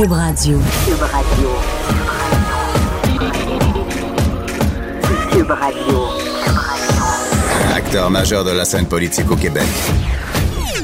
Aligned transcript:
Cube 0.00 0.12
Radio. 0.12 0.58
Cube 0.86 1.02
Radio. 1.02 1.50
Cube 5.30 5.50
Radio. 5.50 6.08
Acteur 7.76 8.10
majeur 8.10 8.42
de 8.42 8.52
la 8.52 8.64
scène 8.64 8.86
politique 8.86 9.30
au 9.30 9.36
Québec. 9.36 9.68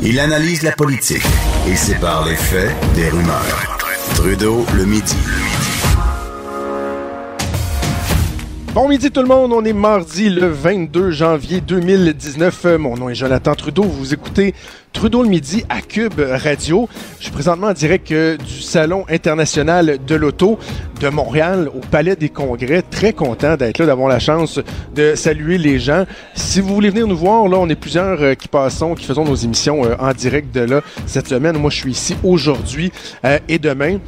Il 0.02 0.20
analyse 0.20 0.60
la 0.60 0.72
politique 0.72 1.24
et 1.66 1.76
sépare 1.76 2.26
les 2.26 2.36
faits 2.36 2.76
des 2.94 3.08
rumeurs. 3.08 3.78
Trudeau 4.16 4.66
le 4.74 4.84
midi. 4.84 5.16
Bon 8.76 8.88
midi 8.88 9.10
tout 9.10 9.22
le 9.22 9.26
monde, 9.26 9.54
on 9.54 9.64
est 9.64 9.72
mardi 9.72 10.28
le 10.28 10.48
22 10.48 11.10
janvier 11.10 11.62
2019. 11.62 12.76
Mon 12.78 12.94
nom 12.94 13.08
est 13.08 13.14
Jonathan 13.14 13.54
Trudeau, 13.54 13.84
vous 13.84 14.12
écoutez 14.12 14.54
Trudeau 14.92 15.22
le 15.22 15.30
midi 15.30 15.64
à 15.70 15.80
Cube 15.80 16.20
Radio. 16.20 16.86
Je 17.16 17.22
suis 17.24 17.32
présentement 17.32 17.68
en 17.68 17.72
direct 17.72 18.12
euh, 18.12 18.36
du 18.36 18.60
Salon 18.60 19.06
international 19.08 19.96
de 20.06 20.14
l'auto 20.14 20.58
de 21.00 21.08
Montréal 21.08 21.70
au 21.74 21.80
Palais 21.90 22.16
des 22.16 22.28
Congrès. 22.28 22.82
Très 22.82 23.14
content 23.14 23.56
d'être 23.56 23.78
là, 23.78 23.86
d'avoir 23.86 24.10
la 24.10 24.18
chance 24.18 24.60
de 24.94 25.14
saluer 25.14 25.56
les 25.56 25.78
gens. 25.78 26.04
Si 26.34 26.60
vous 26.60 26.74
voulez 26.74 26.90
venir 26.90 27.06
nous 27.06 27.16
voir, 27.16 27.48
là, 27.48 27.56
on 27.58 27.70
est 27.70 27.76
plusieurs 27.76 28.22
euh, 28.22 28.34
qui 28.34 28.48
passons, 28.48 28.94
qui 28.94 29.06
faisons 29.06 29.24
nos 29.24 29.36
émissions 29.36 29.86
euh, 29.86 29.94
en 29.98 30.12
direct 30.12 30.54
de 30.54 30.60
là 30.60 30.82
cette 31.06 31.28
semaine. 31.28 31.56
Moi, 31.56 31.70
je 31.70 31.76
suis 31.76 31.92
ici 31.92 32.14
aujourd'hui 32.22 32.92
et 33.48 33.58
demain 33.58 34.00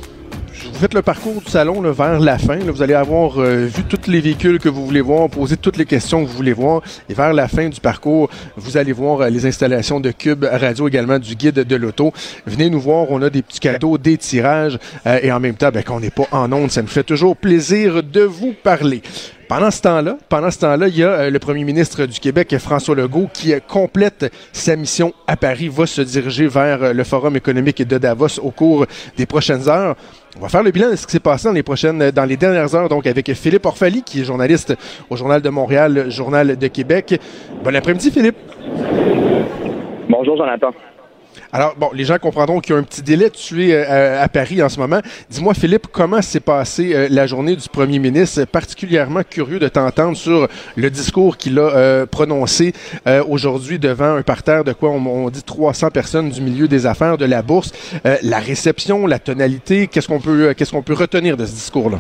vous 0.67 0.79
faites 0.79 0.95
le 0.95 1.03
parcours 1.03 1.41
du 1.41 1.51
salon 1.51 1.81
vers 1.93 2.21
la 2.21 2.39
fin. 2.39 2.59
vous 2.59 2.83
allez 2.83 2.95
avoir 2.95 3.41
euh, 3.41 3.67
vu 3.67 3.85
tous 3.85 4.11
les 4.11 4.21
véhicules 4.21 4.59
que 4.59 4.69
vous 4.69 4.85
voulez 4.85 5.01
voir, 5.01 5.29
posé 5.29 5.57
toutes 5.57 5.77
les 5.77 5.85
questions 5.85 6.25
que 6.25 6.31
vous 6.31 6.37
voulez 6.37 6.53
voir. 6.53 6.83
Et 7.09 7.15
vers 7.15 7.33
la 7.33 7.49
fin 7.49 7.69
du 7.69 7.81
parcours, 7.81 8.29
vous 8.57 8.77
allez 8.77 8.93
voir 8.93 9.21
euh, 9.21 9.29
les 9.29 9.47
installations 9.47 10.01
de 10.01 10.11
Cube 10.11 10.45
Radio, 10.45 10.89
également 10.89 11.19
du 11.19 11.35
guide 11.35 11.55
de 11.55 11.77
l'auto. 11.77 12.13
Venez 12.47 12.71
nous 12.71 12.81
voir, 12.81 13.07
on 13.11 13.23
a 13.23 13.31
des 13.31 13.43
petits 13.43 13.61
cadeaux, 13.61 13.99
des 13.99 14.17
tirages. 14.17 14.79
Euh, 15.07 15.21
et 15.23 15.31
en 15.31 15.41
même 15.41 15.55
temps, 15.55 15.71
ben, 15.71 15.83
qu'on 15.83 16.01
n'est 16.01 16.11
pas 16.11 16.27
en 16.33 16.51
ondes, 16.53 16.71
ça 16.71 16.83
nous 16.83 16.89
fait 16.89 17.05
toujours 17.05 17.37
plaisir 17.37 18.03
de 18.03 18.23
vous 18.23 18.55
parler. 18.63 19.03
Pendant 19.49 19.71
ce 19.71 19.81
temps-là, 19.81 20.19
pendant 20.29 20.51
ce 20.51 20.59
temps-là, 20.61 20.89
il 20.89 20.99
y 20.99 21.03
a 21.03 21.09
euh, 21.09 21.31
le 21.31 21.39
premier 21.39 21.65
ministre 21.65 22.05
du 22.05 22.21
Québec, 22.21 22.55
François 22.59 22.95
Legault, 22.95 23.31
qui 23.33 23.55
euh, 23.55 23.61
complète 23.67 24.31
sa 24.53 24.77
mission 24.77 25.15
à 25.27 25.39
Paris, 25.39 25.69
va 25.69 25.87
se 25.87 26.03
diriger 26.03 26.47
vers 26.49 26.83
euh, 26.83 26.93
le 26.93 27.03
Forum 27.03 27.35
économique 27.35 27.81
de 27.81 27.97
Davos 27.97 28.39
au 28.43 28.51
cours 28.51 28.85
des 29.17 29.25
prochaines 29.25 29.67
heures. 29.67 29.97
On 30.37 30.41
va 30.41 30.51
faire 30.51 30.63
le 30.63 30.71
bilan 30.71 30.91
de 30.91 30.97
ce 30.97 31.07
qui 31.07 31.13
s'est 31.13 31.19
passé 31.19 31.49
dans 31.49 31.55
les 31.55 31.63
prochaines, 31.63 32.11
dans 32.11 32.27
les 32.27 32.37
dernières 32.37 32.75
heures, 32.75 32.91
donc 32.91 33.07
avec 33.07 33.33
Philippe 33.33 33.65
Orfali, 33.65 34.03
qui 34.03 34.21
est 34.21 34.25
journaliste 34.25 34.75
au 35.09 35.17
Journal 35.17 35.41
de 35.41 35.49
Montréal, 35.49 36.11
Journal 36.11 36.59
de 36.59 36.67
Québec. 36.67 37.19
Bon 37.65 37.75
après-midi, 37.75 38.11
Philippe. 38.11 38.37
Bonjour, 40.11 40.37
Jonathan. 40.37 40.73
Alors, 41.53 41.75
bon, 41.77 41.91
les 41.95 42.05
gens 42.05 42.19
comprendront 42.19 42.61
qu'il 42.61 42.75
y 42.75 42.77
a 42.77 42.81
un 42.81 42.85
petit 42.85 43.03
délai 43.03 43.31
tué 43.31 43.75
euh, 43.75 44.23
à 44.23 44.29
Paris 44.29 44.63
en 44.63 44.69
ce 44.69 44.79
moment. 44.79 45.01
Dis-moi, 45.31 45.55
Philippe, 45.55 45.87
comment 45.91 46.21
s'est 46.21 46.41
passée 46.41 46.95
euh, 46.95 47.09
la 47.11 47.27
journée 47.27 47.57
du 47.57 47.69
premier 47.69 47.99
ministre? 47.99 48.45
Particulièrement 48.45 49.23
curieux 49.29 49.59
de 49.59 49.69
t'entendre 49.69 50.17
sur 50.17 50.49
le 50.77 50.91
discours 50.91 51.37
qu'il 51.37 51.59
a 51.59 51.63
euh, 51.63 52.07
prononcé 52.07 52.73
aujourd'hui 53.29 53.79
devant 53.79 54.17
un 54.17 54.23
parterre 54.23 54.65
de 54.65 54.73
quoi 54.73 54.91
on, 54.91 55.31
dit 55.31 55.43
300 55.43 55.91
personnes 55.91 56.31
du 56.31 56.41
milieu 56.41 56.69
des 56.69 56.87
affaires, 56.87 57.17
de 57.17 57.25
la 57.25 57.43
bourse. 57.43 57.73
la 58.23 58.39
réception, 58.39 59.07
la 59.07 59.19
tonalité, 59.19 59.87
qu'est-ce 59.87 60.09
qu'on 60.09 60.21
peut, 60.21 60.55
qu'est-ce 60.55 60.73
qu'on 60.73 60.83
peut 60.83 60.95
retenir 60.95 61.37
de 61.37 61.47
ce 61.47 61.53
discours-là? 61.53 61.99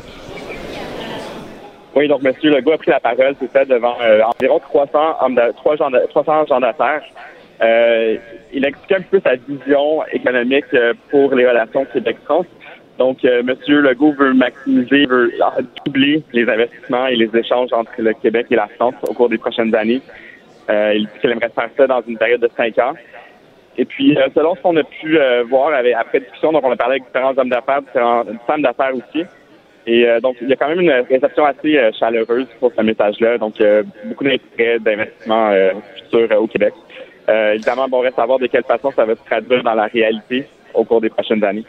Oui, 1.94 2.09
donc 2.09 2.25
M. 2.25 2.33
Legault 2.42 2.72
a 2.72 2.78
pris 2.78 2.91
la 2.91 3.00
parole, 3.00 3.34
c'est 3.41 3.50
ça, 3.53 3.64
devant 3.64 3.94
environ 4.39 4.59
300 4.61 4.98
hommes 5.20 5.41
300 5.56 6.47
gens 6.47 6.61
d'affaires. 6.61 7.03
Euh, 7.60 8.16
il 8.52 8.64
expliquait 8.64 8.96
un 8.96 9.02
peu 9.02 9.20
sa 9.20 9.34
vision 9.34 10.04
économique 10.12 10.66
euh, 10.74 10.94
pour 11.10 11.34
les 11.34 11.46
relations 11.46 11.84
Québec-France. 11.86 12.46
Donc, 12.98 13.24
euh, 13.24 13.40
M. 13.40 13.54
Legault 13.68 14.12
veut 14.12 14.34
maximiser, 14.34 15.06
veut 15.06 15.32
doubler 15.84 16.22
les 16.32 16.48
investissements 16.48 17.06
et 17.06 17.14
les 17.14 17.30
échanges 17.34 17.72
entre 17.72 17.92
le 17.98 18.12
Québec 18.12 18.46
et 18.50 18.56
la 18.56 18.66
France 18.66 18.94
au 19.02 19.14
cours 19.14 19.28
des 19.28 19.38
prochaines 19.38 19.74
années. 19.74 20.02
Euh, 20.68 20.94
il 20.97 21.06
dit 21.06 21.18
qu'il 21.20 21.30
aimerait 21.30 21.48
faire 21.50 21.70
ça 21.76 21.86
dans 21.86 22.02
une 22.06 22.18
période 22.18 22.41
de 22.41 22.50
cinq 22.56 22.76
ans. 22.78 22.94
Et 23.76 23.84
puis, 23.84 24.18
euh, 24.18 24.26
selon 24.34 24.56
ce 24.56 24.60
qu'on 24.62 24.76
a 24.76 24.82
pu 24.82 25.16
voir 25.48 25.72
avec, 25.72 25.94
après 25.94 26.20
discussion, 26.20 26.52
donc 26.52 26.64
on 26.64 26.72
a 26.72 26.76
parlé 26.76 26.94
avec 26.94 27.04
différents 27.04 27.38
hommes 27.38 27.48
d'affaires, 27.48 27.82
différentes 27.82 28.28
femmes 28.47 28.62
d'affaires 28.62 28.92
aussi. 28.94 29.24
Et 29.86 30.06
donc, 30.20 30.36
il 30.42 30.48
y 30.48 30.52
a 30.52 30.56
quand 30.56 30.68
même 30.68 30.80
une 30.80 30.91
réception 31.08 31.47
assez 31.47 31.80
chaleureuse 31.98 32.48
pour 32.60 32.72
ce 32.76 32.82
message-là. 32.82 33.38
Donc, 33.38 33.54
beaucoup 34.04 34.24
d'intérêt 34.24 34.78
d'investissement 34.80 35.50
futurs 35.97 36.42
au 36.42 36.47
Québec. 36.47 36.74
Euh, 37.28 37.55
évidemment, 37.55 37.89
bon, 37.89 37.99
on 37.99 38.00
reste 38.00 38.19
à 38.19 38.27
de 38.27 38.47
quelle 38.47 38.65
façon 38.65 38.91
ça 38.93 39.05
va 39.05 39.15
se 39.15 39.25
traduire 39.25 39.62
dans 39.62 39.75
la 39.75 39.87
réalité 39.87 40.47
au 40.75 40.84
cours 40.84 41.00
des 41.00 41.11
prochaines 41.11 41.44
années. 41.44 41.65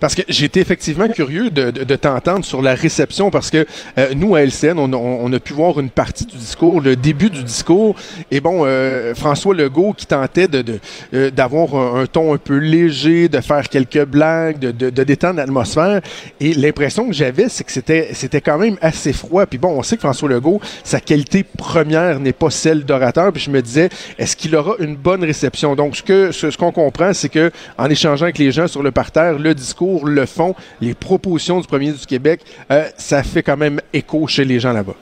Parce 0.00 0.14
que 0.14 0.22
j'étais 0.28 0.60
effectivement 0.60 1.08
curieux 1.08 1.50
de, 1.50 1.70
de, 1.70 1.84
de 1.84 1.96
t'entendre 1.96 2.44
sur 2.44 2.62
la 2.62 2.74
réception 2.74 3.30
parce 3.30 3.50
que 3.50 3.66
euh, 3.98 4.14
nous, 4.14 4.34
à 4.34 4.42
LCN, 4.42 4.78
on, 4.78 5.32
a 5.32 5.40
pu 5.40 5.52
voir 5.52 5.78
une 5.80 5.90
partie 5.90 6.24
du 6.24 6.36
discours, 6.36 6.80
le 6.80 6.96
début 6.96 7.30
du 7.30 7.42
discours. 7.42 7.94
Et 8.30 8.40
bon, 8.40 8.62
euh, 8.64 9.14
François 9.14 9.54
Legault 9.54 9.92
qui 9.92 10.06
tentait 10.06 10.48
de, 10.48 10.78
euh, 11.14 11.30
d'avoir 11.30 11.74
un, 11.74 12.06
ton 12.06 12.34
un 12.34 12.38
peu 12.38 12.56
léger, 12.56 13.28
de 13.28 13.40
faire 13.40 13.68
quelques 13.68 14.04
blagues, 14.04 14.58
de, 14.58 14.70
de, 14.70 15.04
détendre 15.04 15.36
l'atmosphère. 15.36 16.00
Et 16.40 16.54
l'impression 16.54 17.06
que 17.06 17.14
j'avais, 17.14 17.48
c'est 17.48 17.64
que 17.64 17.72
c'était, 17.72 18.40
quand 18.40 18.58
même 18.58 18.76
assez 18.80 19.12
froid. 19.12 19.46
Puis 19.46 19.58
bon, 19.58 19.70
on 19.70 19.82
sait 19.82 19.96
que 19.96 20.02
François 20.02 20.28
Legault, 20.28 20.60
sa 20.84 21.00
qualité 21.00 21.44
première 21.44 22.20
n'est 22.20 22.32
pas 22.32 22.50
celle 22.50 22.84
d'orateur. 22.84 23.32
Puis 23.32 23.42
je 23.42 23.50
me 23.50 23.62
disais, 23.62 23.88
est-ce 24.18 24.36
qu'il 24.36 24.54
aura 24.56 24.74
une 24.78 24.96
bonne 24.96 25.24
réception? 25.24 25.74
Donc, 25.74 25.96
ce, 25.96 26.02
que, 26.02 26.32
ce, 26.32 26.56
qu'on 26.56 26.72
comprend, 26.72 27.12
c'est 27.12 27.28
que 27.28 27.50
en 27.76 27.88
échangeant 27.90 28.24
avec 28.24 28.38
les 28.38 28.52
gens 28.52 28.66
sur 28.66 28.82
le 28.82 28.90
parterre, 28.90 29.38
le 29.38 29.54
le 30.06 30.26
fond, 30.26 30.54
les 30.80 30.94
propositions 30.94 31.60
du 31.60 31.66
premier 31.66 31.92
du 31.92 32.06
Québec, 32.06 32.40
euh, 32.70 32.84
ça 32.96 33.22
fait 33.22 33.42
quand 33.42 33.56
même 33.56 33.80
écho 33.92 34.26
chez 34.26 34.44
les 34.44 34.60
gens 34.60 34.72
là-bas. 34.72 34.94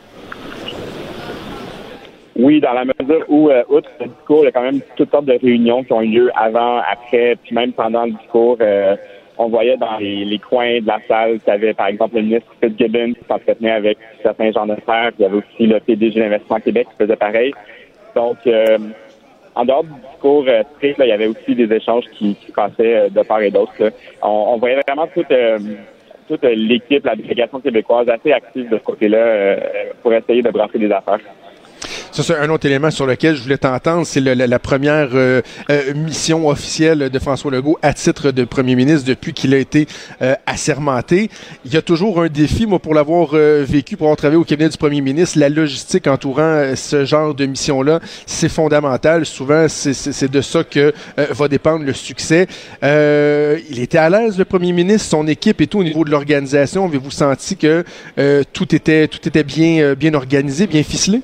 Oui, 2.39 2.61
dans 2.61 2.73
la 2.73 2.85
mesure 2.85 3.25
où, 3.29 3.49
euh, 3.49 3.63
outre 3.69 3.89
le 3.99 4.07
discours, 4.07 4.43
il 4.43 4.45
y 4.45 4.49
a 4.49 4.53
quand 4.53 4.63
même 4.63 4.81
toutes 4.97 5.11
sortes 5.11 5.25
de 5.25 5.39
réunions 5.41 5.83
qui 5.85 5.93
ont 5.93 6.03
eu 6.03 6.09
lieu 6.09 6.31
avant, 6.37 6.79
après, 6.81 7.37
puis 7.43 7.55
même 7.55 7.73
pendant 7.73 8.05
le 8.05 8.13
discours. 8.13 8.59
Euh, 8.61 8.97
on 9.39 9.49
voyait 9.49 9.77
dans 9.77 9.99
les, 9.99 10.39
coins 10.39 10.81
de 10.81 10.87
la 10.87 10.99
salle 11.07 11.39
qu'il 11.41 11.49
y 11.49 11.57
avait, 11.57 11.75
par 11.75 11.89
exemple, 11.89 12.17
le 12.17 12.23
ministre 12.23 12.49
Fitzgibbon 12.63 13.13
qui 13.13 13.25
s'entretenait 13.29 13.73
avec 13.73 13.99
certains 14.23 14.51
gens 14.51 14.67
d'affaires. 14.67 15.11
Il 15.19 15.23
y 15.23 15.25
avait 15.27 15.37
aussi 15.37 15.67
le 15.67 15.79
PDG 15.79 16.21
d'Investissement 16.21 16.61
Québec 16.61 16.87
qui 16.91 17.05
faisait 17.05 17.17
pareil. 17.17 17.53
Donc, 18.15 18.39
en 19.57 19.65
dehors 19.65 19.85
du 19.85 19.91
discours 20.11 20.45
euh, 20.49 20.63
strict, 20.77 21.01
il 21.03 21.09
y 21.09 21.13
avait 21.13 21.27
aussi 21.27 21.55
des 21.55 21.73
échanges 21.75 22.05
qui, 22.13 22.37
qui 22.37 22.53
passaient 22.53 22.97
euh, 22.97 23.09
de 23.09 23.23
part 23.23 23.41
et 23.41 23.51
d'autre. 23.51 23.73
On, 24.23 24.29
on, 24.29 24.59
voyait 24.59 24.79
vraiment 24.87 25.07
toute, 25.07 25.31
euh, 25.31 25.59
toute 26.29 26.43
l'équipe, 26.43 27.05
la 27.05 27.17
délégation 27.17 27.61
québécoise 27.61 28.07
assez 28.09 28.33
active 28.33 28.69
de 28.69 28.77
ce 28.77 28.83
côté-là 28.85 29.57
pour 30.03 30.13
essayer 30.13 30.43
de 30.43 30.51
brasser 30.51 30.79
des 30.79 30.93
affaires. 30.93 31.21
Ça, 32.17 32.23
c'est 32.23 32.39
un 32.39 32.49
autre 32.49 32.65
élément 32.65 32.91
sur 32.91 33.05
lequel 33.05 33.37
je 33.37 33.43
voulais 33.43 33.59
t'entendre. 33.59 34.07
C'est 34.07 34.23
la, 34.23 34.59
première 34.59 35.11
euh, 35.13 35.43
euh, 35.69 35.93
mission 35.93 36.49
officielle 36.49 37.11
de 37.11 37.19
François 37.19 37.51
Legault 37.51 37.79
à 37.83 37.93
titre 37.93 38.31
de 38.31 38.45
premier 38.45 38.75
ministre 38.75 39.07
depuis 39.07 39.35
qu'il 39.35 39.53
a 39.53 39.59
été 39.59 39.87
euh, 40.23 40.35
assermenté. 40.47 41.29
Il 41.67 41.75
y 41.75 41.77
a 41.77 41.83
toujours 41.83 42.23
un 42.23 42.29
défi, 42.29 42.65
moi, 42.65 42.79
pour 42.79 42.95
l'avoir 42.95 43.35
vécu, 43.35 43.99
pour 43.99 44.07
avoir 44.07 44.17
travaillé 44.17 44.41
au 44.41 44.45
cabinet 44.45 44.71
du 44.71 44.79
premier 44.79 45.03
ministre. 45.03 45.39
La 45.39 45.51
logistique 45.51 46.07
entourant 46.07 46.75
ce 46.75 47.05
genre 47.05 47.35
de 47.35 47.45
mission-là, 47.45 48.01
c'est 48.25 48.49
fondamental. 48.49 49.27
Souvent, 49.27 49.67
c'est 49.69 50.31
de 50.31 50.41
ça 50.41 50.65
que 50.65 50.95
va 51.17 51.49
dépendre 51.49 51.85
le 51.85 51.93
succès. 51.93 52.47
il 52.83 53.79
était 53.79 53.99
à 53.99 54.09
l'aise, 54.09 54.39
le 54.39 54.47
premier 54.47 54.73
ministre, 54.73 55.11
son 55.11 55.29
équipe 55.29 55.61
et 55.61 55.67
tout 55.67 55.81
au 55.81 55.85
niveau 55.85 56.03
de 56.03 56.11
l'organisation. 56.11 56.87
Avez-vous 56.87 57.11
senti 57.11 57.59
que 57.59 57.85
tout 58.55 58.75
était 58.75 59.07
tout 59.07 59.29
était 59.29 59.45
bien 59.45 59.93
bien 59.93 60.15
organisé, 60.15 60.67
bien 60.67 60.83
ficelé? 60.83 61.21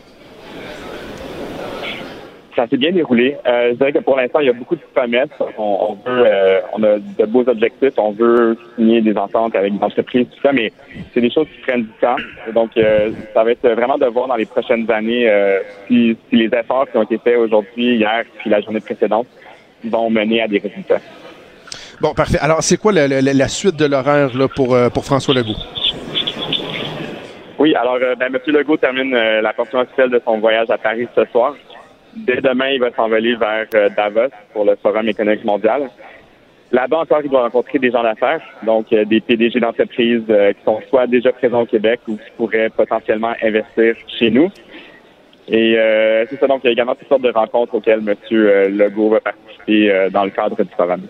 Ça 2.54 2.66
s'est 2.66 2.76
bien 2.76 2.92
déroulé. 2.92 3.36
Euh, 3.46 3.70
je 3.70 3.76
dirais 3.76 3.92
que 3.92 3.98
pour 3.98 4.16
l'instant, 4.16 4.40
il 4.40 4.46
y 4.46 4.50
a 4.50 4.54
beaucoup 4.54 4.76
de 4.76 4.80
promesses. 4.94 5.28
On, 5.58 5.96
veut, 6.04 6.24
euh, 6.26 6.60
on 6.74 6.82
a 6.82 6.98
de 6.98 7.26
beaux 7.26 7.48
objectifs. 7.48 7.94
On 7.96 8.12
veut 8.12 8.56
signer 8.76 9.00
des 9.00 9.16
ententes 9.16 9.54
avec 9.54 9.76
des 9.76 9.82
entreprises, 9.82 10.26
tout 10.30 10.40
ça, 10.42 10.52
mais 10.52 10.72
c'est 11.12 11.20
des 11.20 11.30
choses 11.30 11.46
qui 11.46 11.60
prennent 11.62 11.82
du 11.82 11.92
temps. 12.00 12.16
Donc, 12.54 12.76
euh, 12.76 13.10
ça 13.34 13.44
va 13.44 13.50
être 13.52 13.68
vraiment 13.68 13.98
de 13.98 14.06
voir 14.06 14.28
dans 14.28 14.36
les 14.36 14.46
prochaines 14.46 14.90
années 14.90 15.30
si, 15.88 16.16
les 16.30 16.50
efforts 16.52 16.90
qui 16.90 16.96
ont 16.96 17.02
été 17.02 17.18
faits 17.18 17.38
aujourd'hui, 17.38 17.96
hier, 17.96 18.24
puis 18.38 18.50
la 18.50 18.60
journée 18.60 18.80
précédente, 18.80 19.26
vont 19.84 20.10
mener 20.10 20.42
à 20.42 20.48
des 20.48 20.58
résultats. 20.58 21.00
Bon, 22.00 22.14
parfait. 22.14 22.38
Alors, 22.40 22.62
c'est 22.62 22.76
quoi 22.76 22.92
la, 22.92 23.48
suite 23.48 23.76
de 23.76 23.86
l'horaire 23.86 24.30
pour, 24.54 24.76
pour 24.92 25.04
François 25.04 25.34
Legault? 25.34 25.56
Oui, 27.58 27.74
alors, 27.74 27.98
ben, 28.18 28.26
M. 28.26 28.38
Legault 28.46 28.76
termine 28.76 29.12
la 29.12 29.52
portion 29.52 29.78
officielle 29.78 30.10
de 30.10 30.20
son 30.24 30.38
voyage 30.38 30.70
à 30.70 30.78
Paris 30.78 31.08
ce 31.14 31.24
soir. 31.26 31.54
Dès 32.14 32.40
demain, 32.40 32.68
il 32.70 32.80
va 32.80 32.90
s'envoler 32.92 33.36
vers 33.36 33.66
euh, 33.74 33.88
Davos 33.96 34.32
pour 34.52 34.64
le 34.64 34.76
Forum 34.76 35.08
économique 35.08 35.44
mondial. 35.44 35.88
Là-bas 36.70 37.00
encore, 37.00 37.20
il 37.24 37.30
va 37.30 37.42
rencontrer 37.42 37.78
des 37.78 37.90
gens 37.90 38.02
d'affaires, 38.02 38.42
donc 38.64 38.92
euh, 38.92 39.04
des 39.04 39.20
PDG 39.20 39.60
d'entreprises 39.60 40.24
euh, 40.28 40.52
qui 40.52 40.62
sont 40.64 40.80
soit 40.88 41.06
déjà 41.06 41.32
présents 41.32 41.62
au 41.62 41.66
Québec 41.66 42.00
ou 42.08 42.16
qui 42.16 42.30
pourraient 42.36 42.70
potentiellement 42.70 43.32
investir 43.42 43.94
chez 44.18 44.30
nous. 44.30 44.50
Et 45.48 45.76
c'est 46.30 46.38
ça, 46.38 46.46
donc 46.46 46.60
il 46.62 46.66
y 46.66 46.70
a 46.70 46.72
également 46.72 46.94
toutes 46.94 47.08
sortes 47.08 47.22
de 47.22 47.32
rencontres 47.32 47.74
auxquelles 47.74 47.98
M. 47.98 48.14
Legault 48.30 49.10
va 49.10 49.20
participer 49.20 50.08
dans 50.12 50.24
le 50.24 50.30
cadre 50.30 50.56
du 50.62 50.70
forum. 50.76 51.00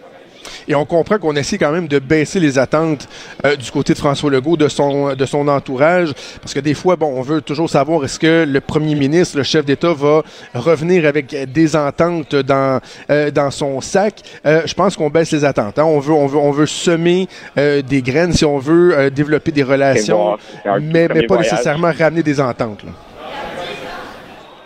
Et 0.69 0.75
on 0.75 0.85
comprend 0.85 1.19
qu'on 1.19 1.37
essaie 1.37 1.59
quand 1.59 1.73
même 1.73 1.89
de 1.89 1.99
baisser 1.99 2.41
les 2.41 2.59
attentes 2.59 3.09
euh, 3.45 3.57
du 3.57 3.71
côté 3.71 3.93
de 3.93 3.99
François 3.99 4.31
Legault, 4.31 4.57
de 4.57 4.69
son, 4.69 5.15
de 5.15 5.27
son 5.27 5.49
entourage, 5.49 6.13
parce 6.41 6.55
que 6.55 6.61
des 6.61 6.75
fois, 6.75 6.97
bon, 6.97 7.13
on 7.17 7.23
veut 7.23 7.41
toujours 7.41 7.69
savoir 7.69 8.05
est-ce 8.05 8.19
que 8.19 8.45
le 8.49 8.61
premier 8.61 8.95
ministre, 8.95 9.37
le 9.37 9.43
chef 9.43 9.65
d'État, 9.65 9.93
va 9.93 10.23
revenir 10.55 11.07
avec 11.07 11.53
des 11.53 11.77
ententes 11.77 12.35
dans, 12.35 12.81
euh, 13.11 13.31
dans 13.31 13.51
son 13.51 13.81
sac? 13.81 14.23
Euh, 14.47 14.63
je 14.67 14.75
pense 14.75 14.97
qu'on 14.97 15.11
baisse 15.11 15.33
les 15.33 15.45
attentes. 15.45 15.79
Hein. 15.79 15.85
On, 15.85 15.99
veut, 15.99 16.13
on, 16.13 16.27
veut, 16.27 16.39
on 16.39 16.51
veut 16.51 16.67
semer 16.67 17.29
des 17.57 18.03
graines, 18.03 18.33
si 18.33 18.45
on 18.45 18.59
veut 18.59 19.11
développer 19.11 19.53
des 19.53 19.63
relations, 19.63 20.37
mais, 20.81 21.09
mais 21.13 21.27
pas 21.27 21.39
nécessairement 21.39 21.93
ramener 21.97 22.23
des 22.23 22.41
ententes. 22.41 22.85
Là. 22.85 22.91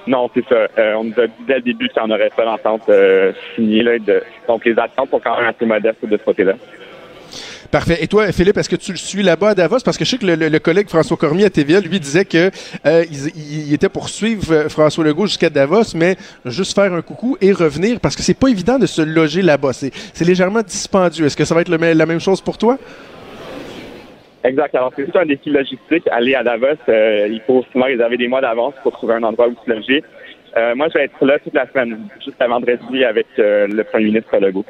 Non, 0.07 0.31
c'est 0.35 0.45
ça. 0.49 0.69
Euh, 0.79 0.95
on 0.95 1.05
nous 1.05 1.21
a 1.21 1.27
dit 1.27 1.45
dès 1.47 1.55
le 1.57 1.63
début 1.63 1.89
qu'il 1.89 2.03
n'y 2.03 2.13
en 2.13 2.15
aurait 2.15 2.31
pas 2.35 2.45
d'entente 2.45 2.89
euh, 2.89 3.33
signée. 3.55 3.83
Là, 3.83 3.99
de... 3.99 4.23
Donc, 4.47 4.65
les 4.65 4.79
attentes 4.79 5.11
sont 5.11 5.21
quand 5.21 5.37
même 5.37 5.49
assez 5.49 5.67
modestes 5.67 6.05
de 6.05 6.17
ce 6.17 6.23
côté-là. 6.23 6.55
Parfait. 7.71 7.99
Et 8.01 8.07
toi, 8.07 8.31
Philippe, 8.33 8.57
est-ce 8.57 8.69
que 8.69 8.77
tu 8.77 8.93
le 8.93 8.99
suis 8.99 9.23
là-bas 9.23 9.51
à 9.51 9.55
Davos? 9.55 9.81
Parce 9.85 9.97
que 9.97 10.05
je 10.05 10.11
sais 10.11 10.19
que 10.19 10.27
le, 10.27 10.59
collègue 10.59 10.89
François 10.89 11.17
Cormier 11.17 11.45
à 11.45 11.51
TVA, 11.51 11.81
lui, 11.81 12.01
disait 12.01 12.25
que 12.25 12.51
euh, 12.87 13.05
était 13.71 13.89
pour 13.89 14.09
suivre 14.09 14.53
euh, 14.53 14.69
François 14.69 15.05
Legault 15.05 15.27
jusqu'à 15.27 15.51
Davos, 15.51 15.95
mais 15.95 16.17
juste 16.45 16.75
faire 16.75 16.93
un 16.93 17.03
coucou 17.03 17.37
et 17.41 17.53
revenir, 17.53 18.01
parce 18.01 18.17
que 18.17 18.23
c'est 18.23 18.39
pas 18.39 18.49
évident 18.49 18.79
de 18.79 18.87
se 18.87 19.03
loger 19.03 19.43
là-bas. 19.43 19.73
C'est 19.73 20.25
légèrement 20.25 20.63
dispendieux. 20.63 21.27
Est-ce 21.27 21.37
que 21.37 21.45
ça 21.45 21.55
va 21.55 21.63
être 21.63 21.69
la 21.69 22.07
même 22.07 22.21
chose 22.21 22.41
pour 22.41 22.59
toi? 22.59 22.79
Exact. 24.47 24.75
Alors, 24.77 24.93
c'est 24.95 25.17
un 25.17 25.27
défi 25.27 25.51
logistique. 25.51 26.05
Aller 26.11 26.35
à 26.37 26.45
Davos, 26.45 26.67
euh, 26.89 27.27
il 27.29 27.41
faut 27.47 27.65
souvent 27.73 27.87
réserver 27.87 28.17
des 28.17 28.29
mois 28.29 28.41
d'avance 28.41 28.75
pour 28.83 28.93
trouver 28.93 29.15
un 29.15 29.23
endroit 29.25 29.49
où 29.49 29.57
se 29.65 29.71
loger. 29.71 30.05
Euh, 30.57 30.75
moi, 30.77 30.87
je 30.89 30.99
vais 30.99 31.05
être 31.05 31.27
là 31.27 31.39
toute 31.41 31.55
la 31.55 31.67
semaine, 31.67 31.99
jusqu'à 32.25 32.47
vendredi, 32.47 33.05
avec 33.05 33.27
euh, 33.39 33.67
le 33.67 33.83
premier 33.83 34.07
ministre 34.07 34.39
Legault. 34.39 34.65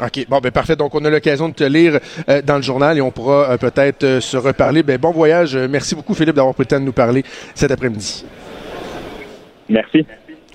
OK. 0.00 0.26
Bon, 0.28 0.38
ben 0.38 0.50
parfait. 0.50 0.74
Donc, 0.74 0.94
on 0.94 1.04
a 1.04 1.10
l'occasion 1.10 1.50
de 1.50 1.54
te 1.54 1.64
lire 1.64 1.98
dans 2.44 2.56
le 2.56 2.62
journal 2.62 2.96
et 2.96 3.00
on 3.00 3.10
pourra 3.10 3.58
peut-être 3.58 4.20
se 4.20 4.36
reparler. 4.36 4.82
Ben, 4.82 4.96
bon 4.96 5.10
voyage. 5.10 5.56
Merci 5.56 5.94
beaucoup, 5.94 6.14
Philippe, 6.14 6.36
d'avoir 6.36 6.54
pris 6.54 6.62
le 6.62 6.68
temps 6.68 6.80
de 6.80 6.84
nous 6.84 6.92
parler 6.92 7.22
cet 7.54 7.70
après-midi. 7.72 8.24
Merci. 9.68 10.06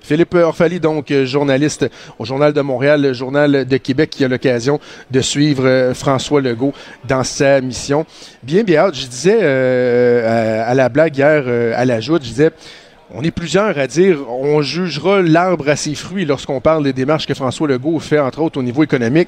Philippe 0.03 0.35
Orfali, 0.35 0.81
donc 0.81 1.11
euh, 1.11 1.25
journaliste 1.25 1.89
au 2.19 2.25
Journal 2.25 2.51
de 2.51 2.59
Montréal, 2.59 3.01
le 3.01 3.13
Journal 3.13 3.65
de 3.65 3.77
Québec, 3.77 4.09
qui 4.09 4.25
a 4.25 4.27
l'occasion 4.27 4.81
de 5.09 5.21
suivre 5.21 5.65
euh, 5.65 5.93
François 5.93 6.41
Legault 6.41 6.73
dans 7.07 7.23
sa 7.23 7.61
mission. 7.61 8.05
Bien, 8.43 8.63
bien 8.63 8.91
Je 8.91 9.07
disais 9.07 9.39
euh, 9.41 10.69
à, 10.69 10.73
la 10.73 10.89
blague 10.89 11.15
hier, 11.17 11.45
à 11.75 11.85
la 11.85 12.01
joute, 12.01 12.23
je 12.23 12.29
disais... 12.29 12.51
On 13.15 13.21
est 13.21 13.31
plusieurs 13.31 13.77
à 13.77 13.85
dire 13.85 14.27
on 14.27 14.63
jugera 14.63 15.21
l'arbre 15.21 15.69
à 15.69 15.75
ses 15.75 15.93
fruits 15.93 16.25
lorsqu'on 16.25 16.59
parle 16.61 16.83
des 16.83 16.93
démarches 16.93 17.27
que 17.27 17.35
François 17.35 17.67
Legault 17.67 17.99
fait, 17.99 18.17
entre 18.17 18.41
autres 18.41 18.59
au 18.59 18.63
niveau 18.63 18.81
économique 18.81 19.27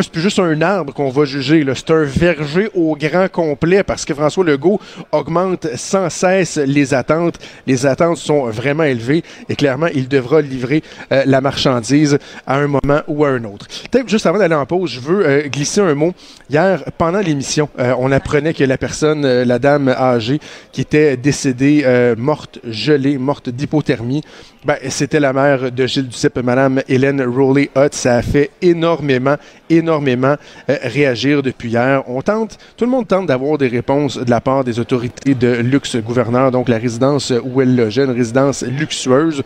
c'est 0.00 0.10
plus 0.10 0.22
juste 0.22 0.38
un 0.38 0.62
arbre 0.62 0.94
qu'on 0.94 1.10
va 1.10 1.26
juger. 1.26 1.66
C'est 1.74 1.90
un 1.90 2.04
verger 2.04 2.70
au 2.74 2.96
grand 2.96 3.30
complet 3.30 3.82
parce 3.82 4.06
que 4.06 4.14
François 4.14 4.42
Legault 4.42 4.80
augmente 5.10 5.66
sans 5.76 6.08
cesse 6.08 6.56
les 6.56 6.94
attentes. 6.94 7.38
Les 7.66 7.84
attentes 7.84 8.16
sont 8.16 8.46
vraiment 8.46 8.84
élevées 8.84 9.22
et 9.50 9.54
clairement, 9.54 9.88
il 9.94 10.08
devra 10.08 10.40
livrer 10.40 10.82
euh, 11.12 11.24
la 11.26 11.42
marchandise 11.42 12.18
à 12.46 12.56
un 12.56 12.68
moment 12.68 13.02
ou 13.06 13.24
à 13.26 13.30
un 13.30 13.44
autre. 13.44 13.66
Peut-être 13.90 14.08
juste 14.08 14.24
avant 14.24 14.38
d'aller 14.38 14.54
en 14.54 14.64
pause, 14.64 14.92
je 14.92 15.00
veux 15.00 15.26
euh, 15.26 15.48
glisser 15.48 15.82
un 15.82 15.94
mot. 15.94 16.14
Hier, 16.48 16.82
pendant 16.96 17.20
l'émission, 17.20 17.68
euh, 17.78 17.94
on 17.98 18.12
apprenait 18.12 18.54
que 18.54 18.64
la 18.64 18.78
personne, 18.78 19.26
la 19.42 19.58
dame 19.58 19.88
âgée 19.88 20.40
qui 20.72 20.80
était 20.80 21.18
décédée, 21.18 21.84
morte 22.16 22.60
gelée, 22.64 23.18
morte 23.18 23.50
d'hypothermie, 23.50 24.22
ben, 24.64 24.76
c'était 24.88 25.20
la 25.20 25.32
mère 25.32 25.70
de 25.70 25.86
Gilles 25.86 26.08
Duceppe, 26.08 26.38
Madame 26.42 26.82
Hélène 26.88 27.22
Rowley-Hutt. 27.22 27.94
Ça 27.94 28.16
a 28.16 28.22
fait 28.22 28.50
énormément, 28.62 29.36
énormément 29.68 29.81
euh, 29.88 30.36
réagir 30.66 31.42
depuis 31.42 31.70
hier. 31.70 32.02
On 32.06 32.22
tente, 32.22 32.58
tout 32.76 32.84
le 32.84 32.90
monde 32.90 33.06
tente 33.08 33.26
d'avoir 33.26 33.58
des 33.58 33.68
réponses 33.68 34.18
de 34.18 34.30
la 34.30 34.40
part 34.40 34.64
des 34.64 34.78
autorités 34.78 35.34
de 35.34 35.48
luxe 35.48 35.96
gouverneur, 35.96 36.50
donc 36.50 36.68
la 36.68 36.78
résidence 36.78 37.32
où 37.44 37.60
elle 37.60 37.76
logeait, 37.76 38.04
une 38.04 38.10
résidence 38.10 38.62
luxueuse. 38.62 39.42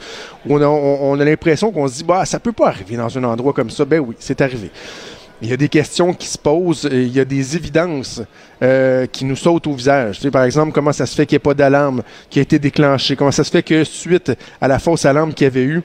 On 0.49 0.61
a, 0.61 0.67
on, 0.67 1.19
a 1.19 1.25
l'impression 1.25 1.71
qu'on 1.73 1.89
se 1.89 1.95
dit, 1.95 2.05
bah, 2.05 2.25
ça 2.25 2.39
peut 2.39 2.53
pas 2.53 2.69
arriver 2.69 2.97
dans 2.97 3.17
un 3.19 3.25
endroit 3.25 3.53
comme 3.53 3.71
ça. 3.71 3.85
Ben 3.85 4.01
oui, 4.01 4.15
c'est 4.19 4.41
arrivé. 4.41 4.71
Il 5.43 5.51
y 5.51 5.53
a 5.53 5.57
des 5.57 5.69
questions 5.69 6.15
qui 6.15 6.29
se 6.29 6.39
posent, 6.39 6.89
il 6.91 7.15
y 7.15 7.21
a 7.21 7.25
des 7.25 7.57
évidences 7.57 8.23
euh, 8.63 9.05
qui 9.07 9.27
nous 9.27 9.37
sautent 9.37 9.67
au 9.67 9.75
visage. 9.75 10.17
Tu 10.17 10.23
sais, 10.23 10.31
par 10.31 10.45
exemple, 10.45 10.73
comment 10.73 10.93
ça 10.93 11.05
se 11.05 11.15
fait 11.15 11.27
qu'il 11.27 11.35
n'y 11.35 11.37
ait 11.37 11.41
pas 11.41 11.53
d'alarme 11.53 12.03
qui 12.31 12.39
a 12.39 12.43
été 12.43 12.59
déclenchée? 12.59 13.17
Comment 13.17 13.31
ça 13.31 13.45
se 13.45 13.51
fait 13.51 13.63
que 13.63 13.85
suite 13.85 14.33
à 14.63 14.69
la 14.69 14.79
fausse 14.79 15.05
alarme 15.05 15.35
qu'il 15.35 15.45
y 15.45 15.49
avait 15.49 15.65
eu 15.65 15.83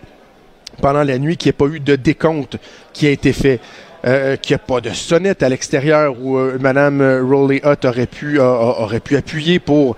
pendant 0.82 1.04
la 1.04 1.18
nuit, 1.20 1.36
qu'il 1.36 1.50
n'y 1.50 1.50
ait 1.50 1.54
pas 1.54 1.66
eu 1.66 1.82
de 1.82 1.98
décompte 1.98 2.58
qui 2.94 3.08
a 3.08 3.10
été 3.10 3.34
fait? 3.34 3.60
Euh, 4.04 4.36
qu'il 4.36 4.56
n'y 4.56 4.56
a 4.56 4.66
pas 4.66 4.82
de 4.82 4.90
sonnette 4.90 5.44
à 5.44 5.50
l'extérieur 5.50 6.16
où 6.20 6.36
euh, 6.36 6.58
Mme 6.60 7.22
Rowley 7.22 7.62
Hutt 7.64 7.86
aurait 7.86 8.08
pu, 8.08 8.40
aurait 8.40 9.00
pu 9.00 9.16
appuyer 9.16 9.60
pour 9.60 9.96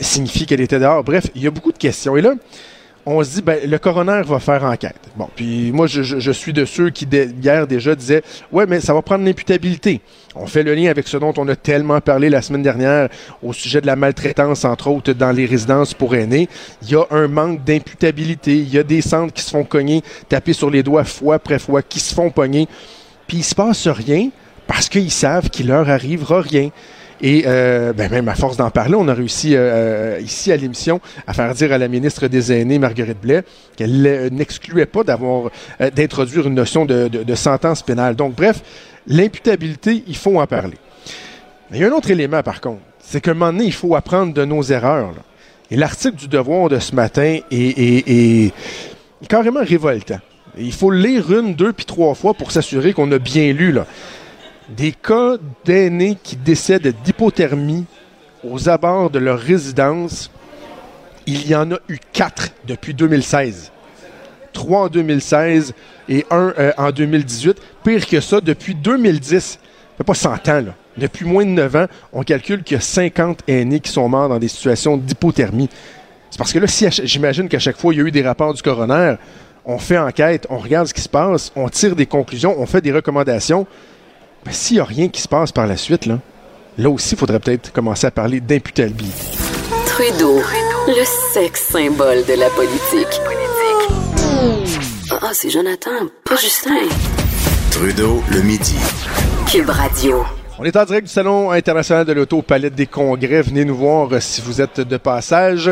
signifier 0.00 0.44
qu'elle 0.44 0.60
était 0.60 0.78
dehors. 0.78 1.02
Bref, 1.02 1.28
il 1.34 1.42
y 1.42 1.46
a 1.46 1.50
beaucoup 1.50 1.72
de 1.72 1.78
questions. 1.78 2.16
Et 2.16 2.20
là, 2.20 2.34
on 3.08 3.22
se 3.22 3.34
dit, 3.34 3.42
ben, 3.42 3.58
le 3.64 3.78
coroner 3.78 4.22
va 4.26 4.40
faire 4.40 4.64
enquête. 4.64 4.98
Bon, 5.14 5.28
puis 5.34 5.70
moi, 5.70 5.86
je, 5.86 6.30
suis 6.32 6.52
de 6.52 6.64
ceux 6.64 6.90
qui, 6.90 7.06
hier 7.40 7.68
déjà, 7.68 7.94
disaient, 7.94 8.22
ouais, 8.50 8.66
mais 8.66 8.80
ça 8.80 8.92
va 8.92 9.00
prendre 9.00 9.24
l'imputabilité. 9.24 10.00
On 10.34 10.48
fait 10.48 10.64
le 10.64 10.74
lien 10.74 10.90
avec 10.90 11.06
ce 11.06 11.16
dont 11.16 11.32
on 11.36 11.46
a 11.46 11.54
tellement 11.54 12.00
parlé 12.00 12.28
la 12.28 12.42
semaine 12.42 12.64
dernière 12.64 13.08
au 13.44 13.52
sujet 13.52 13.80
de 13.80 13.86
la 13.86 13.94
maltraitance, 13.94 14.64
entre 14.64 14.88
autres, 14.88 15.12
dans 15.12 15.30
les 15.30 15.46
résidences 15.46 15.94
pour 15.94 16.16
aînés. 16.16 16.48
Il 16.82 16.90
y 16.90 16.96
a 16.96 17.04
un 17.10 17.28
manque 17.28 17.62
d'imputabilité. 17.62 18.56
Il 18.56 18.74
y 18.74 18.78
a 18.78 18.82
des 18.82 19.02
centres 19.02 19.32
qui 19.32 19.42
se 19.42 19.50
font 19.50 19.64
cogner, 19.64 20.02
taper 20.28 20.52
sur 20.52 20.68
les 20.68 20.82
doigts 20.82 21.04
fois 21.04 21.36
après 21.36 21.60
fois, 21.60 21.82
qui 21.82 22.00
se 22.00 22.12
font 22.12 22.30
pogner. 22.30 22.66
Puis 23.26 23.38
il 23.38 23.44
se 23.44 23.54
passe 23.54 23.88
rien 23.88 24.30
parce 24.66 24.88
qu'ils 24.88 25.10
savent 25.10 25.50
qu'il 25.50 25.68
leur 25.68 25.88
arrivera 25.88 26.40
rien. 26.40 26.70
Et 27.22 27.44
euh, 27.46 27.94
ben 27.94 28.10
même 28.10 28.28
à 28.28 28.34
force 28.34 28.58
d'en 28.58 28.70
parler, 28.70 28.94
on 28.94 29.08
a 29.08 29.14
réussi 29.14 29.54
euh, 29.54 30.16
euh, 30.16 30.20
ici 30.20 30.52
à 30.52 30.56
l'émission 30.56 31.00
à 31.26 31.32
faire 31.32 31.54
dire 31.54 31.72
à 31.72 31.78
la 31.78 31.88
ministre 31.88 32.28
des 32.28 32.52
Aînés, 32.52 32.78
Marguerite 32.78 33.20
Blais, 33.20 33.42
qu'elle 33.74 34.28
n'excluait 34.32 34.86
pas 34.86 35.02
d'avoir 35.02 35.50
d'introduire 35.94 36.46
une 36.46 36.54
notion 36.54 36.84
de, 36.84 37.34
sentence 37.34 37.82
pénale. 37.82 38.16
Donc, 38.16 38.34
bref, 38.34 38.62
l'imputabilité, 39.06 40.04
il 40.06 40.16
faut 40.16 40.38
en 40.40 40.46
parler. 40.46 40.76
Il 41.72 41.78
y 41.78 41.84
a 41.84 41.88
un 41.88 41.92
autre 41.92 42.10
élément, 42.10 42.42
par 42.42 42.60
contre, 42.60 42.80
c'est 42.98 43.20
qu'à 43.20 43.30
un 43.30 43.34
moment 43.34 43.52
donné, 43.52 43.64
il 43.64 43.72
faut 43.72 43.94
apprendre 43.94 44.34
de 44.34 44.44
nos 44.44 44.62
erreurs. 44.62 45.14
Et 45.70 45.76
l'article 45.76 46.16
du 46.16 46.28
devoir 46.28 46.68
de 46.68 46.78
ce 46.78 46.94
matin 46.94 47.38
est, 47.50 47.78
est 47.78 48.52
carrément 49.28 49.64
révoltant. 49.64 50.20
Il 50.58 50.72
faut 50.72 50.90
lire 50.90 51.32
une, 51.32 51.54
deux, 51.54 51.72
puis 51.72 51.84
trois 51.84 52.14
fois 52.14 52.34
pour 52.34 52.50
s'assurer 52.50 52.92
qu'on 52.92 53.10
a 53.12 53.18
bien 53.18 53.52
lu. 53.52 53.76
Des 54.70 54.92
cas 54.92 55.34
d'aînés 55.64 56.16
qui 56.22 56.36
décèdent 56.36 56.94
d'hypothermie 57.04 57.84
aux 58.42 58.68
abords 58.68 59.10
de 59.10 59.18
leur 59.18 59.38
résidence, 59.38 60.30
il 61.26 61.46
y 61.48 61.54
en 61.54 61.72
a 61.72 61.78
eu 61.88 61.98
quatre 62.12 62.50
depuis 62.66 62.94
2016. 62.94 63.72
Trois 64.52 64.84
en 64.84 64.88
2016 64.88 65.74
et 66.08 66.24
un 66.30 66.54
euh, 66.58 66.72
en 66.78 66.90
2018. 66.90 67.60
Pire 67.84 68.06
que 68.06 68.20
ça, 68.20 68.40
depuis 68.40 68.74
2010, 68.74 69.38
ça 69.38 69.58
fait 69.98 70.04
pas 70.04 70.14
100 70.14 70.48
ans. 70.48 70.64
Depuis 70.96 71.26
moins 71.26 71.44
de 71.44 71.50
9 71.50 71.76
ans, 71.76 71.86
on 72.12 72.22
calcule 72.22 72.62
qu'il 72.62 72.76
y 72.76 72.78
a 72.78 72.82
50 72.82 73.40
aînés 73.48 73.80
qui 73.80 73.92
sont 73.92 74.08
morts 74.08 74.30
dans 74.30 74.38
des 74.38 74.48
situations 74.48 74.96
d'hypothermie. 74.96 75.68
C'est 76.30 76.38
parce 76.38 76.52
que 76.52 76.58
là, 76.58 76.66
si 76.66 76.86
j'imagine 77.04 77.48
qu'à 77.48 77.58
chaque 77.58 77.76
fois, 77.76 77.92
il 77.92 77.98
y 77.98 78.00
a 78.00 78.04
eu 78.04 78.10
des 78.10 78.22
rapports 78.22 78.54
du 78.54 78.62
coroner, 78.62 79.16
on 79.66 79.78
fait 79.78 79.98
enquête, 79.98 80.46
on 80.48 80.58
regarde 80.58 80.86
ce 80.86 80.94
qui 80.94 81.00
se 81.00 81.08
passe, 81.08 81.52
on 81.56 81.68
tire 81.68 81.96
des 81.96 82.06
conclusions, 82.06 82.54
on 82.58 82.66
fait 82.66 82.80
des 82.80 82.92
recommandations. 82.92 83.66
Ben, 84.44 84.52
s'il 84.52 84.76
n'y 84.76 84.80
a 84.80 84.84
rien 84.84 85.08
qui 85.08 85.20
se 85.20 85.28
passe 85.28 85.50
par 85.50 85.66
la 85.66 85.76
suite, 85.76 86.06
là, 86.06 86.20
là 86.78 86.88
aussi, 86.88 87.14
il 87.14 87.18
faudrait 87.18 87.40
peut-être 87.40 87.72
commencer 87.72 88.06
à 88.06 88.12
parler 88.12 88.40
d'imputabilité. 88.40 89.36
Trudeau, 89.86 90.40
le 90.86 91.04
sexe 91.32 91.62
symbole 91.68 92.24
de 92.26 92.34
la 92.34 92.48
politique. 92.50 93.20
Ah, 95.10 95.30
c'est 95.32 95.50
Jonathan, 95.50 95.90
pas 96.24 96.36
Justin. 96.36 96.86
Trudeau, 97.72 98.22
le 98.30 98.42
midi. 98.42 98.76
Cube 99.50 99.68
Radio. 99.68 100.24
On 100.58 100.64
est 100.64 100.76
en 100.76 100.84
direct 100.84 101.06
du 101.06 101.12
Salon 101.12 101.50
international 101.50 102.06
de 102.06 102.12
l'auto 102.12 102.40
Palette 102.40 102.74
des 102.74 102.86
Congrès. 102.86 103.42
Venez 103.42 103.64
nous 103.64 103.76
voir 103.76 104.08
euh, 104.12 104.20
si 104.20 104.40
vous 104.40 104.60
êtes 104.60 104.80
de 104.80 104.96
passage. 104.96 105.70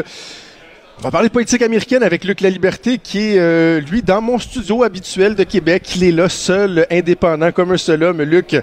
On 0.98 1.02
va 1.02 1.10
parler 1.10 1.28
politique 1.28 1.60
américaine 1.62 2.02
avec 2.02 2.24
Luc 2.24 2.40
La 2.40 2.50
Liberté, 2.50 2.98
qui 2.98 3.18
est, 3.18 3.38
euh, 3.38 3.80
lui, 3.80 4.02
dans 4.02 4.22
mon 4.22 4.38
studio 4.38 4.84
habituel 4.84 5.34
de 5.34 5.42
Québec. 5.42 5.96
Il 5.96 6.04
est 6.04 6.12
là, 6.12 6.28
seul, 6.28 6.86
indépendant, 6.90 7.50
comme 7.52 7.72
un 7.72 7.76
seul 7.76 8.04
homme. 8.04 8.22
Luc, 8.22 8.56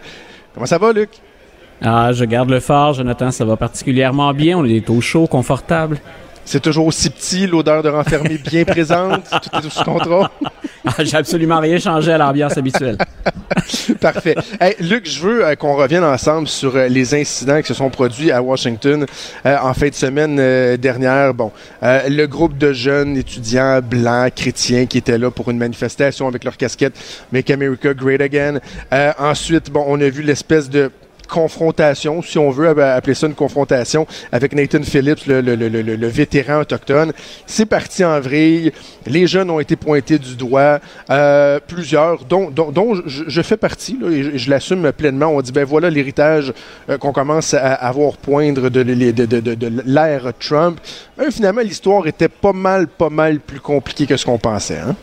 comment 0.54 0.66
ça 0.66 0.78
va, 0.78 0.94
Luc? 0.94 1.10
Ah, 1.82 2.14
je 2.14 2.24
garde 2.24 2.50
le 2.50 2.60
phare, 2.60 2.94
Jonathan, 2.94 3.32
ça 3.32 3.44
va 3.44 3.58
particulièrement 3.58 4.34
bien. 4.34 4.58
On 4.58 4.66
est 4.66 4.90
au 4.90 5.02
chaud, 5.02 5.28
confortable. 5.28 6.00
C'est 6.46 6.60
toujours 6.60 6.88
aussi 6.88 7.10
petit, 7.10 7.48
l'odeur 7.48 7.84
de 7.84 7.90
renfermé 7.90 8.38
bien 8.38 8.66
présente, 8.66 9.24
tout 9.30 9.58
est 9.58 9.70
sous 9.70 9.84
contrôle. 9.84 10.28
Ah, 10.84 11.04
j'ai 11.04 11.16
absolument 11.16 11.60
rien 11.60 11.78
changé 11.78 12.12
à 12.12 12.18
l'ambiance 12.18 12.58
habituelle. 12.58 12.98
Parfait. 14.02 14.36
Hey, 14.60 14.76
Luc, 14.80 15.08
je 15.08 15.20
veux 15.20 15.46
euh, 15.46 15.56
qu'on 15.56 15.76
revienne 15.76 16.04
ensemble 16.04 16.48
sur 16.48 16.76
euh, 16.76 16.88
les 16.88 17.14
incidents 17.14 17.62
qui 17.62 17.68
se 17.68 17.76
sont 17.76 17.92
produits 17.92 18.32
à 18.32 18.42
Washington 18.42 19.06
euh, 19.46 19.58
en 19.62 19.76
fin 19.76 19.90
de 19.90 19.94
semaine 19.94 20.78
dernière. 20.78 21.36
Bon, 21.36 21.52
le 21.82 22.26
groupe 22.26 22.58
de 22.58 22.74
jeunes 22.74 23.16
étudiants 23.16 23.80
blancs 23.82 24.34
chrétiens 24.36 24.88
qui 24.88 24.98
étaient 24.98 25.20
là 25.20 25.30
pour 25.30 25.52
une 25.52 25.60
manifestation 25.60 26.28
avec 26.28 26.44
leur 26.44 26.58
casquette 26.58 26.94
Make 27.32 27.52
America 27.52 27.94
Great 27.94 28.22
Again. 28.22 28.60
ensuite, 29.20 29.70
bon, 29.70 29.84
on 29.88 30.02
a 30.02 30.10
vu 30.10 30.24
l'espèce 30.24 30.70
de 30.70 30.92
confrontation, 31.32 32.22
si 32.22 32.38
on 32.38 32.52
veut 32.52 32.70
appeler 32.70 33.16
ça 33.16 33.28
une 33.28 33.34
confrontation, 33.34 34.06
avec 34.32 34.54
Nathan 34.54 34.84
Phillips, 34.84 35.26
le, 35.26 36.08
vétéran 36.08 36.60
autochtone. 36.60 37.14
C'est 37.48 37.66
parti 37.66 38.04
en 38.04 38.20
vrille. 38.20 38.72
Les 39.08 39.28
jeunes 39.28 39.50
ont 39.50 39.60
été 39.60 39.76
pointés 39.78 40.20
du 40.20 40.36
doigt. 40.36 40.80
Euh, 41.10 41.60
plusieurs, 41.66 42.26
dont, 42.26 42.52
je, 43.06 43.42
fais 43.42 43.58
partie, 43.58 43.98
et 44.12 44.38
je, 44.38 44.50
l'assume 44.50 44.92
pleinement. 44.92 45.28
On 45.28 45.42
dit, 45.42 45.54
ben 45.54 45.64
voilà 45.64 45.90
l'héritage 45.90 46.54
euh, 46.90 46.98
qu'on 46.98 47.14
commence 47.14 47.54
à, 47.54 47.74
avoir 47.74 48.18
poindre 48.18 48.70
de, 48.70 48.84
de, 48.84 49.82
l'ère 49.86 50.34
Trump. 50.38 50.80
finalement, 51.32 51.62
l'histoire 51.62 52.06
était 52.08 52.28
pas 52.28 52.54
mal, 52.54 52.88
pas 52.88 53.10
mal 53.10 53.40
plus 53.40 53.62
compliquée 53.62 54.06
que 54.06 54.18
ce 54.18 54.26
qu'on 54.26 54.38
pensait. 54.38 54.80
Hein? 54.80 54.96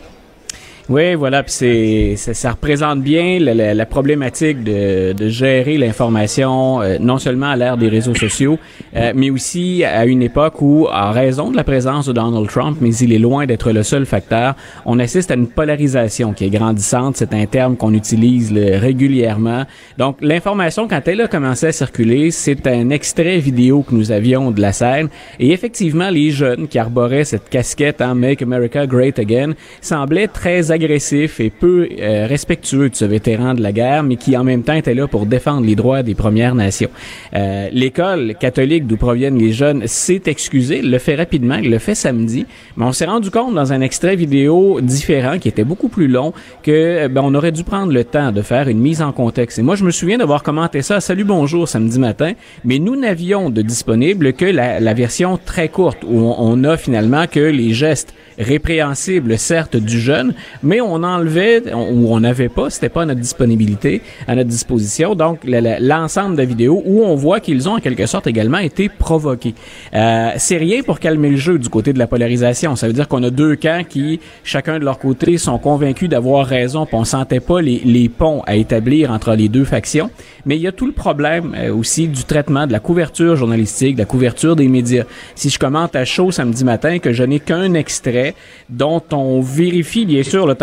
Oui, 0.89 1.13
voilà, 1.13 1.43
puis 1.43 1.51
c'est 1.51 2.15
ça, 2.15 2.33
ça, 2.33 2.51
représente 2.53 3.01
bien 3.01 3.37
la, 3.39 3.75
la, 3.75 3.85
problématique 3.85 4.63
de, 4.63 5.13
de 5.13 5.29
gérer 5.29 5.77
l'information, 5.77 6.81
euh, 6.81 6.97
non 6.99 7.19
seulement 7.19 7.45
à 7.45 7.55
l'ère 7.55 7.77
des 7.77 7.89
réseaux 7.89 8.15
sociaux, 8.15 8.57
euh, 8.95 9.13
mais 9.15 9.29
aussi 9.29 9.83
à 9.83 10.07
une 10.07 10.23
époque 10.23 10.63
où, 10.63 10.87
en 10.87 11.11
raison 11.11 11.51
de 11.51 11.55
la 11.55 11.63
présence 11.63 12.07
de 12.07 12.13
Donald 12.13 12.47
Trump, 12.47 12.79
mais 12.81 12.89
il 12.95 13.13
est 13.13 13.19
loin 13.19 13.45
d'être 13.45 13.71
le 13.71 13.83
seul 13.83 14.07
facteur, 14.07 14.55
on 14.87 14.97
assiste 14.97 15.29
à 15.29 15.35
une 15.35 15.45
polarisation 15.45 16.33
qui 16.33 16.45
est 16.45 16.49
grandissante. 16.49 17.17
C'est 17.17 17.35
un 17.35 17.45
terme 17.45 17.77
qu'on 17.77 17.93
utilise 17.93 18.51
régulièrement. 18.51 19.65
Donc, 19.99 20.17
l'information, 20.21 20.87
quand 20.87 21.07
elle 21.07 21.21
a 21.21 21.27
commencé 21.27 21.67
à 21.67 21.71
circuler, 21.71 22.31
c'est 22.31 22.65
un 22.65 22.89
extrait 22.89 23.37
vidéo 23.37 23.83
que 23.83 23.93
nous 23.93 24.11
avions 24.11 24.49
de 24.49 24.59
la 24.59 24.73
scène, 24.73 25.09
et 25.39 25.51
effectivement, 25.51 26.09
les 26.09 26.31
jeunes 26.31 26.67
qui 26.67 26.79
arboraient 26.79 27.25
cette 27.25 27.47
casquette 27.47 28.01
en 28.01 28.15
Make 28.15 28.41
America 28.41 28.87
Great 28.87 29.19
Again 29.19 29.53
semblaient 29.81 30.27
très 30.27 30.71
agressif 30.83 31.39
et 31.41 31.49
peu 31.49 31.89
euh, 31.99 32.25
respectueux 32.25 32.89
de 32.89 32.95
ce 32.95 33.03
vétéran 33.03 33.53
de 33.53 33.61
la 33.61 33.71
guerre, 33.71 34.03
mais 34.03 34.15
qui 34.15 34.37
en 34.37 34.43
même 34.43 34.63
temps 34.63 34.73
était 34.73 34.93
là 34.93 35.07
pour 35.07 35.25
défendre 35.25 35.65
les 35.65 35.75
droits 35.75 36.03
des 36.03 36.15
Premières 36.15 36.55
Nations. 36.55 36.89
Euh, 37.35 37.67
L'école 37.73 38.35
catholique 38.39 38.87
d'où 38.87 38.95
proviennent 38.95 39.37
les 39.37 39.51
jeunes 39.51 39.87
s'est 39.87 40.21
excusée, 40.25 40.81
le 40.81 40.97
fait 40.97 41.15
rapidement, 41.15 41.57
le 41.61 41.77
fait 41.79 41.95
samedi, 41.95 42.45
mais 42.77 42.85
on 42.85 42.93
s'est 42.93 43.05
rendu 43.05 43.29
compte 43.29 43.53
dans 43.53 43.73
un 43.73 43.81
extrait 43.81 44.15
vidéo 44.15 44.79
différent 44.81 45.37
qui 45.37 45.49
était 45.49 45.65
beaucoup 45.65 45.89
plus 45.89 46.07
long 46.07 46.33
que 46.63 46.71
euh, 46.71 47.07
ben, 47.09 47.21
on 47.23 47.35
aurait 47.35 47.51
dû 47.51 47.63
prendre 47.63 47.91
le 47.91 48.03
temps 48.03 48.31
de 48.31 48.41
faire 48.41 48.69
une 48.69 48.79
mise 48.79 49.01
en 49.01 49.11
contexte. 49.11 49.59
Et 49.59 49.61
moi, 49.61 49.75
je 49.75 49.83
me 49.83 49.91
souviens 49.91 50.17
d'avoir 50.17 50.43
commenté 50.43 50.81
ça 50.81 51.01
Salut 51.01 51.25
bonjour 51.25 51.67
samedi 51.67 51.99
matin, 51.99 52.33
mais 52.63 52.79
nous 52.79 52.95
n'avions 52.95 53.49
de 53.49 53.61
disponible 53.61 54.33
que 54.33 54.45
la, 54.45 54.93
version 54.93 55.39
très 55.43 55.69
courte 55.69 55.99
où 56.03 56.19
on, 56.19 56.35
on 56.39 56.63
a 56.63 56.75
finalement 56.77 57.25
que 57.27 57.39
les 57.39 57.73
gestes 57.73 58.13
répréhensibles, 58.39 59.37
certes, 59.37 59.75
du 59.75 59.99
jeune, 59.99 60.33
on 60.79 61.03
enlevait 61.03 61.73
ou 61.73 62.13
on 62.13 62.19
n'avait 62.19 62.49
pas, 62.49 62.69
c'était 62.69 62.89
pas 62.89 63.03
à 63.03 63.05
notre 63.05 63.19
disponibilité, 63.19 64.01
à 64.27 64.35
notre 64.35 64.49
disposition. 64.49 65.15
Donc 65.15 65.39
l'ensemble 65.43 66.35
de 66.35 66.43
vidéos 66.43 66.81
où 66.85 67.03
on 67.03 67.15
voit 67.15 67.39
qu'ils 67.39 67.67
ont 67.67 67.77
en 67.77 67.79
quelque 67.79 68.05
sorte 68.05 68.27
également 68.27 68.59
été 68.59 68.89
provoqués. 68.89 69.55
Euh, 69.93 70.31
c'est 70.37 70.57
rien 70.57 70.83
pour 70.83 70.99
calmer 70.99 71.29
le 71.29 71.37
jeu 71.37 71.57
du 71.57 71.69
côté 71.69 71.93
de 71.93 71.99
la 71.99 72.07
polarisation. 72.07 72.75
Ça 72.75 72.87
veut 72.87 72.93
dire 72.93 73.07
qu'on 73.07 73.23
a 73.23 73.29
deux 73.29 73.55
camps 73.55 73.83
qui, 73.87 74.19
chacun 74.43 74.79
de 74.79 74.85
leur 74.85 74.99
côté, 74.99 75.37
sont 75.37 75.57
convaincus 75.57 76.09
d'avoir 76.09 76.45
raison. 76.45 76.85
Puis 76.85 76.95
on 76.95 77.05
sentait 77.05 77.39
pas 77.39 77.61
les, 77.61 77.81
les 77.85 78.09
ponts 78.09 78.43
à 78.45 78.55
établir 78.55 79.11
entre 79.11 79.33
les 79.33 79.49
deux 79.49 79.65
factions. 79.65 80.09
Mais 80.45 80.55
il 80.55 80.61
y 80.61 80.67
a 80.67 80.71
tout 80.71 80.85
le 80.85 80.93
problème 80.93 81.55
euh, 81.57 81.73
aussi 81.73 82.07
du 82.07 82.23
traitement 82.23 82.67
de 82.67 82.71
la 82.71 82.79
couverture 82.79 83.35
journalistique, 83.35 83.95
de 83.95 84.01
la 84.01 84.05
couverture 84.05 84.55
des 84.55 84.67
médias. 84.67 85.03
Si 85.35 85.49
je 85.49 85.59
commente 85.59 85.95
à 85.95 86.05
chaud 86.05 86.31
samedi 86.31 86.63
matin 86.63 86.99
que 86.99 87.13
je 87.13 87.23
n'ai 87.23 87.39
qu'un 87.39 87.73
extrait 87.73 88.35
dont 88.69 89.01
on 89.11 89.41
vérifie 89.41 90.05
bien 90.05 90.23
sûr 90.23 90.47
le 90.47 90.55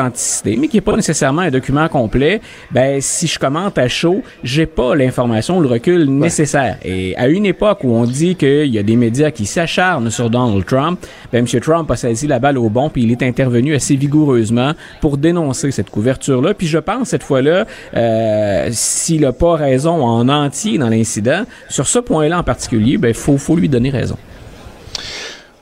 mais 0.44 0.68
qui 0.68 0.76
n'est 0.76 0.80
pas 0.80 0.96
nécessairement 0.96 1.42
un 1.42 1.50
document 1.50 1.88
complet, 1.88 2.40
ben 2.70 3.00
si 3.00 3.26
je 3.26 3.38
commente 3.38 3.78
à 3.78 3.88
chaud, 3.88 4.22
j'ai 4.42 4.66
pas 4.66 4.94
l'information, 4.94 5.60
le 5.60 5.68
recul 5.68 6.04
nécessaire. 6.04 6.78
Et 6.84 7.16
à 7.16 7.28
une 7.28 7.46
époque 7.46 7.84
où 7.84 7.92
on 7.92 8.04
dit 8.04 8.36
qu'il 8.36 8.66
y 8.66 8.78
a 8.78 8.82
des 8.82 8.96
médias 8.96 9.30
qui 9.30 9.46
s'acharnent 9.46 10.10
sur 10.10 10.30
Donald 10.30 10.64
Trump, 10.64 11.00
ben 11.32 11.46
M. 11.46 11.60
Trump 11.60 11.90
a 11.90 11.96
saisi 11.96 12.26
la 12.26 12.38
balle 12.38 12.58
au 12.58 12.68
bon, 12.68 12.90
puis 12.90 13.02
il 13.02 13.12
est 13.12 13.22
intervenu 13.22 13.74
assez 13.74 13.96
vigoureusement 13.96 14.72
pour 15.00 15.16
dénoncer 15.16 15.70
cette 15.70 15.90
couverture-là. 15.90 16.54
Puis 16.54 16.66
je 16.66 16.78
pense 16.78 17.08
cette 17.08 17.22
fois-là, 17.22 17.66
euh, 17.96 18.68
s'il 18.72 19.22
n'a 19.22 19.32
pas 19.32 19.56
raison 19.56 20.04
en 20.04 20.28
entier 20.28 20.78
dans 20.78 20.88
l'incident, 20.88 21.44
sur 21.68 21.86
ce 21.86 21.98
point-là 21.98 22.38
en 22.38 22.42
particulier, 22.42 22.98
ben 22.98 23.14
faut 23.14 23.38
faut 23.38 23.56
lui 23.56 23.68
donner 23.68 23.90
raison. 23.90 24.16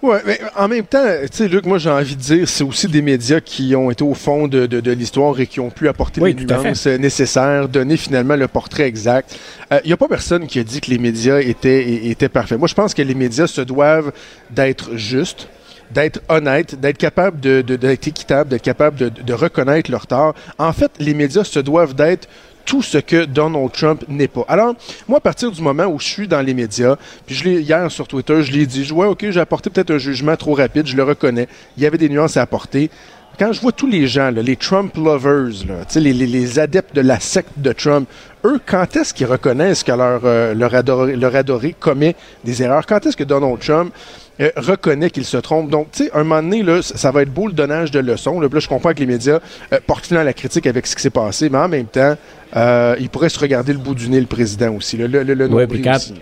Ouais, 0.04 0.20
mais 0.26 0.38
en 0.54 0.68
même 0.68 0.84
temps, 0.84 1.02
tu 1.23 1.28
sais, 1.38 1.49
Luc, 1.49 1.64
moi 1.64 1.78
j'ai 1.78 1.88
envie 1.88 2.14
de 2.14 2.20
dire, 2.20 2.46
c'est 2.46 2.62
aussi 2.62 2.88
des 2.88 3.00
médias 3.00 3.40
qui 3.40 3.75
ont 3.75 3.90
été 3.90 4.04
au 4.04 4.12
fond 4.12 4.49
de, 4.49 4.66
de, 4.66 4.90
l'histoire 4.90 5.40
et 5.40 5.46
qui 5.46 5.61
ont 5.61 5.70
pu 5.70 5.88
apporter 5.88 6.20
les 6.20 6.34
nuances 6.34 6.87
nécessaires, 6.87 7.70
donner 7.70 7.96
finalement 7.96 8.37
le 8.37 8.46
portrait 8.46 8.82
exact. 8.82 9.34
Il 9.70 9.76
euh, 9.76 9.80
n'y 9.87 9.92
a 9.94 9.96
pas 9.96 10.06
personne 10.06 10.46
qui 10.46 10.58
a 10.58 10.62
dit 10.62 10.82
que 10.82 10.90
les 10.90 10.99
médias 10.99 11.38
étaient, 11.40 12.06
étaient 12.06 12.28
parfaits. 12.28 12.58
Moi, 12.58 12.68
je 12.68 12.75
pense 12.75 12.92
que 12.92 13.00
les 13.00 13.14
médias 13.14 13.46
se 13.46 13.62
doivent 13.62 14.12
d'être 14.50 14.94
justes 14.96 15.49
d'être 15.90 16.20
honnêtes, 16.28 16.80
d'être 16.80 16.96
capables 16.96 17.38
de, 17.40 17.61
d'être 17.61 18.08
équitables, 18.08 18.50
d'être 18.50 18.62
capables 18.62 18.96
de, 18.96 19.08
de, 19.11 19.32
reconnaître 19.32 19.90
leur 19.90 20.06
tort. 20.06 20.34
En 20.58 20.73
fait, 20.73 20.90
les 20.99 21.14
médias 21.14 21.44
se 21.44 21.61
doivent 21.61 21.94
d'être 21.94 22.26
tout 22.64 22.83
ce 22.83 22.99
que 22.99 23.25
Donald 23.25 23.73
Trump 23.73 24.04
n'est 24.09 24.28
pas. 24.28 24.44
Alors, 24.49 24.75
moi, 25.09 25.18
à 25.18 25.21
partir 25.21 25.50
du 25.50 25.61
moment 25.61 25.87
où 25.87 25.99
je 25.99 26.06
suis 26.06 26.28
dans 26.28 26.40
les 26.40 26.54
médias, 26.54 26.97
puis 27.26 27.35
je 27.35 27.44
l'ai 27.44 27.61
hier 27.61 27.90
sur 27.90 28.09
Twitter, 28.09 28.42
je 28.42 28.52
l'ai 28.52 28.66
dit, 28.66 28.85
je 28.85 28.94
ok, 28.94 29.30
j'ai 29.30 29.40
apporté 29.40 29.71
peut-être 29.71 29.90
un 29.90 29.99
jugement 29.99 30.37
trop 30.37 30.54
rapide, 30.54 30.87
je 30.87 30.97
le 30.97 31.02
reconnais. 31.02 31.49
Il 31.76 31.83
y 31.83 31.87
avait 31.87 31.99
des 31.99 32.09
nuances 32.09 32.37
à 32.37 32.42
apporter. 32.42 32.90
Quand 33.38 33.52
je 33.52 33.61
vois 33.61 33.73
tous 33.73 33.88
les 33.88 34.06
gens, 34.06 34.30
les 34.30 34.54
Trump 34.54 34.97
lovers, 34.97 35.50
les, 35.97 36.12
les, 36.12 36.59
adeptes 36.61 36.94
de 36.94 37.00
la 37.00 37.18
secte 37.18 37.50
de 37.56 37.73
Trump, 37.73 38.09
eux, 38.44 38.61
quand 38.64 38.94
est-ce 38.94 39.12
qu'ils 39.12 39.26
reconnaissent 39.26 39.83
que 39.83 39.90
leur, 39.90 40.21
euh, 40.25 40.68
adoré, 40.73 41.16
leur 41.16 41.35
adoré 41.35 41.75
commet 41.78 42.14
des 42.44 42.62
erreurs? 42.62 42.87
Quand 42.87 43.04
est-ce 43.04 43.16
que 43.16 43.25
Donald 43.25 43.59
Trump 43.59 43.92
euh, 44.40 44.50
reconnaît 44.56 45.10
qu'il 45.10 45.24
se 45.24 45.36
trompe. 45.36 45.70
Donc, 45.70 45.88
tu 45.92 46.04
sais, 46.04 46.10
un 46.12 46.24
moment 46.24 46.42
donné, 46.42 46.62
là, 46.62 46.82
ça 46.82 47.10
va 47.10 47.22
être 47.22 47.32
beau 47.32 47.46
le 47.46 47.52
donnage 47.52 47.90
de 47.90 48.00
leçons. 48.00 48.40
Là, 48.40 48.48
là 48.52 48.60
je 48.60 48.68
comprends 48.68 48.92
que 48.92 49.00
les 49.00 49.06
médias 49.06 49.40
euh, 49.72 49.78
portent 49.86 50.06
finalement 50.06 50.26
la 50.26 50.32
critique 50.32 50.66
avec 50.66 50.86
ce 50.86 50.96
qui 50.96 51.02
s'est 51.02 51.10
passé, 51.10 51.48
mais 51.48 51.58
en 51.58 51.68
même 51.68 51.86
temps, 51.86 52.16
euh, 52.56 52.96
il 52.98 53.08
pourrait 53.10 53.28
se 53.28 53.38
regarder 53.38 53.72
le 53.72 53.78
bout 53.78 53.94
du 53.94 54.08
nez, 54.08 54.20
le 54.20 54.26
président 54.26 54.74
aussi. 54.74 54.96
le, 54.96 55.06
le, 55.06 55.22
le 55.22 55.46
oui, 55.46 55.66
aussi 55.94 56.14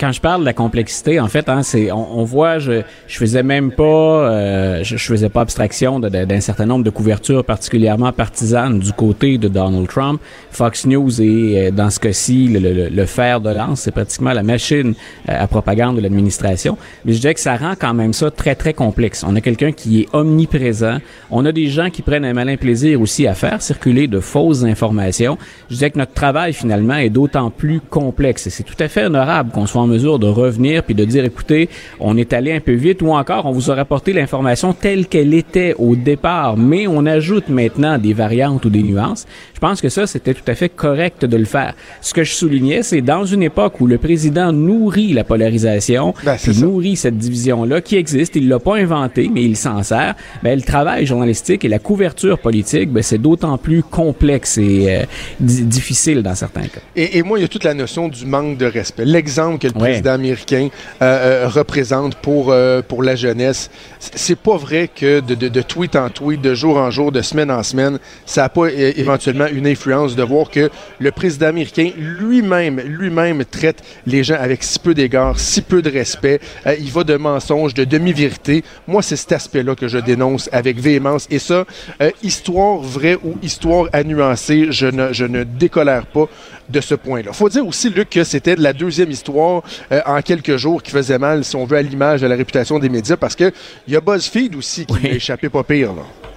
quand 0.00 0.12
je 0.12 0.20
parle 0.20 0.40
de 0.40 0.46
la 0.46 0.54
complexité, 0.54 1.20
en 1.20 1.28
fait, 1.28 1.48
hein, 1.50 1.62
c'est 1.62 1.92
on, 1.92 2.24
voit, 2.24 2.58
je 2.58 2.80
je 3.06 3.18
faisais 3.18 3.42
même 3.42 3.70
pas, 3.70 3.82
euh, 3.84 4.82
je, 4.82 4.96
je, 4.96 5.04
faisais 5.04 5.28
pas 5.28 5.42
abstraction 5.42 6.00
d'un 6.00 6.40
certain 6.40 6.64
nombre 6.64 6.84
de 6.84 6.90
couvertures 6.90 7.44
particulièrement 7.44 8.10
partisanes 8.10 8.78
du 8.78 8.92
côté 8.94 9.36
de 9.36 9.48
Donald 9.48 9.88
Trump. 9.88 10.20
Fox 10.52 10.86
News 10.86 11.20
est 11.20 11.68
euh, 11.68 11.70
dans 11.70 11.90
ce 11.90 12.00
cas-ci 12.00 12.48
le, 12.48 12.88
le, 12.88 13.06
fer 13.06 13.42
de 13.42 13.50
lance, 13.50 13.80
c'est 13.80 13.90
pratiquement 13.90 14.32
la 14.32 14.42
machine 14.42 14.94
euh, 15.28 15.34
à 15.38 15.46
propagande 15.46 15.96
de 15.96 16.00
l'administration. 16.00 16.78
Mais 17.04 17.12
je 17.12 17.20
dirais 17.20 17.34
que 17.34 17.40
ça 17.40 17.56
rend 17.56 17.74
quand 17.78 17.92
même 17.92 18.14
ça 18.14 18.30
très 18.30 18.54
très 18.54 18.72
complexe. 18.72 19.22
On 19.26 19.36
a 19.36 19.42
quelqu'un 19.42 19.72
qui 19.72 20.00
est 20.00 20.08
omniprésent. 20.14 20.98
On 21.30 21.44
a 21.44 21.52
des 21.52 21.66
gens 21.66 21.90
qui 21.90 22.00
prennent 22.00 22.24
un 22.24 22.32
malin 22.32 22.56
plaisir 22.56 23.02
aussi 23.02 23.26
à 23.26 23.34
faire 23.34 23.60
circuler 23.60 24.06
de 24.06 24.20
fausses 24.20 24.64
informations. 24.64 25.36
Je 25.68 25.76
dirais 25.76 25.90
que 25.90 25.98
notre 25.98 26.14
travail 26.14 26.54
finalement 26.54 26.96
est 26.96 27.10
d'autant 27.10 27.50
plus 27.50 27.80
complexe. 27.80 28.46
Et 28.46 28.50
c'est 28.50 28.64
tout 28.64 28.80
à 28.80 28.88
fait 28.88 29.04
honorable 29.04 29.50
qu'on 29.50 29.66
soit 29.66 29.82
en 29.82 29.89
de 29.90 30.26
revenir 30.26 30.82
puis 30.82 30.94
de 30.94 31.04
dire, 31.04 31.24
écoutez, 31.24 31.68
on 31.98 32.16
est 32.16 32.32
allé 32.32 32.52
un 32.52 32.60
peu 32.60 32.72
vite 32.72 33.02
ou 33.02 33.12
encore 33.12 33.46
on 33.46 33.52
vous 33.52 33.70
a 33.70 33.74
rapporté 33.74 34.12
l'information 34.12 34.72
telle 34.72 35.06
qu'elle 35.06 35.34
était 35.34 35.74
au 35.78 35.96
départ, 35.96 36.56
mais 36.56 36.86
on 36.86 37.06
ajoute 37.06 37.48
maintenant 37.48 37.98
des 37.98 38.12
variantes 38.12 38.64
ou 38.64 38.70
des 38.70 38.82
nuances. 38.82 39.26
Je 39.60 39.66
pense 39.66 39.82
que 39.82 39.90
ça, 39.90 40.06
c'était 40.06 40.32
tout 40.32 40.50
à 40.50 40.54
fait 40.54 40.70
correct 40.70 41.26
de 41.26 41.36
le 41.36 41.44
faire. 41.44 41.74
Ce 42.00 42.14
que 42.14 42.24
je 42.24 42.32
soulignais, 42.32 42.82
c'est 42.82 43.02
dans 43.02 43.26
une 43.26 43.42
époque 43.42 43.78
où 43.82 43.86
le 43.86 43.98
président 43.98 44.54
nourrit 44.54 45.12
la 45.12 45.22
polarisation, 45.22 46.14
ben, 46.24 46.38
nourrit 46.58 46.96
cette 46.96 47.18
division-là 47.18 47.82
qui 47.82 47.96
existe, 47.96 48.36
il 48.36 48.48
l'a 48.48 48.58
pas 48.58 48.76
inventé, 48.76 49.30
mais 49.30 49.42
il 49.42 49.58
s'en 49.58 49.82
sert. 49.82 50.14
Ben, 50.42 50.58
le 50.58 50.64
travail 50.64 51.04
journalistique 51.04 51.62
et 51.66 51.68
la 51.68 51.78
couverture 51.78 52.38
politique, 52.38 52.90
ben, 52.90 53.02
c'est 53.02 53.18
d'autant 53.18 53.58
plus 53.58 53.82
complexe 53.82 54.56
et 54.56 54.86
euh, 54.88 55.04
difficile 55.40 56.22
dans 56.22 56.34
certains 56.34 56.62
cas. 56.62 56.80
Et, 56.96 57.18
et, 57.18 57.22
moi, 57.22 57.38
il 57.38 57.42
y 57.42 57.44
a 57.44 57.48
toute 57.48 57.64
la 57.64 57.74
notion 57.74 58.08
du 58.08 58.24
manque 58.24 58.56
de 58.56 58.64
respect. 58.64 59.04
L'exemple 59.04 59.58
que 59.58 59.66
le 59.66 59.74
président 59.74 60.12
américain 60.12 60.70
euh, 61.02 61.44
euh, 61.44 61.48
représente 61.48 62.14
pour, 62.14 62.54
pour 62.88 63.02
la 63.02 63.14
jeunesse, 63.14 63.70
c'est 63.98 64.38
pas 64.38 64.56
vrai 64.56 64.88
que 64.88 65.20
de, 65.20 65.34
de, 65.34 65.48
de 65.48 65.60
tweet 65.60 65.96
en 65.96 66.08
tweet, 66.08 66.40
de 66.40 66.54
jour 66.54 66.78
en 66.78 66.90
jour, 66.90 67.12
de 67.12 67.20
semaine 67.20 67.50
en 67.50 67.62
semaine, 67.62 67.98
ça 68.24 68.40
n'a 68.40 68.48
pas 68.48 68.70
éventuellement 68.70 69.49
une 69.50 69.66
influence 69.66 70.16
de 70.16 70.22
voir 70.22 70.50
que 70.50 70.70
le 70.98 71.10
président 71.10 71.46
américain 71.46 71.90
lui-même, 71.96 72.80
lui-même 72.80 73.44
traite 73.44 73.82
les 74.06 74.24
gens 74.24 74.36
avec 74.38 74.62
si 74.62 74.78
peu 74.78 74.94
d'égard, 74.94 75.38
si 75.38 75.62
peu 75.62 75.82
de 75.82 75.90
respect. 75.90 76.40
Euh, 76.66 76.74
il 76.78 76.90
va 76.90 77.04
de 77.04 77.16
mensonges, 77.16 77.74
de 77.74 77.84
demi-vérité. 77.84 78.64
Moi, 78.86 79.02
c'est 79.02 79.16
cet 79.16 79.32
aspect-là 79.32 79.74
que 79.74 79.88
je 79.88 79.98
dénonce 79.98 80.48
avec 80.52 80.78
véhémence. 80.78 81.26
Et 81.30 81.38
ça, 81.38 81.64
euh, 82.00 82.10
histoire 82.22 82.78
vraie 82.78 83.18
ou 83.22 83.36
histoire 83.42 83.88
à 83.92 84.02
nuancer, 84.04 84.68
je 84.70 84.86
ne, 84.86 85.12
je 85.12 85.24
ne 85.24 85.44
décolère 85.44 86.06
pas 86.06 86.28
de 86.68 86.80
ce 86.80 86.94
point-là. 86.94 87.32
Faut 87.32 87.48
dire 87.48 87.66
aussi, 87.66 87.90
Luc, 87.90 88.10
que 88.10 88.24
c'était 88.24 88.56
la 88.56 88.72
deuxième 88.72 89.10
histoire 89.10 89.62
euh, 89.92 90.00
en 90.06 90.22
quelques 90.22 90.56
jours 90.56 90.82
qui 90.82 90.90
faisait 90.90 91.18
mal, 91.18 91.44
si 91.44 91.56
on 91.56 91.64
veut, 91.64 91.76
à 91.76 91.82
l'image, 91.82 92.20
de 92.20 92.26
la 92.26 92.36
réputation 92.36 92.78
des 92.78 92.88
médias, 92.88 93.16
parce 93.16 93.36
que 93.36 93.52
il 93.86 93.94
y 93.94 93.96
a 93.96 94.00
BuzzFeed 94.00 94.54
aussi 94.56 94.86
qui 94.86 95.06
a 95.06 95.12
échappé 95.12 95.48
pas 95.48 95.64
pire. 95.64 95.92
Là. 95.92 96.29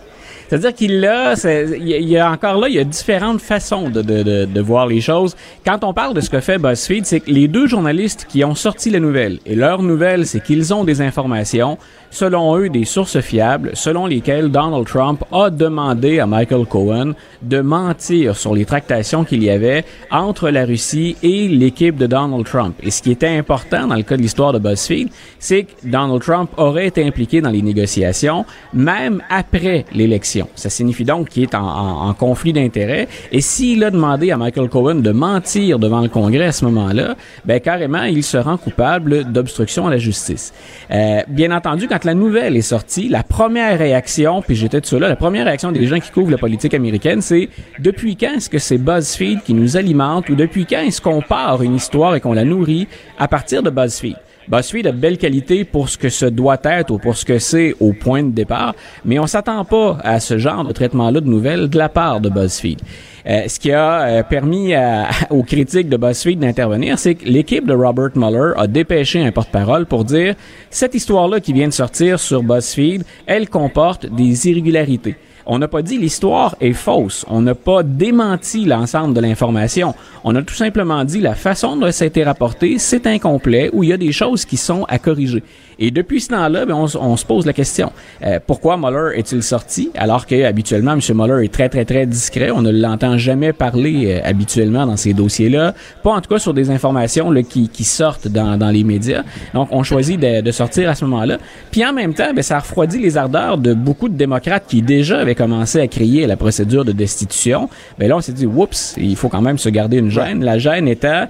C'est-à-dire 0.47 0.73
qu'il 0.73 1.05
a, 1.05 1.33
il 1.77 2.09
y 2.09 2.17
a 2.17 2.31
encore 2.31 2.57
là, 2.57 2.67
il 2.69 2.75
y 2.75 2.79
a 2.79 2.83
différentes 2.83 3.41
façons 3.41 3.89
de, 3.89 4.01
de, 4.01 4.23
de, 4.23 4.45
de, 4.45 4.62
voir 4.62 4.88
les 4.88 5.01
choses. 5.01 5.35
Quand 5.65 5.83
on 5.83 5.93
parle 5.93 6.13
de 6.13 6.21
ce 6.21 6.29
que 6.29 6.39
fait 6.39 6.57
BuzzFeed, 6.57 7.05
c'est 7.05 7.19
que 7.21 7.31
les 7.31 7.47
deux 7.47 7.67
journalistes 7.67 8.27
qui 8.29 8.43
ont 8.43 8.55
sorti 8.55 8.89
la 8.89 9.00
nouvelle, 9.00 9.39
et 9.45 9.55
leur 9.55 9.81
nouvelle, 9.81 10.25
c'est 10.25 10.41
qu'ils 10.41 10.73
ont 10.73 10.83
des 10.83 11.01
informations, 11.01 11.77
selon 12.12 12.55
eux, 12.57 12.69
des 12.69 12.85
sources 12.85 13.19
fiables, 13.19 13.71
selon 13.73 14.05
lesquelles 14.05 14.50
Donald 14.50 14.85
Trump 14.85 15.23
a 15.31 15.50
demandé 15.50 16.19
à 16.19 16.27
Michael 16.27 16.65
Cohen 16.65 17.13
de 17.41 17.62
mentir 17.62 18.38
sur 18.38 18.53
les 18.53 18.65
tractations 18.65 19.23
qu'il 19.23 19.43
y 19.43 19.50
avait 19.50 19.83
entre 20.12 20.50
la 20.50 20.65
Russie 20.65 21.15
et 21.23 21.47
l'équipe 21.47 21.97
de 21.97 22.05
Donald 22.05 22.45
Trump. 22.45 22.75
Et 22.83 22.91
ce 22.91 23.01
qui 23.01 23.12
était 23.12 23.27
important 23.27 23.88
dans 23.88 23.95
le 23.95 24.03
cas 24.03 24.15
de 24.15 24.21
l'histoire 24.21 24.53
de 24.53 24.59
BuzzFeed, 24.59 25.09
c'est 25.39 25.63
que 25.63 25.71
Donald 25.85 26.21
Trump 26.21 26.51
aurait 26.57 26.88
été 26.88 27.05
impliqué 27.05 27.41
dans 27.41 27.50
les 27.50 27.62
négociations, 27.62 28.45
même 28.73 29.21
après 29.29 29.85
l'élection. 29.93 30.32
Ça 30.55 30.69
signifie 30.69 31.05
donc 31.05 31.29
qu'il 31.29 31.43
est 31.43 31.55
en, 31.55 32.13
conflit 32.13 32.53
d'intérêts. 32.53 33.07
Et 33.31 33.41
s'il 33.41 33.83
a 33.83 33.91
demandé 33.91 34.31
à 34.31 34.37
Michael 34.37 34.69
Cohen 34.69 34.95
de 34.95 35.11
mentir 35.11 35.79
devant 35.79 36.01
le 36.01 36.09
Congrès 36.09 36.45
à 36.45 36.51
ce 36.51 36.65
moment-là, 36.65 37.15
ben 37.45 37.59
carrément, 37.59 38.03
il 38.03 38.23
se 38.23 38.37
rend 38.37 38.57
coupable 38.57 39.31
d'obstruction 39.31 39.87
à 39.87 39.91
la 39.91 39.97
justice. 39.97 40.53
Euh, 40.91 41.21
bien 41.27 41.51
entendu, 41.51 41.87
quand 41.87 42.03
la 42.05 42.13
nouvelle 42.13 42.55
est 42.55 42.61
sortie, 42.61 43.09
la 43.09 43.23
première 43.23 43.77
réaction, 43.77 44.41
puis 44.41 44.55
j'étais 44.55 44.81
tout 44.81 44.99
là, 44.99 45.07
la 45.07 45.15
première 45.15 45.45
réaction 45.45 45.71
des 45.71 45.85
gens 45.87 45.99
qui 45.99 46.11
couvrent 46.11 46.31
la 46.31 46.37
politique 46.37 46.73
américaine, 46.73 47.21
c'est 47.21 47.49
depuis 47.79 48.15
quand 48.15 48.35
est-ce 48.35 48.49
que 48.49 48.59
c'est 48.59 48.77
BuzzFeed 48.77 49.43
qui 49.43 49.53
nous 49.53 49.77
alimente 49.77 50.29
ou 50.29 50.35
depuis 50.35 50.65
quand 50.65 50.81
est-ce 50.81 51.01
qu'on 51.01 51.21
part 51.21 51.61
une 51.63 51.75
histoire 51.75 52.15
et 52.15 52.21
qu'on 52.21 52.33
la 52.33 52.45
nourrit 52.45 52.87
à 53.17 53.27
partir 53.27 53.63
de 53.63 53.69
BuzzFeed? 53.69 54.15
BuzzFeed 54.47 54.88
a 54.88 54.91
de 54.91 54.97
belles 54.97 55.17
qualités 55.17 55.63
pour 55.63 55.89
ce 55.89 55.97
que 55.97 56.09
ce 56.09 56.25
doit 56.25 56.59
être 56.63 56.91
ou 56.91 56.97
pour 56.97 57.15
ce 57.15 57.25
que 57.25 57.39
c'est 57.39 57.75
au 57.79 57.93
point 57.93 58.23
de 58.23 58.31
départ, 58.31 58.75
mais 59.05 59.19
on 59.19 59.27
s'attend 59.27 59.63
pas 59.65 59.97
à 60.03 60.19
ce 60.19 60.38
genre 60.38 60.65
de 60.65 60.73
traitement-là 60.73 61.21
de 61.21 61.29
nouvelles 61.29 61.69
de 61.69 61.77
la 61.77 61.89
part 61.89 62.19
de 62.19 62.29
BuzzFeed. 62.29 62.79
Euh, 63.25 63.47
ce 63.47 63.59
qui 63.59 63.71
a 63.71 64.01
euh, 64.01 64.23
permis 64.23 64.73
aux 65.29 65.43
critiques 65.43 65.89
de 65.89 65.97
BuzzFeed 65.97 66.39
d'intervenir, 66.39 67.00
c'est 67.00 67.15
que 67.15 67.25
l'équipe 67.25 67.65
de 67.65 67.73
Robert 67.73 68.12
Mueller 68.15 68.53
a 68.57 68.67
dépêché 68.67 69.23
un 69.23 69.31
porte-parole 69.31 69.85
pour 69.85 70.03
dire 70.03 70.35
cette 70.69 70.93
histoire-là 70.93 71.39
qui 71.39 71.53
vient 71.53 71.67
de 71.67 71.73
sortir 71.73 72.19
sur 72.19 72.43
BuzzFeed, 72.43 73.03
elle 73.25 73.50
comporte 73.50 74.05
des 74.05 74.50
irrégularités. 74.50 75.15
On 75.45 75.59
n'a 75.59 75.67
pas 75.67 75.81
dit 75.81 75.97
l'histoire 75.97 76.55
est 76.62 76.73
fausse. 76.73 77.25
On 77.29 77.41
n'a 77.41 77.55
pas 77.55 77.83
démenti 77.83 78.65
l'ensemble 78.65 79.13
de 79.13 79.19
l'information. 79.19 79.93
On 80.23 80.35
a 80.35 80.41
tout 80.41 80.53
simplement 80.53 81.03
dit 81.03 81.19
la 81.19 81.35
façon 81.35 81.75
dont 81.75 81.91
ça 81.91 82.05
a 82.05 82.07
été 82.07 82.23
rapporté, 82.23 82.77
c'est 82.79 83.07
incomplet 83.07 83.69
ou 83.73 83.83
il 83.83 83.89
y 83.89 83.93
a 83.93 83.97
des 83.97 84.12
choses 84.12 84.45
qui 84.45 84.57
sont 84.57 84.85
à 84.85 85.00
corriger. 85.00 85.43
Et 85.80 85.92
depuis 85.92 86.22
ce 86.22 86.30
temps-là, 86.30 86.65
ben, 86.65 86.75
on, 86.75 86.88
on, 87.00 87.18
se 87.18 87.25
pose 87.25 87.46
la 87.46 87.53
question 87.53 87.92
euh, 88.24 88.39
pourquoi 88.46 88.77
Mueller 88.77 89.18
est-il 89.18 89.44
sorti 89.44 89.92
alors 89.96 90.25
que 90.25 90.44
habituellement 90.44 90.94
M. 90.94 91.00
Mueller 91.13 91.46
est 91.46 91.53
très 91.53 91.70
très 91.70 91.86
très 91.86 92.06
discret? 92.06 92.51
On 92.51 92.62
ne 92.62 92.72
l'entend 92.72 93.18
jamais 93.18 93.53
parler 93.53 94.06
euh, 94.08 94.27
habituellement 94.27 94.86
dans 94.86 94.98
ces 94.98 95.13
dossiers-là, 95.13 95.74
pas 96.03 96.12
en 96.12 96.22
tout 96.22 96.30
cas 96.30 96.39
sur 96.39 96.53
des 96.53 96.70
informations 96.70 97.32
là, 97.32 97.44
qui, 97.44 97.70
qui 97.70 97.84
sortent 97.84 98.27
dans, 98.27 98.58
dans 98.58 98.70
les 98.70 98.84
médias. 98.84 99.24
Donc 99.53 99.70
on 99.72 99.84
choisit 99.84 100.20
de, 100.20 100.42
de 100.42 100.51
sortir 100.51 100.89
à 100.89 100.96
ce 100.96 101.06
moment-là. 101.06 101.38
Puis 101.72 101.86
en 101.86 101.94
même 101.94 102.13
temps, 102.13 102.34
ben, 102.34 102.42
ça 102.42 102.58
a 102.58 102.60
refroidi 102.60 103.00
les 103.00 103.18
ardeurs 103.18 103.58
de 103.58 103.74
beaucoup 103.74 104.10
de 104.10 104.15
démocrates 104.15 104.65
qui 104.68 104.82
déjà 104.82 105.20
avaient 105.20 105.36
commencé 105.36 105.80
à 105.80 105.88
crier 105.88 106.27
la 106.27 106.38
procédure 106.38 106.86
de 106.86 106.92
destitution. 106.92 107.70
Ben 107.98 108.08
là 108.08 108.18
on 108.18 108.22
s'est 108.22 108.34
dit 108.34 108.46
oups, 108.46 108.96
il 108.98 109.15
faut 109.15 109.30
quand 109.30 109.42
même 109.42 109.58
se 109.58 109.70
garder 109.70 109.98
une 109.98 110.12
gêne. 110.12 110.44
La 110.44 110.58
gêne 110.58 110.88
étant 110.88 111.27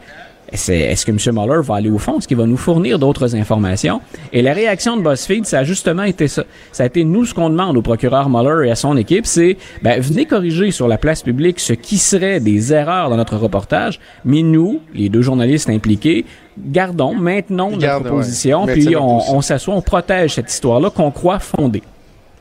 est-ce 0.51 1.05
que 1.05 1.11
M. 1.11 1.17
Mueller 1.35 1.61
va 1.63 1.75
aller 1.75 1.89
au 1.89 1.97
fond? 1.97 2.19
Est-ce 2.19 2.27
qu'il 2.27 2.37
va 2.37 2.45
nous 2.45 2.57
fournir 2.57 2.99
d'autres 2.99 3.35
informations? 3.35 4.01
Et 4.31 4.41
la 4.41 4.53
réaction 4.53 4.97
de 4.97 5.01
BuzzFeed, 5.01 5.45
ça 5.45 5.59
a 5.59 5.63
justement 5.63 6.03
été 6.03 6.27
ça. 6.27 6.43
Ça 6.71 6.83
a 6.83 6.85
été 6.85 7.03
nous 7.03 7.25
ce 7.25 7.33
qu'on 7.33 7.49
demande 7.49 7.77
au 7.77 7.81
procureur 7.81 8.29
Mueller 8.29 8.67
et 8.67 8.71
à 8.71 8.75
son 8.75 8.97
équipe, 8.97 9.25
c'est 9.25 9.57
ben, 9.81 9.99
venez 9.99 10.25
corriger 10.25 10.71
sur 10.71 10.87
la 10.87 10.97
place 10.97 11.23
publique 11.23 11.59
ce 11.59 11.73
qui 11.73 11.97
serait 11.97 12.39
des 12.39 12.73
erreurs 12.73 13.09
dans 13.09 13.17
notre 13.17 13.37
reportage, 13.37 13.99
mais 14.25 14.41
nous, 14.41 14.81
les 14.93 15.09
deux 15.09 15.21
journalistes 15.21 15.69
impliqués, 15.69 16.25
gardons, 16.57 17.15
maintenons 17.15 17.75
Garde, 17.77 18.03
notre 18.03 18.15
position, 18.15 18.65
ouais. 18.65 18.73
puis 18.73 18.95
on, 18.95 19.35
on 19.35 19.41
s'assoit, 19.41 19.73
on 19.73 19.81
protège 19.81 20.33
cette 20.33 20.51
histoire-là 20.51 20.89
qu'on 20.89 21.11
croit 21.11 21.39
fondée. 21.39 21.83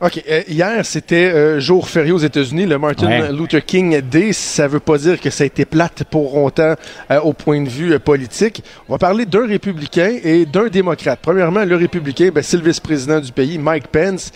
OK. 0.03 0.21
Euh, 0.29 0.41
hier, 0.49 0.85
c'était 0.85 1.31
euh, 1.31 1.59
jour 1.61 1.87
férié 1.87 2.11
aux 2.11 2.17
États-Unis, 2.17 2.65
le 2.65 2.77
Martin 2.77 3.07
Ouais. 3.07 3.31
Luther 3.31 3.63
King 3.63 4.01
Day. 4.01 4.33
Ça 4.33 4.67
veut 4.67 4.81
pas 4.81 4.97
dire 4.97 5.17
que 5.21 5.29
ça 5.29 5.45
a 5.45 5.47
été 5.47 5.63
plate 5.63 6.03
pour 6.03 6.35
longtemps 6.35 6.75
euh, 7.09 7.19
au 7.21 7.31
point 7.31 7.61
de 7.61 7.69
vue 7.69 7.93
euh, 7.93 7.99
politique. 7.99 8.61
On 8.89 8.93
va 8.93 8.97
parler 8.97 9.25
d'un 9.25 9.47
républicain 9.47 10.17
et 10.21 10.45
d'un 10.45 10.67
démocrate. 10.67 11.19
Premièrement, 11.21 11.63
le 11.63 11.77
républicain, 11.77 12.31
ben, 12.35 12.43
c'est 12.43 12.57
le 12.57 12.63
vice-président 12.63 13.21
du 13.21 13.31
pays, 13.31 13.57
Mike 13.57 13.87
Pence, 13.87 14.31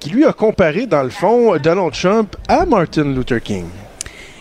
qui 0.00 0.10
lui 0.10 0.24
a 0.24 0.32
comparé, 0.32 0.86
dans 0.86 1.04
le 1.04 1.10
fond, 1.10 1.56
Donald 1.58 1.92
Trump 1.92 2.34
à 2.48 2.66
Martin 2.66 3.04
Luther 3.04 3.40
King. 3.40 3.66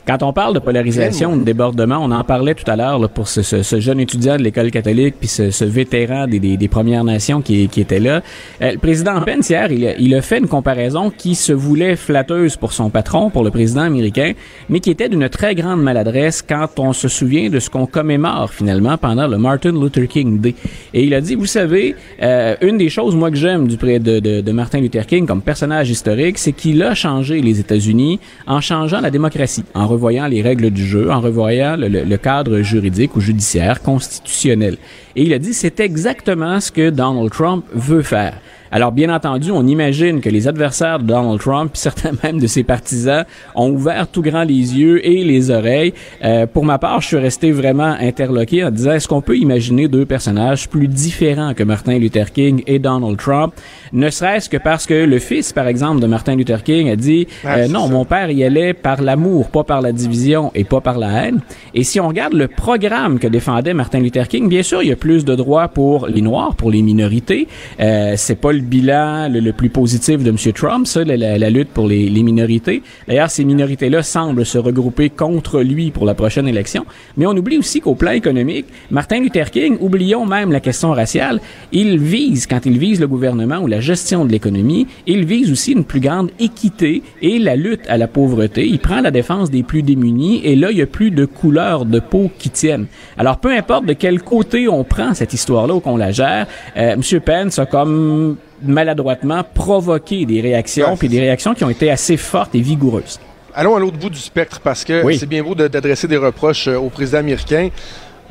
Quand 0.08 0.24
on 0.24 0.34
parle 0.34 0.56
de 0.56 0.60
polarisation, 0.60 1.38
de 1.38 1.44
débordement, 1.44 2.00
on 2.02 2.12
en 2.12 2.24
parlait 2.24 2.56
tout 2.56 2.70
à 2.70 2.76
l'heure 2.76 3.08
pour 3.10 3.28
ce, 3.28 3.44
ce, 3.44 3.62
ce, 3.62 3.80
jeune 3.80 4.00
étudiant 4.00 4.36
de 4.36 4.42
l'école 4.42 4.72
catholique 4.72 5.16
puis 5.20 5.28
ce, 5.28 5.52
ce 5.52 5.64
vétéran 5.64 6.26
des, 6.28 6.40
des, 6.40 6.58
des, 6.58 6.68
Premières 6.68 7.04
Nations 7.04 7.42
qui, 7.42 7.68
qui 7.68 7.82
était 7.82 8.00
là. 8.00 8.22
Euh, 8.62 8.72
le 8.72 8.78
président 8.80 9.22
Pence 9.22 9.50
hier, 9.50 9.72
il 9.72 9.86
a, 9.86 9.96
il 10.00 10.16
a 10.16 10.22
fait 10.24 10.40
une 10.40 10.48
comparaison 10.48 11.12
qui 11.16 11.36
se 11.36 11.54
voulait 11.54 11.96
flatteuse 11.96 12.56
pour 12.58 12.74
son 12.74 12.90
patron, 12.90 13.30
pour 13.30 13.44
le 13.44 13.52
président 13.52 13.82
américain, 13.82 14.34
mais 14.70 14.80
qui 14.80 14.90
était 14.90 15.08
d'une 15.08 15.30
très 15.30 15.54
grande 15.54 15.84
maladresse 15.84 16.42
quand 16.42 16.80
on 16.80 16.94
se 16.94 17.08
souvient 17.08 17.50
de 17.50 17.60
ce 17.60 17.70
qu'on 17.70 17.86
commémore 17.86 18.52
finalement 18.52 18.98
pendant 18.98 19.28
le 19.28 19.38
Martin 19.38 19.72
Luther 19.72 20.08
King 20.08 20.40
Day. 20.40 20.56
Et 20.96 21.04
il 21.04 21.14
a 21.14 21.22
dit, 21.22 21.36
vous 21.36 21.46
savez, 21.46 21.96
euh, 22.24 22.56
une 22.62 22.78
des 22.80 22.90
choses 22.90 23.16
moi 23.16 23.30
que 23.30 23.38
j'aime 23.38 23.68
du 23.68 23.78
près 23.78 24.00
de, 24.00 24.20
de, 24.20 24.42
de 24.42 24.52
Martin 24.52 24.80
Luther 24.80 25.06
King 25.06 25.28
comme 25.28 25.44
personnage 25.44 25.92
historique, 25.92 26.40
c'est 26.40 26.54
qu'il 26.54 26.82
a 26.82 26.96
changé 26.96 27.40
les 27.42 27.60
États-Unis 27.60 28.20
en 28.48 28.62
changeant 28.62 29.02
la 29.02 29.12
démocratie, 29.12 29.64
revoyant 29.92 30.28
les 30.28 30.42
règles 30.42 30.70
du 30.72 30.86
jeu, 30.86 31.12
en 31.12 31.20
revoyant 31.22 31.76
le, 31.76 31.88
le, 31.88 32.18
cadre 32.18 32.62
juridique 32.62 33.16
ou 33.16 33.22
judiciaire 33.22 33.82
constitutionnel. 33.82 34.78
Et 35.16 35.24
il 35.24 35.34
a 35.34 35.40
dit 35.40 35.54
c'est 35.54 35.80
exactement 35.80 36.60
ce 36.60 36.72
que 36.72 36.90
Donald 36.90 37.32
Trump 37.32 37.66
veut 37.74 38.02
faire. 38.02 38.40
Alors, 38.72 38.94
bien 38.94 39.14
entendu, 39.14 39.52
on 39.52 39.68
imagine 39.68 40.22
que 40.22 40.30
les 40.30 40.48
adversaires 40.48 41.00
de 41.00 41.04
Donald 41.04 41.40
Trump, 41.40 41.72
certains 41.74 42.12
même 42.24 42.40
de 42.40 42.48
ses 42.48 42.64
partisans, 42.64 43.26
ont 43.54 43.70
ouvert 43.70 44.08
tout 44.08 44.22
grand 44.22 44.44
les 44.44 44.78
yeux 44.80 45.06
et 45.06 45.24
les 45.26 45.52
oreilles. 45.52 45.94
Euh, 46.24 46.46
pour 46.48 46.64
ma 46.64 46.78
part, 46.78 47.02
je 47.02 47.08
suis 47.08 47.18
resté 47.18 47.52
vraiment 47.52 47.96
interloqué 48.00 48.64
en 48.64 48.72
disant, 48.72 48.94
est-ce 48.94 49.08
qu'on 49.08 49.22
peut 49.22 49.38
imaginer 49.38 49.90
deux 49.90 50.06
personnages 50.06 50.70
plus 50.70 50.88
différents 50.88 51.54
que 51.54 51.64
Martin 51.64 51.98
Luther 51.98 52.32
King 52.32 52.64
et 52.66 52.80
Donald 52.80 53.18
Trump, 53.18 53.54
ne 53.92 54.10
serait-ce 54.10 54.50
que 54.50 54.58
parce 54.58 54.86
que 54.86 54.94
le 54.94 55.20
fils, 55.20 55.52
par 55.52 55.68
exemple, 55.68 56.00
de 56.00 56.08
Martin 56.08 56.36
Luther 56.36 56.64
King 56.64 56.90
a 56.90 56.96
dit, 56.96 57.28
euh, 57.46 57.68
non, 57.68 57.90
mon 57.90 58.06
père 58.06 58.32
y 58.32 58.44
allait 58.44 58.74
par 58.74 59.02
l'amour, 59.02 59.50
pas 59.50 59.66
par 59.66 59.82
la 59.82 59.92
division 59.92 60.52
et 60.56 60.64
pas 60.64 60.80
par 60.80 60.98
la 60.98 61.26
haine. 61.26 61.42
Et 61.74 61.84
si 61.84 62.00
on 62.00 62.08
regarde 62.08 62.34
le 62.34 62.48
programme 62.48 63.20
que 63.20 63.28
défendait 63.28 63.74
Martin 63.74 64.00
Luther 64.00 64.28
King, 64.28 64.48
bien 64.48 64.64
sûr, 64.64 64.82
il 64.82 64.90
y 64.90 64.92
a 64.94 64.96
plus 64.96 65.26
de 65.26 65.36
droits 65.36 65.68
pour 65.68 66.08
les 66.08 66.22
Noirs, 66.22 66.56
pour 66.56 66.72
les 66.72 66.82
minorités. 66.82 67.48
Euh, 67.80 68.14
c'est 68.16 68.36
pas 68.36 68.54
le 68.54 68.61
bilan 68.62 69.30
le, 69.30 69.40
le, 69.40 69.54
plus 69.54 69.70
positif 69.70 70.24
de 70.24 70.30
M. 70.30 70.38
Trump, 70.54 70.88
ça, 70.88 71.04
la, 71.04 71.50
lutte 71.50 71.70
pour 71.70 71.88
les, 71.88 72.10
minorités. 72.24 72.84
D'ailleurs, 73.08 73.30
ces 73.30 73.44
minorités-là 73.44 74.04
semblent 74.04 74.46
se 74.46 74.58
regrouper 74.58 75.10
contre 75.10 75.62
lui 75.62 75.92
pour 75.92 76.06
la 76.06 76.14
prochaine 76.14 76.48
élection. 76.48 76.86
Mais 77.18 77.26
on 77.26 77.32
oublie 77.32 77.58
aussi 77.58 77.82
qu'au 77.82 77.96
plan 77.96 78.12
économique, 78.12 78.66
Martin 78.90 79.20
Luther 79.20 79.52
King, 79.52 79.78
oublions 79.80 80.26
même 80.26 80.52
la 80.52 80.60
question 80.60 80.92
raciale, 80.92 81.42
il 81.72 81.98
vise, 82.00 82.48
quand 82.48 82.66
il 82.66 82.78
vise 82.78 83.00
le 83.00 83.08
gouvernement 83.08 83.60
ou 83.60 83.68
la 83.68 83.80
gestion 83.80 84.26
de 84.26 84.32
l'économie, 84.32 84.88
il 85.08 85.26
vise 85.26 85.52
aussi 85.52 85.72
une 85.72 85.86
plus 85.86 86.00
grande 86.00 86.32
équité 86.40 87.04
et 87.22 87.40
la 87.40 87.56
lutte 87.56 87.88
à 87.88 87.98
la 87.98 88.08
pauvreté. 88.08 88.68
Il 88.68 88.80
prend 88.80 89.02
la 89.02 89.12
défense 89.12 89.52
des 89.52 89.64
plus 89.64 89.84
démunis 89.84 90.42
et 90.44 90.56
là, 90.56 90.72
il 90.72 90.78
y 90.78 90.82
a 90.82 90.88
plus 90.88 91.12
de 91.12 91.26
couleurs 91.26 91.86
de 91.86 92.00
peau 92.00 92.32
qui 92.38 92.50
tiennent. 92.50 92.88
Alors, 93.18 93.40
peu 93.40 93.52
importe 93.52 93.86
de 93.86 93.94
quel 93.94 94.22
côté 94.22 94.68
on 94.68 94.84
prend 94.84 95.14
cette 95.14 95.34
histoire-là 95.34 95.76
ou 95.76 95.80
qu'on 95.80 95.98
la 95.98 96.12
gère, 96.12 96.48
euh, 96.78 96.94
M. 96.94 97.20
Pence 97.22 97.60
a 97.60 97.66
comme 97.66 98.38
maladroitement 98.64 99.44
provoqué 99.44 100.26
des 100.26 100.42
réactions, 100.42 100.98
puis 100.98 101.10
des 101.10 101.20
réactions 101.20 101.54
qui 101.54 101.64
ont 101.64 101.70
été 101.70 101.92
assez 101.92 102.18
fortes 102.18 102.56
et 102.56 102.62
vigoureuses. 102.62 103.20
Allons 103.54 103.76
à 103.76 103.80
l'autre 103.80 103.98
bout 103.98 104.10
du 104.10 104.20
spectre 104.20 104.60
parce 104.62 104.84
que 104.84 105.04
oui. 105.04 105.18
c'est 105.18 105.26
bien 105.26 105.44
beau 105.44 105.56
d'adresser 105.56 106.08
des 106.08 106.18
reproches 106.18 106.68
euh, 106.68 106.78
au 106.78 106.90
président 106.90 107.20
américain. 107.20 107.70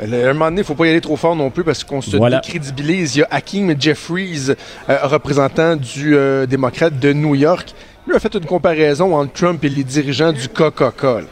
À 0.01 0.05
un 0.05 0.33
moment 0.33 0.47
donné, 0.47 0.57
il 0.57 0.61
ne 0.61 0.63
faut 0.65 0.75
pas 0.75 0.87
y 0.87 0.91
aller 0.91 1.01
trop 1.03 1.17
fort 1.17 1.37
non 1.37 1.51
plus 1.51 1.63
parce 1.63 1.85
qu'on 1.85 2.01
se 2.01 2.17
voilà. 2.17 2.41
décrédibilise. 2.41 3.17
Il 3.17 3.19
y 3.19 3.23
a 3.23 3.29
Hakeem 3.31 3.75
Jeffries, 3.79 4.49
euh, 4.89 4.99
représentant 5.03 5.77
du 5.77 6.17
euh, 6.17 6.47
démocrate 6.47 6.99
de 6.99 7.13
New 7.13 7.35
York. 7.35 7.75
Lui 8.07 8.17
a 8.17 8.19
fait 8.19 8.35
une 8.35 8.47
comparaison 8.47 9.15
entre 9.15 9.33
Trump 9.35 9.63
et 9.63 9.69
les 9.69 9.85
dirigeants 9.85 10.33
du 10.33 10.49
Coca-Cola. 10.49 11.27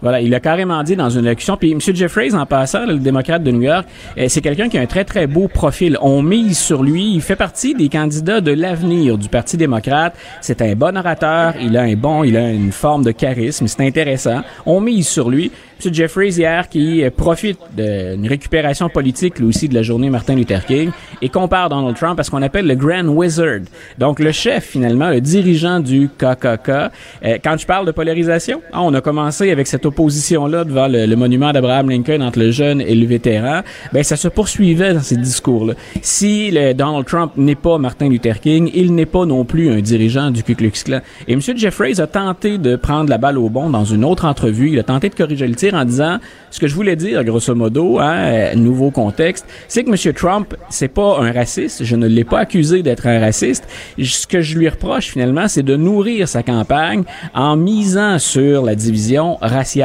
Voilà, 0.00 0.20
il 0.20 0.34
a 0.34 0.40
carrément 0.40 0.82
dit 0.82 0.96
dans 0.96 1.10
une 1.10 1.26
élection. 1.26 1.56
Puis 1.56 1.72
M. 1.72 1.80
Jeffries, 1.80 2.34
en 2.34 2.46
passant, 2.46 2.86
le 2.86 2.98
démocrate 2.98 3.42
de 3.42 3.50
New 3.50 3.62
York, 3.62 3.86
euh, 4.16 4.26
c'est 4.28 4.40
quelqu'un 4.40 4.68
qui 4.68 4.78
a 4.78 4.80
un 4.80 4.86
très 4.86 5.04
très 5.04 5.26
beau 5.26 5.48
profil. 5.48 5.98
On 6.00 6.22
mise 6.22 6.58
sur 6.58 6.82
lui. 6.82 7.14
Il 7.14 7.20
fait 7.20 7.36
partie 7.36 7.74
des 7.74 7.88
candidats 7.88 8.40
de 8.40 8.52
l'avenir 8.52 9.18
du 9.18 9.28
Parti 9.28 9.56
démocrate. 9.56 10.14
C'est 10.40 10.62
un 10.62 10.74
bon 10.74 10.96
orateur. 10.96 11.54
Il 11.60 11.76
a 11.76 11.82
un 11.82 11.94
bon, 11.94 12.24
il 12.24 12.36
a 12.36 12.50
une 12.50 12.72
forme 12.72 13.04
de 13.04 13.10
charisme. 13.10 13.66
C'est 13.66 13.84
intéressant. 13.84 14.42
On 14.66 14.80
mise 14.80 15.08
sur 15.08 15.30
lui. 15.30 15.50
M. 15.84 15.94
Jeffries 15.94 16.32
hier 16.32 16.68
qui 16.68 17.04
euh, 17.04 17.10
profite 17.10 17.58
d'une 17.76 18.26
récupération 18.26 18.88
politique 18.88 19.38
lui 19.38 19.46
aussi 19.46 19.68
de 19.68 19.74
la 19.74 19.82
journée 19.82 20.10
Martin 20.10 20.34
Luther 20.34 20.64
King 20.64 20.90
et 21.22 21.28
compare 21.28 21.68
Donald 21.68 21.96
Trump 21.96 22.18
à 22.18 22.24
ce 22.24 22.30
qu'on 22.32 22.42
appelle 22.42 22.66
le 22.66 22.74
Grand 22.74 23.06
Wizard. 23.06 23.60
Donc 23.96 24.18
le 24.18 24.32
chef 24.32 24.64
finalement, 24.64 25.10
le 25.10 25.20
dirigeant 25.20 25.78
du 25.78 26.08
KKK. 26.08 26.68
Euh, 26.68 27.38
quand 27.44 27.56
je 27.56 27.66
parle 27.66 27.86
de 27.86 27.92
polarisation, 27.92 28.60
ah, 28.72 28.82
on 28.82 28.92
a 28.94 29.00
commencé 29.00 29.52
avec 29.52 29.68
cette 29.68 29.86
opposition-là 29.88 30.64
devant 30.64 30.88
le, 30.88 31.14
monument 31.16 31.52
d'Abraham 31.52 31.90
Lincoln 31.90 32.20
entre 32.20 32.38
le 32.38 32.50
jeune 32.50 32.80
et 32.80 32.94
le 32.94 33.06
vétéran. 33.06 33.62
Ben 33.92 34.02
ça 34.02 34.16
se 34.16 34.28
poursuivait 34.28 34.94
dans 34.94 35.02
ces 35.02 35.16
discours-là. 35.16 35.74
Si 36.02 36.50
le 36.50 36.72
Donald 36.72 37.06
Trump 37.06 37.32
n'est 37.36 37.54
pas 37.54 37.78
Martin 37.78 38.08
Luther 38.08 38.40
King, 38.40 38.70
il 38.74 38.94
n'est 38.94 39.06
pas 39.06 39.26
non 39.26 39.44
plus 39.44 39.70
un 39.70 39.80
dirigeant 39.80 40.30
du 40.30 40.42
Ku 40.42 40.54
Klux 40.54 40.70
Klan. 40.84 41.00
Et 41.26 41.32
M. 41.32 41.40
Jeffries 41.56 42.00
a 42.00 42.06
tenté 42.06 42.58
de 42.58 42.76
prendre 42.76 43.10
la 43.10 43.18
balle 43.18 43.38
au 43.38 43.48
bon 43.48 43.70
dans 43.70 43.84
une 43.84 44.04
autre 44.04 44.24
entrevue. 44.24 44.70
Il 44.70 44.78
a 44.78 44.84
tenté 44.84 45.08
de 45.08 45.14
corriger 45.14 45.46
le 45.46 45.54
tir 45.54 45.74
en 45.74 45.84
disant 45.84 46.18
ce 46.50 46.60
que 46.60 46.66
je 46.66 46.74
voulais 46.74 46.96
dire, 46.96 47.24
grosso 47.24 47.54
modo, 47.54 47.98
hein, 47.98 48.14
euh, 48.16 48.54
nouveau 48.54 48.90
contexte, 48.90 49.46
c'est 49.68 49.84
que 49.84 49.90
M. 49.90 50.14
Trump, 50.14 50.54
c'est 50.70 50.88
pas 50.88 51.18
un 51.20 51.32
raciste. 51.32 51.84
Je 51.84 51.96
ne 51.96 52.06
l'ai 52.06 52.24
pas 52.24 52.40
accusé 52.40 52.82
d'être 52.82 53.06
un 53.06 53.18
raciste. 53.20 53.66
Ce 54.02 54.26
que 54.26 54.40
je 54.40 54.58
lui 54.58 54.68
reproche 54.68 55.08
finalement, 55.08 55.48
c'est 55.48 55.62
de 55.62 55.76
nourrir 55.76 56.28
sa 56.28 56.42
campagne 56.42 57.04
en 57.34 57.56
misant 57.56 58.18
sur 58.18 58.62
la 58.64 58.74
division 58.74 59.38
raciale. 59.40 59.77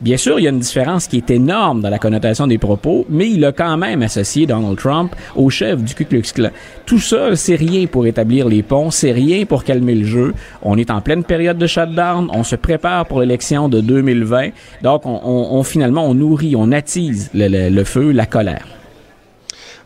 Bien 0.00 0.16
sûr, 0.16 0.38
il 0.38 0.44
y 0.44 0.46
a 0.46 0.50
une 0.50 0.58
différence 0.58 1.06
qui 1.06 1.16
est 1.18 1.30
énorme 1.30 1.80
dans 1.80 1.90
la 1.90 1.98
connotation 1.98 2.46
des 2.46 2.58
propos, 2.58 3.06
mais 3.08 3.30
il 3.30 3.44
a 3.44 3.52
quand 3.52 3.76
même 3.76 4.02
associé 4.02 4.46
Donald 4.46 4.78
Trump 4.78 5.14
au 5.36 5.50
chef 5.50 5.82
du 5.82 5.94
Ku 5.94 6.04
Klux 6.04 6.22
Klan. 6.34 6.50
Tout 6.86 6.98
ça, 6.98 7.36
c'est 7.36 7.54
rien 7.54 7.86
pour 7.86 8.06
établir 8.06 8.48
les 8.48 8.62
ponts, 8.62 8.90
c'est 8.90 9.12
rien 9.12 9.44
pour 9.44 9.64
calmer 9.64 9.94
le 9.94 10.06
jeu. 10.06 10.34
On 10.62 10.76
est 10.78 10.90
en 10.90 11.00
pleine 11.00 11.24
période 11.24 11.58
de 11.58 11.66
shutdown, 11.66 12.28
on 12.32 12.44
se 12.44 12.56
prépare 12.56 13.06
pour 13.06 13.20
l'élection 13.20 13.68
de 13.68 13.80
2020, 13.80 14.50
donc 14.82 15.06
on, 15.06 15.20
on, 15.24 15.62
finalement, 15.62 16.06
on 16.06 16.14
nourrit, 16.14 16.54
on 16.56 16.72
attise 16.72 17.30
le, 17.34 17.84
feu, 17.84 18.12
la 18.12 18.26
colère. 18.26 18.66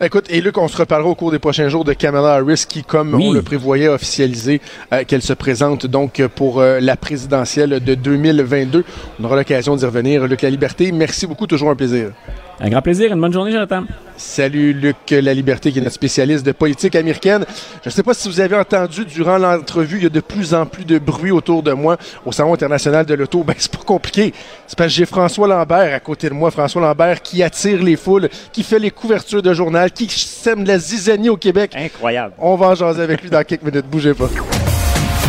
Écoute, 0.00 0.26
et 0.30 0.40
Luc, 0.40 0.56
on 0.58 0.68
se 0.68 0.76
reparlera 0.76 1.10
au 1.10 1.16
cours 1.16 1.32
des 1.32 1.40
prochains 1.40 1.68
jours 1.68 1.82
de 1.82 1.92
Kamala 1.92 2.34
Harris 2.34 2.66
qui, 2.68 2.84
comme 2.84 3.20
on 3.20 3.32
le 3.32 3.42
prévoyait, 3.42 3.88
officialisé 3.88 4.60
euh, 4.92 5.02
qu'elle 5.04 5.22
se 5.22 5.32
présente 5.32 5.86
donc 5.86 6.22
pour 6.36 6.60
euh, 6.60 6.78
la 6.78 6.94
présidentielle 6.94 7.82
de 7.82 7.94
2022. 7.96 8.84
On 9.18 9.24
aura 9.24 9.34
l'occasion 9.34 9.74
d'y 9.74 9.84
revenir. 9.84 10.24
Luc 10.28 10.42
La 10.42 10.50
Liberté, 10.50 10.92
merci 10.92 11.26
beaucoup, 11.26 11.48
toujours 11.48 11.70
un 11.70 11.74
plaisir. 11.74 12.12
Un 12.60 12.70
grand 12.70 12.82
plaisir, 12.82 13.12
une 13.12 13.20
bonne 13.20 13.32
journée, 13.32 13.52
Jonathan. 13.52 13.84
Salut, 14.16 14.72
Luc 14.72 14.96
La 15.12 15.32
Liberté, 15.32 15.70
qui 15.70 15.78
est 15.78 15.80
notre 15.80 15.94
spécialiste 15.94 16.44
de 16.44 16.50
politique 16.50 16.96
américaine. 16.96 17.44
Je 17.84 17.88
ne 17.88 17.92
sais 17.92 18.02
pas 18.02 18.14
si 18.14 18.28
vous 18.28 18.40
avez 18.40 18.56
entendu 18.56 19.04
durant 19.04 19.38
l'entrevue, 19.38 19.98
il 19.98 20.02
y 20.02 20.06
a 20.06 20.08
de 20.08 20.18
plus 20.18 20.54
en 20.54 20.66
plus 20.66 20.84
de 20.84 20.98
bruit 20.98 21.30
autour 21.30 21.62
de 21.62 21.70
moi 21.72 21.96
au 22.26 22.32
Salon 22.32 22.54
international 22.54 23.06
de 23.06 23.14
l'auto. 23.14 23.44
Ben, 23.48 23.54
c'est 23.56 23.70
pas 23.70 23.84
compliqué. 23.84 24.34
C'est 24.66 24.76
parce 24.76 24.88
que 24.88 24.94
j'ai 24.94 25.06
François 25.06 25.46
Lambert 25.46 25.94
à 25.94 26.00
côté 26.00 26.28
de 26.28 26.34
moi. 26.34 26.50
François 26.50 26.82
Lambert 26.82 27.22
qui 27.22 27.44
attire 27.44 27.80
les 27.80 27.94
foules, 27.94 28.28
qui 28.52 28.64
fait 28.64 28.80
les 28.80 28.90
couvertures 28.90 29.40
de 29.40 29.54
journal, 29.54 29.87
qui 29.90 30.08
sème 30.08 30.64
la 30.64 30.78
zizanie 30.78 31.28
au 31.28 31.36
Québec. 31.36 31.72
Incroyable. 31.76 32.34
On 32.38 32.56
va 32.56 32.68
en 32.68 32.74
jaser 32.74 33.02
avec 33.02 33.22
lui 33.22 33.30
dans 33.30 33.42
quelques 33.44 33.62
minutes. 33.62 33.86
Bougez 33.86 34.14
pas. 34.14 34.28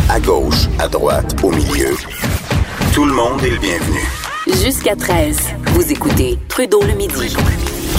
À 0.08 0.18
gauche, 0.20 0.66
à 0.78 0.88
droite, 0.88 1.36
au 1.42 1.50
milieu. 1.50 1.94
Tout 2.94 3.04
le 3.04 3.12
monde 3.12 3.42
est 3.44 3.50
le 3.50 3.58
bienvenu. 3.58 4.00
Jusqu'à 4.64 4.96
13, 4.96 5.38
vous 5.66 5.92
écoutez 5.92 6.38
Trudeau 6.48 6.82
le 6.82 6.94
midi. 6.94 7.36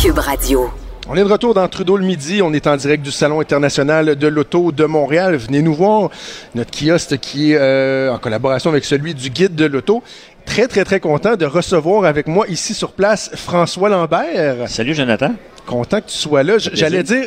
Cube 0.02 0.18
Radio. 0.18 0.70
On 1.08 1.16
est 1.16 1.24
de 1.24 1.32
retour 1.32 1.54
dans 1.54 1.68
Trudeau 1.68 1.98
le 1.98 2.06
midi. 2.06 2.42
On 2.42 2.54
est 2.54 2.68
en 2.68 2.78
direct 2.78 3.04
du 3.04 3.12
Salon 3.12 3.40
international 3.40 4.16
de 4.16 4.28
l'auto 4.28 4.72
de 4.72 4.86
Montréal. 4.86 5.36
Venez 5.36 5.62
nous 5.62 5.74
voir. 5.74 6.10
Notre 6.56 6.72
kiosque 6.72 7.18
qui 7.18 7.54
est 7.54 7.58
euh, 7.58 8.14
en 8.14 8.18
collaboration 8.18 8.70
avec 8.70 8.86
celui 8.86 9.14
du 9.14 9.30
guide 9.30 9.56
de 9.56 9.66
l'auto. 9.66 10.04
Très, 10.46 10.68
très, 10.68 10.84
très 10.84 11.00
content 11.00 11.36
de 11.36 11.46
recevoir 11.46 12.06
avec 12.06 12.28
moi 12.28 12.46
ici 12.48 12.74
sur 12.74 12.92
place 12.92 13.32
François 13.36 13.90
Lambert. 13.90 14.68
Salut 14.68 14.94
Jonathan. 14.94 15.34
Content 15.72 16.02
que 16.02 16.08
tu 16.08 16.18
sois 16.18 16.44
là. 16.44 16.58
J'allais 16.58 17.02
dire, 17.02 17.26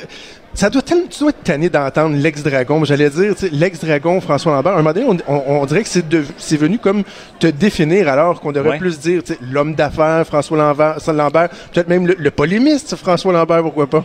ça 0.52 0.70
doit 0.70 0.82
tellement, 0.82 1.06
tu 1.10 1.18
dois 1.18 1.30
être 1.30 1.42
tanné 1.42 1.68
d'entendre 1.70 2.14
l'ex-dragon. 2.14 2.84
J'allais 2.84 3.10
dire, 3.10 3.34
l'ex-dragon 3.50 4.20
François 4.20 4.52
Lambert, 4.52 4.74
un 4.74 4.82
moment 4.82 4.92
donné, 4.92 5.22
on, 5.26 5.66
dirait 5.66 5.82
que 5.82 5.88
c'est, 5.88 6.04
c'est 6.36 6.56
venu 6.56 6.78
comme 6.78 7.02
te 7.40 7.46
définir 7.46 8.08
alors 8.08 8.40
qu'on 8.40 8.52
devrait 8.52 8.78
plus 8.78 9.00
dire 9.00 9.22
l'homme 9.50 9.74
d'affaires 9.74 10.26
François 10.26 10.58
Lambert, 10.58 11.48
peut-être 11.72 11.88
même 11.88 12.06
le, 12.06 12.30
polémiste 12.30 12.96
François 12.96 13.32
Lambert, 13.32 13.62
pourquoi 13.62 13.88
pas? 13.88 14.04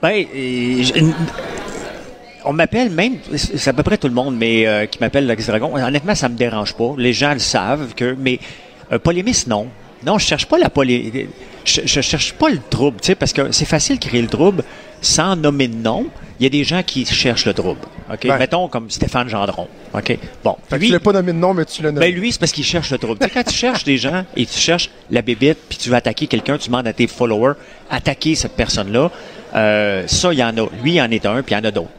Ben, 0.00 0.24
on 2.44 2.52
m'appelle 2.52 2.90
même, 2.90 3.14
c'est 3.34 3.68
à 3.68 3.72
peu 3.72 3.82
près 3.82 3.98
tout 3.98 4.08
le 4.08 4.14
monde 4.14 4.36
mais 4.36 4.66
euh, 4.66 4.86
qui 4.86 4.98
m'appelle 5.00 5.26
l'ex-dragon. 5.26 5.74
Honnêtement, 5.74 6.14
ça 6.14 6.28
me 6.28 6.36
dérange 6.36 6.74
pas. 6.74 6.94
Les 6.98 7.12
gens 7.12 7.32
le 7.32 7.38
savent 7.38 7.94
que, 7.94 8.14
mais 8.18 8.38
un 8.90 8.98
polémiste, 8.98 9.46
non. 9.46 9.68
Non, 10.04 10.18
je 10.18 10.26
cherche 10.26 10.46
pas 10.46 10.58
la 10.58 10.70
polémique. 10.70 11.28
Je, 11.64 11.82
je, 11.84 12.00
cherche 12.00 12.32
pas 12.34 12.48
le 12.48 12.58
trouble, 12.70 13.00
tu 13.00 13.08
sais, 13.08 13.14
parce 13.14 13.32
que 13.32 13.52
c'est 13.52 13.66
facile 13.66 13.98
de 13.98 14.04
créer 14.04 14.22
le 14.22 14.28
trouble 14.28 14.64
sans 15.02 15.36
nommer 15.36 15.68
de 15.68 15.76
nom. 15.76 16.06
Il 16.38 16.44
y 16.44 16.46
a 16.46 16.48
des 16.48 16.64
gens 16.64 16.82
qui 16.82 17.04
cherchent 17.04 17.44
le 17.44 17.52
trouble. 17.52 17.80
OK? 18.10 18.24
Mettons 18.24 18.68
comme 18.68 18.90
Stéphane 18.90 19.28
Gendron. 19.28 19.68
OK? 19.92 20.18
Bon. 20.42 20.56
lui, 20.72 20.86
tu 20.86 20.92
l'as 20.92 21.00
pas 21.00 21.12
nommé 21.12 21.32
de 21.32 21.38
nom, 21.38 21.52
mais 21.52 21.66
tu 21.66 21.82
l'as 21.82 21.92
nommé. 21.92 22.10
Ben 22.10 22.18
lui, 22.18 22.32
c'est 22.32 22.38
parce 22.38 22.52
qu'il 22.52 22.64
cherche 22.64 22.90
le 22.90 22.98
trouble. 22.98 23.18
quand 23.32 23.42
tu 23.42 23.54
cherches 23.54 23.84
des 23.84 23.98
gens 23.98 24.24
et 24.36 24.46
tu 24.46 24.58
cherches 24.58 24.90
la 25.10 25.20
bébite, 25.20 25.58
puis 25.68 25.76
tu 25.76 25.90
veux 25.90 25.96
attaquer 25.96 26.26
quelqu'un, 26.26 26.56
tu 26.56 26.68
demandes 26.68 26.86
à 26.86 26.92
tes 26.94 27.06
followers 27.06 27.54
attaquer 27.90 28.34
cette 28.34 28.56
personne-là. 28.56 29.10
Euh, 29.54 30.04
ça, 30.06 30.32
il 30.32 30.38
y 30.38 30.44
en 30.44 30.56
a. 30.56 30.68
Lui, 30.82 30.94
il 30.94 31.00
en 31.00 31.10
est 31.10 31.26
un, 31.26 31.42
puis 31.42 31.54
il 31.54 31.58
y 31.58 31.60
en 31.60 31.64
a 31.64 31.70
d'autres. 31.70 31.90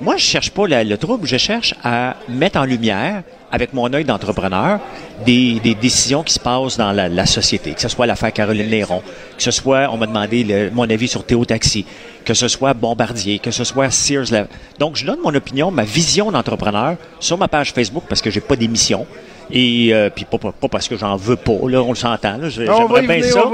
Moi, 0.00 0.16
je 0.16 0.24
cherche 0.24 0.50
pas 0.50 0.66
le 0.66 0.96
trouble, 0.96 1.26
je 1.26 1.36
cherche 1.36 1.74
à 1.84 2.16
mettre 2.28 2.58
en 2.58 2.64
lumière, 2.64 3.22
avec 3.54 3.72
mon 3.72 3.92
œil 3.92 4.04
d'entrepreneur, 4.04 4.80
des, 5.24 5.60
décisions 5.80 6.24
qui 6.24 6.34
se 6.34 6.40
passent 6.40 6.76
dans 6.76 6.90
la, 6.90 7.26
société, 7.26 7.72
que 7.72 7.80
ce 7.80 7.88
soit 7.88 8.04
l'affaire 8.04 8.32
Caroline 8.32 8.66
Léron, 8.66 9.00
que 9.36 9.42
ce 9.42 9.52
soit, 9.52 9.88
on 9.92 9.96
m'a 9.96 10.06
demandé 10.06 10.70
mon 10.72 10.90
avis 10.90 11.06
sur 11.06 11.24
Théo 11.24 11.44
Taxi, 11.44 11.86
que 12.24 12.34
ce 12.34 12.48
soit 12.48 12.74
Bombardier, 12.74 13.38
que 13.38 13.52
ce 13.52 13.62
soit 13.62 13.90
Sears. 13.92 14.48
Donc, 14.80 14.96
je 14.96 15.06
donne 15.06 15.20
mon 15.22 15.32
opinion, 15.32 15.70
ma 15.70 15.84
vision 15.84 16.32
d'entrepreneur 16.32 16.96
sur 17.20 17.38
ma 17.38 17.46
page 17.46 17.72
Facebook 17.72 18.04
parce 18.08 18.20
que 18.20 18.30
j'ai 18.30 18.40
pas 18.40 18.56
d'émission. 18.56 19.06
Et 19.50 19.90
euh, 19.92 20.10
puis 20.14 20.24
pas, 20.24 20.38
pas, 20.38 20.68
parce 20.68 20.88
que 20.88 20.96
j'en 20.96 21.16
veux 21.16 21.36
pas, 21.36 21.58
là, 21.68 21.82
on 21.82 21.90
le 21.90 21.94
s'entend. 21.96 22.38
J'aimerais 22.48 23.02
bien 23.02 23.22
ça. 23.22 23.44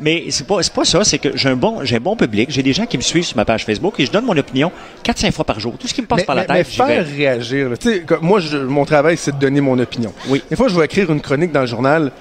Mais 0.00 0.24
c'est 0.30 0.46
pas, 0.46 0.58
pas 0.74 0.84
ça, 0.84 1.04
c'est 1.04 1.18
que 1.18 1.36
j'ai 1.36 1.48
un 1.48 1.56
bon 1.56 1.84
j'ai 1.84 1.96
un 1.96 2.00
bon 2.00 2.16
public, 2.16 2.50
j'ai 2.50 2.62
des 2.62 2.72
gens 2.72 2.86
qui 2.86 2.96
me 2.96 3.02
suivent 3.02 3.24
sur 3.24 3.36
ma 3.36 3.44
page 3.44 3.64
Facebook 3.64 3.94
et 3.98 4.06
je 4.06 4.12
donne 4.12 4.24
mon 4.24 4.36
opinion 4.36 4.70
4-5 5.04 5.32
fois 5.32 5.44
par 5.44 5.60
jour. 5.60 5.74
Tout 5.78 5.88
ce 5.88 5.94
qui 5.94 6.02
me 6.02 6.06
passe 6.06 6.24
par 6.24 6.34
la 6.34 6.44
tête. 6.44 6.56
Mais 6.56 6.64
faire 6.64 7.06
réagir. 7.06 7.70
moi, 8.20 8.40
je, 8.40 8.58
mon 8.58 8.84
travail, 8.84 9.16
c'est 9.16 9.32
de 9.32 9.38
donner 9.38 9.60
mon 9.60 9.78
opinion. 9.78 10.12
Oui. 10.28 10.42
Des 10.48 10.56
fois, 10.56 10.68
je 10.68 10.78
vais 10.78 10.84
écrire 10.84 11.10
une 11.10 11.20
chronique 11.20 11.52
dans 11.52 11.62
le 11.62 11.66
journal. 11.66 12.12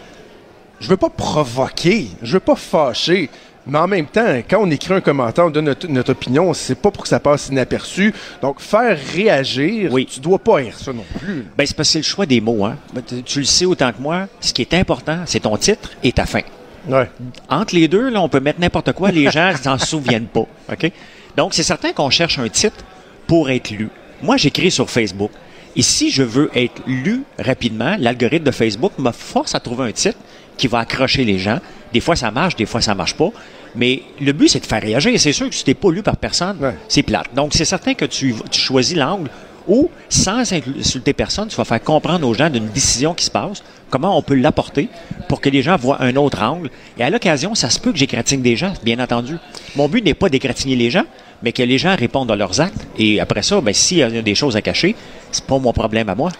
Je 0.79 0.87
veux 0.87 0.97
pas 0.97 1.09
provoquer, 1.09 2.07
je 2.21 2.33
veux 2.33 2.39
pas 2.39 2.55
fâcher. 2.55 3.29
Mais 3.69 3.79
en 3.79 3.87
même 3.87 4.05
temps, 4.05 4.41
quand 4.49 4.59
on 4.61 4.69
écrit 4.71 4.93
un 4.93 5.01
commentaire, 5.01 5.45
on 5.45 5.49
donne 5.49 5.75
notre, 5.89 6.11
opinion, 6.11 6.53
c'est 6.53 6.75
pas 6.75 6.91
pour 6.91 7.03
que 7.03 7.09
ça 7.09 7.19
passe 7.19 7.49
inaperçu. 7.49 8.13
Donc, 8.41 8.59
faire 8.59 8.97
réagir, 9.13 9.91
oui. 9.91 10.05
tu 10.05 10.19
dois 10.19 10.39
pas 10.39 10.63
être 10.63 10.77
ça 10.77 10.93
non 10.93 11.05
plus. 11.19 11.45
Ben, 11.57 11.65
c'est 11.65 11.75
parce 11.75 11.89
que 11.89 11.93
c'est 11.93 11.99
le 11.99 12.03
choix 12.03 12.25
des 12.25 12.41
mots. 12.41 12.65
Hein? 12.65 12.77
Ben, 12.93 13.03
tu 13.25 13.39
le 13.39 13.45
sais 13.45 13.65
autant 13.65 13.91
que 13.91 14.01
moi. 14.01 14.27
Ce 14.41 14.53
qui 14.53 14.61
est 14.61 14.73
important, 14.73 15.19
c'est 15.25 15.41
ton 15.41 15.55
titre 15.57 15.91
et 16.03 16.11
ta 16.11 16.25
fin. 16.25 16.41
Ouais. 16.87 17.09
Entre 17.49 17.75
les 17.75 17.87
deux, 17.87 18.09
là, 18.09 18.21
on 18.21 18.29
peut 18.29 18.39
mettre 18.39 18.59
n'importe 18.59 18.93
quoi. 18.93 19.11
Les 19.11 19.29
gens 19.29 19.53
s'en 19.55 19.77
souviennent 19.77 20.27
pas. 20.27 20.45
OK? 20.71 20.91
Donc, 21.37 21.53
c'est 21.53 21.63
certain 21.63 21.93
qu'on 21.93 22.09
cherche 22.09 22.39
un 22.39 22.49
titre 22.49 22.83
pour 23.27 23.49
être 23.49 23.69
lu. 23.69 23.89
Moi, 24.21 24.37
j'écris 24.37 24.71
sur 24.71 24.89
Facebook. 24.89 25.31
Et 25.75 25.81
si 25.81 26.09
je 26.09 26.23
veux 26.23 26.49
être 26.55 26.81
lu 26.87 27.23
rapidement, 27.37 27.95
l'algorithme 27.99 28.45
de 28.45 28.51
Facebook 28.51 28.93
me 28.97 29.11
force 29.11 29.55
à 29.55 29.59
trouver 29.59 29.85
un 29.85 29.91
titre 29.91 30.17
qui 30.57 30.67
va 30.67 30.79
accrocher 30.79 31.23
les 31.23 31.39
gens. 31.39 31.59
Des 31.93 32.01
fois, 32.01 32.15
ça 32.15 32.31
marche, 32.31 32.55
des 32.55 32.65
fois, 32.65 32.81
ça 32.81 32.95
marche 32.95 33.15
pas. 33.15 33.31
Mais 33.75 34.03
le 34.19 34.31
but, 34.31 34.49
c'est 34.49 34.59
de 34.59 34.65
faire 34.65 34.81
réagir. 34.81 35.19
C'est 35.19 35.33
sûr 35.33 35.49
que 35.49 35.55
si 35.55 35.63
tu 35.63 35.69
n'es 35.69 35.75
pas 35.75 35.91
lu 35.91 36.03
par 36.03 36.17
personne, 36.17 36.57
c'est 36.87 37.03
plate. 37.03 37.33
Donc, 37.35 37.53
c'est 37.53 37.65
certain 37.65 37.93
que 37.93 38.05
tu, 38.05 38.35
choisis 38.51 38.97
l'angle 38.97 39.29
où, 39.67 39.89
sans 40.09 40.39
insulter 40.51 41.13
personne, 41.13 41.47
tu 41.47 41.55
vas 41.55 41.65
faire 41.65 41.83
comprendre 41.83 42.27
aux 42.27 42.33
gens 42.33 42.49
d'une 42.49 42.69
décision 42.69 43.13
qui 43.13 43.25
se 43.25 43.31
passe, 43.31 43.63
comment 43.89 44.17
on 44.17 44.21
peut 44.21 44.35
l'apporter 44.35 44.89
pour 45.27 45.41
que 45.41 45.49
les 45.49 45.61
gens 45.61 45.77
voient 45.77 46.01
un 46.01 46.15
autre 46.15 46.41
angle. 46.41 46.69
Et 46.97 47.03
à 47.03 47.09
l'occasion, 47.09 47.53
ça 47.53 47.69
se 47.69 47.79
peut 47.79 47.91
que 47.91 47.97
j'égratigne 47.97 48.41
des 48.41 48.55
gens, 48.55 48.73
bien 48.83 48.99
entendu. 48.99 49.35
Mon 49.75 49.87
but 49.87 50.03
n'est 50.03 50.15
pas 50.15 50.29
d'égratigner 50.29 50.75
les 50.75 50.89
gens, 50.89 51.05
mais 51.43 51.51
que 51.51 51.63
les 51.63 51.77
gens 51.77 51.95
répondent 51.95 52.31
à 52.31 52.35
leurs 52.35 52.59
actes. 52.59 52.87
Et 52.97 53.19
après 53.19 53.43
ça, 53.43 53.61
ben, 53.61 53.73
s'il 53.73 53.97
y 53.97 54.03
a 54.03 54.09
des 54.09 54.35
choses 54.35 54.55
à 54.55 54.61
cacher, 54.61 54.95
c'est 55.31 55.45
pas 55.45 55.59
mon 55.59 55.73
problème 55.73 56.09
à 56.09 56.15
moi. 56.15 56.31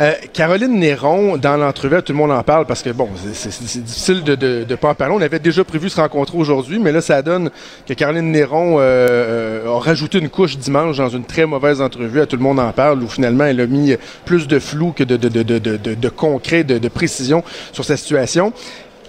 Euh, 0.00 0.14
Caroline 0.32 0.78
Néron, 0.78 1.36
dans 1.36 1.58
l'entrevue, 1.58 2.02
tout 2.02 2.12
le 2.12 2.18
monde 2.18 2.30
en 2.30 2.42
parle 2.42 2.64
parce 2.64 2.82
que, 2.82 2.88
bon, 2.88 3.08
c'est- 3.34 3.50
difficile 3.82 4.24
de 4.24 4.64
ne 4.66 4.74
pas 4.76 4.88
en 4.88 4.94
parler. 4.94 5.14
On 5.14 5.20
avait 5.20 5.38
déjà 5.38 5.62
prévu 5.62 5.90
se 5.90 6.00
rencontrer 6.00 6.38
aujourd'hui, 6.38 6.78
mais 6.78 6.90
là, 6.90 7.02
ça 7.02 7.20
donne 7.20 7.50
que 7.86 7.92
Caroline 7.92 8.32
Néron 8.32 8.78
euh, 8.78 9.62
euh, 9.66 9.68
a 9.76 9.78
rajouté 9.78 10.18
une 10.18 10.30
couche 10.30 10.56
dimanche 10.56 10.96
dans 10.96 11.10
une 11.10 11.24
très 11.24 11.44
mauvaise 11.44 11.82
entrevue. 11.82 12.22
À 12.22 12.26
tout 12.26 12.36
le 12.36 12.42
monde 12.42 12.58
en 12.60 12.72
parle, 12.72 13.02
où 13.02 13.08
finalement, 13.08 13.44
elle 13.44 13.60
a 13.60 13.66
mis 13.66 13.94
plus 14.24 14.48
de 14.48 14.58
flou 14.58 14.92
que 14.92 15.04
de, 15.04 15.18
de, 15.18 15.28
de, 15.28 15.42
de, 15.58 15.76
de, 15.76 16.08
concret, 16.08 16.64
de, 16.64 16.88
précision 16.88 17.44
sur 17.72 17.84
sa 17.84 17.98
situation. 17.98 18.54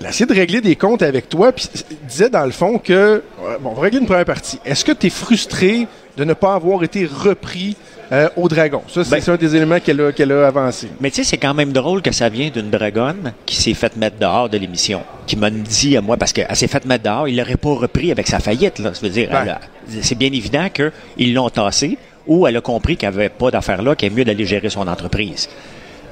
Elle 0.01 0.07
a 0.07 0.09
essayé 0.09 0.25
de 0.25 0.33
régler 0.33 0.59
des 0.59 0.75
comptes 0.75 1.03
avec 1.03 1.29
toi, 1.29 1.53
puis 1.53 1.69
disait 2.05 2.29
dans 2.29 2.43
le 2.43 2.51
fond 2.51 2.79
que, 2.79 3.23
bon, 3.61 3.69
on 3.69 3.73
va 3.75 3.83
régler 3.83 3.99
une 3.99 4.07
première 4.07 4.25
partie. 4.25 4.59
Est-ce 4.65 4.83
que 4.83 4.91
tu 4.91 5.07
es 5.07 5.09
frustré 5.09 5.87
de 6.21 6.25
ne 6.25 6.33
pas 6.35 6.53
avoir 6.53 6.83
été 6.83 7.05
repris 7.05 7.75
euh, 8.11 8.29
au 8.35 8.47
Dragon? 8.47 8.81
Ça, 8.87 9.03
c'est 9.03 9.25
Ben- 9.25 9.33
un 9.33 9.37
des 9.37 9.55
éléments 9.55 9.79
qu'elle 9.79 9.99
a, 10.01 10.11
qu'elle 10.11 10.31
a 10.31 10.47
avancé. 10.47 10.87
Mais 10.99 11.09
tu 11.09 11.17
sais, 11.17 11.23
c'est 11.23 11.37
quand 11.37 11.53
même 11.53 11.71
drôle 11.71 12.01
que 12.03 12.11
ça 12.11 12.29
vient 12.29 12.49
d'une 12.49 12.69
dragonne 12.69 13.33
qui 13.45 13.55
s'est 13.55 13.73
faite 13.73 13.95
mettre 13.97 14.17
dehors 14.19 14.47
de 14.49 14.57
l'émission, 14.57 15.01
qui 15.25 15.35
m'a 15.35 15.49
dit 15.49 15.97
à 15.97 16.01
moi, 16.01 16.17
parce 16.17 16.31
qu'elle 16.33 16.55
s'est 16.55 16.67
faite 16.67 16.85
mettre 16.85 17.03
dehors, 17.05 17.27
il 17.27 17.37
l'aurait 17.37 17.57
pas 17.57 17.73
repris 17.73 18.11
avec 18.11 18.27
sa 18.27 18.39
faillite, 18.39 18.79
là. 18.79 18.93
Ça 18.93 19.01
veut 19.01 19.09
dire, 19.09 19.29
Ouais. 19.31 19.37
elle 19.41 19.49
a- 19.49 19.61
c'est 20.01 20.15
bien 20.17 20.31
évident 20.31 20.67
qu'ils 20.69 21.33
l'ont 21.33 21.49
tassé, 21.49 21.97
ou 22.27 22.45
elle 22.45 22.57
a 22.57 22.61
compris 22.61 22.97
qu'il 22.97 23.09
n'y 23.09 23.15
avait 23.15 23.29
pas 23.29 23.49
d'affaires 23.49 23.81
là, 23.81 23.95
qu'il 23.95 24.11
est 24.11 24.15
mieux 24.15 24.23
d'aller 24.25 24.45
gérer 24.45 24.69
son 24.69 24.87
entreprise. 24.87 25.49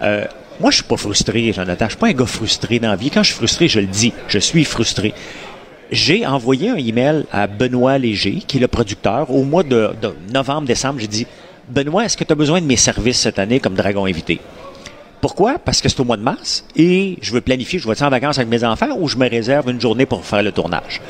Euh, 0.01 0.25
moi, 0.59 0.71
je 0.71 0.77
suis 0.77 0.83
pas 0.85 0.97
frustré, 0.97 1.53
Jonathan. 1.53 1.85
Je 1.85 1.91
suis 1.91 1.99
pas 1.99 2.07
un 2.07 2.13
gars 2.13 2.25
frustré 2.25 2.79
dans 2.79 2.89
la 2.89 2.95
vie. 2.95 3.11
Quand 3.11 3.21
je 3.23 3.27
suis 3.29 3.37
frustré, 3.37 3.67
je 3.67 3.79
le 3.79 3.85
dis. 3.85 4.11
Je 4.27 4.39
suis 4.39 4.63
frustré. 4.65 5.13
J'ai 5.91 6.25
envoyé 6.25 6.69
un 6.69 6.75
email 6.75 7.25
à 7.31 7.47
Benoît 7.47 7.97
Léger, 7.97 8.43
qui 8.47 8.57
est 8.57 8.59
le 8.59 8.67
producteur, 8.67 9.31
au 9.31 9.43
mois 9.43 9.63
de, 9.63 9.91
de 9.99 10.13
novembre-décembre. 10.31 10.99
J'ai 10.99 11.07
dit, 11.07 11.27
Benoît, 11.67 12.05
est-ce 12.05 12.15
que 12.15 12.23
tu 12.23 12.31
as 12.31 12.35
besoin 12.35 12.61
de 12.61 12.65
mes 12.67 12.75
services 12.75 13.19
cette 13.19 13.39
année 13.39 13.59
comme 13.59 13.73
dragon 13.73 14.05
invité? 14.05 14.39
Pourquoi? 15.19 15.57
Parce 15.57 15.81
que 15.81 15.89
c'est 15.89 15.99
au 15.99 16.03
mois 16.03 16.17
de 16.17 16.21
mars 16.21 16.63
et 16.75 17.17
je 17.21 17.33
veux 17.33 17.41
planifier, 17.41 17.79
je 17.79 17.87
vais 17.87 17.93
être 17.93 18.03
en 18.03 18.09
vacances 18.09 18.37
avec 18.37 18.49
mes 18.49 18.63
enfants 18.63 18.95
ou 18.99 19.07
je 19.07 19.17
me 19.17 19.27
réserve 19.27 19.69
une 19.69 19.81
journée 19.81 20.05
pour 20.05 20.23
faire 20.23 20.43
le 20.43 20.51
tournage? 20.51 21.01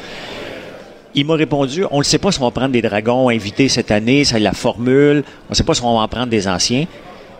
Il 1.13 1.25
m'a 1.25 1.35
répondu, 1.35 1.83
on 1.91 1.99
ne 1.99 2.03
sait 2.03 2.17
pas 2.17 2.31
si 2.31 2.39
on 2.41 2.45
va 2.45 2.51
prendre 2.51 2.71
des 2.71 2.81
dragons 2.81 3.29
invités 3.29 3.67
cette 3.67 3.91
année, 3.91 4.23
c'est 4.23 4.39
la 4.39 4.53
formule, 4.53 5.23
on 5.47 5.51
ne 5.51 5.55
sait 5.55 5.63
pas 5.63 5.73
si 5.73 5.83
on 5.83 5.93
va 5.93 6.01
en 6.01 6.07
prendre 6.07 6.27
des 6.27 6.47
anciens. 6.47 6.85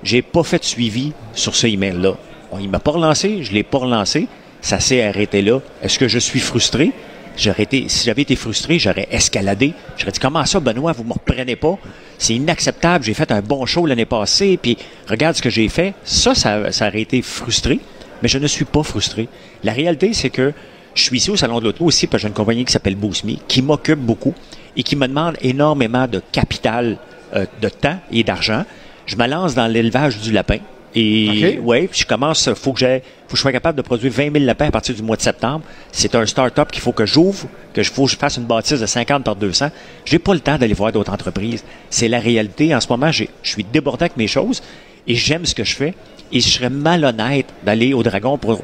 J'ai 0.04 0.21
pas 0.21 0.43
fait 0.43 0.60
de 0.60 0.65
suivi 0.65 1.13
sur 1.34 1.56
ce 1.56 1.67
email-là. 1.67 2.15
Il 2.60 2.69
m'a 2.69 2.80
pas 2.80 2.91
relancé, 2.91 3.43
je 3.43 3.54
l'ai 3.54 3.63
pas 3.63 3.78
relancé, 3.78 4.28
ça 4.62 4.80
s'est 4.80 5.04
arrêté 5.04 5.41
là. 5.41 5.60
Est-ce 5.82 5.97
que 5.97 6.08
je 6.08 6.19
suis 6.19 6.39
frustré? 6.39 6.91
J'aurais 7.39 7.63
été, 7.63 7.88
si 7.88 8.06
j'avais 8.06 8.23
été 8.23 8.36
frustré, 8.36 8.80
j'aurais 8.80 9.08
escaladé. 9.12 9.73
J'aurais 9.97 10.12
dit, 10.12 10.19
comment 10.19 10.43
ça, 10.45 10.60
Benoît, 10.60 10.91
vous 10.91 11.06
me 11.06 11.13
reprenez 11.13 11.56
pas? 11.56 11.78
C'est 12.17 12.36
inacceptable, 12.36 13.06
j'ai 13.06 13.13
fait 13.13 13.32
un 13.32 13.41
bon 13.41 13.65
show 13.65 13.86
l'année 13.86 14.06
passée, 14.06 14.60
puis 14.62 14.78
regarde 15.08 15.38
ce 15.38 15.41
que 15.41 15.49
j'ai 15.49 15.69
fait. 15.69 15.93
Ça, 16.04 16.36
ça, 16.36 16.69
aurait 16.88 17.02
été 17.02 17.21
frustré, 17.21 17.80
mais 18.21 18.28
je 18.28 18.39
ne 18.39 18.47
suis 18.47 18.65
pas 18.65 18.84
frustré. 18.84 19.30
La 19.63 19.71
réalité, 19.71 20.12
c'est 20.12 20.30
que 20.30 20.52
je 20.93 21.02
suis 21.02 21.15
ici 21.15 21.32
au 21.32 21.38
Salon 21.38 21.60
de 21.60 21.63
l'Auto 21.63 21.86
aussi 21.86 22.08
parce 22.08 22.21
j'ai 22.21 22.28
une 22.28 22.34
compagnie 22.34 22.65
qui 22.65 22.73
s'appelle 22.73 22.95
Boosme, 22.95 23.30
qui 23.47 23.62
m'occupe 23.62 23.99
beaucoup 23.99 24.34
et 24.75 24.84
qui 24.84 24.97
me 24.97 25.08
demande 25.08 25.38
énormément 25.41 26.08
de 26.08 26.21
capital, 26.34 26.97
euh, 27.36 27.45
de 27.62 27.69
temps 27.69 27.99
et 28.12 28.25
d'argent. 28.25 28.65
Je 29.06 29.15
me 29.15 29.25
lance 29.28 29.56
dans 29.56 29.67
l'élevage 29.67 30.19
du 30.19 30.34
lapin. 30.34 30.58
Et 30.95 31.58
Ok. 31.60 31.65
ouais, 31.67 31.88
puis 31.88 31.99
je 32.02 32.06
commence, 32.06 32.52
faut 32.56 32.73
que 32.73 32.80
j'ai, 32.80 33.04
faut 33.28 33.32
que 33.34 33.36
je 33.38 33.41
sois 33.41 33.52
capable 33.52 33.78
de 33.78 33.84
produire 33.84 34.12
20 34.12 34.32
000 34.34 34.45
lapins 34.45 34.67
à 34.67 34.71
partir 34.71 34.95
du 34.95 35.04
mois 35.04 35.15
de 35.17 35.21
septembre. 35.21 35.62
C'est 35.91 36.15
un 36.15 36.25
start-up 36.25 36.71
qu'il 36.71 36.82
faut 36.82 36.91
que 36.93 37.06
j'ouvre, 37.06 37.47
que 37.73 37.84
je 37.84 37.91
faut 37.91 38.06
que 38.06 38.12
je 38.12 38.17
fasse 38.17 38.38
une 38.38 38.45
bâtisse 38.45 38.80
de 38.80 38.86
50 38.88 39.23
par 39.23 39.36
200. 39.36 39.69
J'ai 40.06 40.17
pas 40.19 40.34
le 40.34 40.39
temps 40.39 40.58
d'aller 40.58 40.73
voir 40.73 40.91
d'autres 40.91 41.12
entreprises. 41.13 41.63
C'est 41.91 42.08
la 42.08 42.19
réalité. 42.19 42.73
En 42.73 42.80
ce 42.82 42.88
moment, 42.89 43.12
je 43.12 43.25
suis 43.43 43.63
débordé 43.63 44.06
avec 44.06 44.17
mes 44.17 44.28
choses 44.28 44.63
et 45.08 45.13
j'aime 45.15 45.45
ce 45.45 45.54
que 45.54 45.63
je 45.63 45.75
fais. 45.75 45.93
Et 46.32 46.39
je 46.39 46.49
serais 46.49 46.69
malhonnête 46.71 47.47
d'aller 47.63 47.93
au 47.93 48.02
Dragon 48.04 48.38
pour 48.38 48.62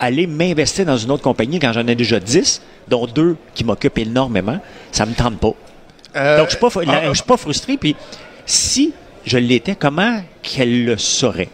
aller 0.00 0.26
m'investir 0.26 0.84
dans 0.86 0.96
une 0.96 1.10
autre 1.10 1.22
compagnie 1.22 1.58
quand 1.58 1.72
j'en 1.72 1.86
ai 1.86 1.94
déjà 1.94 2.20
10, 2.20 2.62
dont 2.88 3.06
deux 3.06 3.36
qui 3.54 3.64
m'occupent 3.64 3.98
énormément. 3.98 4.58
Ça 4.92 5.04
me 5.06 5.14
tente 5.14 5.38
pas. 5.38 5.52
Euh, 6.16 6.36
Donc, 6.38 6.46
je 6.46 6.50
suis 6.52 6.60
pas, 6.60 6.70
fru- 6.70 6.84
ah, 6.88 7.00
je 7.08 7.14
suis 7.14 7.22
pas 7.24 7.36
frustré. 7.36 7.76
Puis, 7.76 7.96
si 8.46 8.92
je 9.28 9.38
l'étais, 9.38 9.74
comment 9.74 10.20
qu'elle 10.42 10.84
le 10.84 10.96
saurait? 10.98 11.48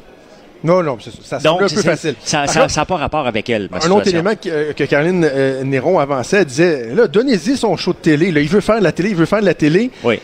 Non, 0.62 0.82
non, 0.82 0.96
c'est- 0.98 1.10
ça 1.22 1.38
Donc, 1.40 1.60
un 1.60 1.66
peu 1.68 1.82
facile. 1.82 2.14
Ça 2.24 2.46
n'a 2.46 2.84
pas 2.86 2.96
rapport 2.96 3.26
avec 3.26 3.50
elle. 3.50 3.68
ma 3.70 3.84
Un 3.84 3.90
autre 3.90 4.08
élément 4.08 4.32
que, 4.34 4.72
que 4.72 4.84
Caroline 4.84 5.28
euh, 5.30 5.62
Néron 5.62 5.98
avançait, 5.98 6.38
elle 6.38 6.44
disait 6.46 6.94
là, 6.94 7.06
donnez-y 7.06 7.56
son 7.58 7.76
show 7.76 7.92
de 7.92 7.98
télé. 7.98 8.32
Là, 8.32 8.40
il 8.40 8.48
veut 8.48 8.62
faire 8.62 8.78
de 8.78 8.84
la 8.84 8.92
télé, 8.92 9.10
il 9.10 9.16
veut 9.16 9.26
faire 9.26 9.40
de 9.40 9.46
la 9.46 9.52
télé. 9.54 9.90
Oui. 10.02 10.18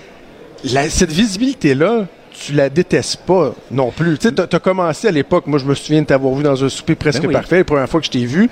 La- 0.73 0.89
cette 0.89 1.13
visibilité-là, 1.13 2.07
tu 2.33 2.53
la 2.55 2.71
détestes 2.71 3.19
pas 3.27 3.55
non 3.71 3.91
plus. 3.91 4.17
Tu 4.17 4.33
t'as- 4.33 4.47
t'as 4.47 4.59
commencé 4.61 5.09
à 5.09 5.11
l'époque, 5.11 5.47
moi 5.47 5.59
je 5.59 5.67
me 5.67 5.75
souviens 5.75 6.01
de 6.01 6.07
t'avoir 6.07 6.33
vu 6.35 6.43
dans 6.43 6.65
un 6.65 6.69
souper 6.71 6.95
presque 6.95 7.21
Ben 7.21 7.29
oui. 7.29 7.35
parfait, 7.35 7.59
la 7.59 7.65
première 7.65 7.89
fois 7.89 8.01
que 8.01 8.07
je 8.07 8.11
t'ai 8.11 8.25
vu. 8.25 8.49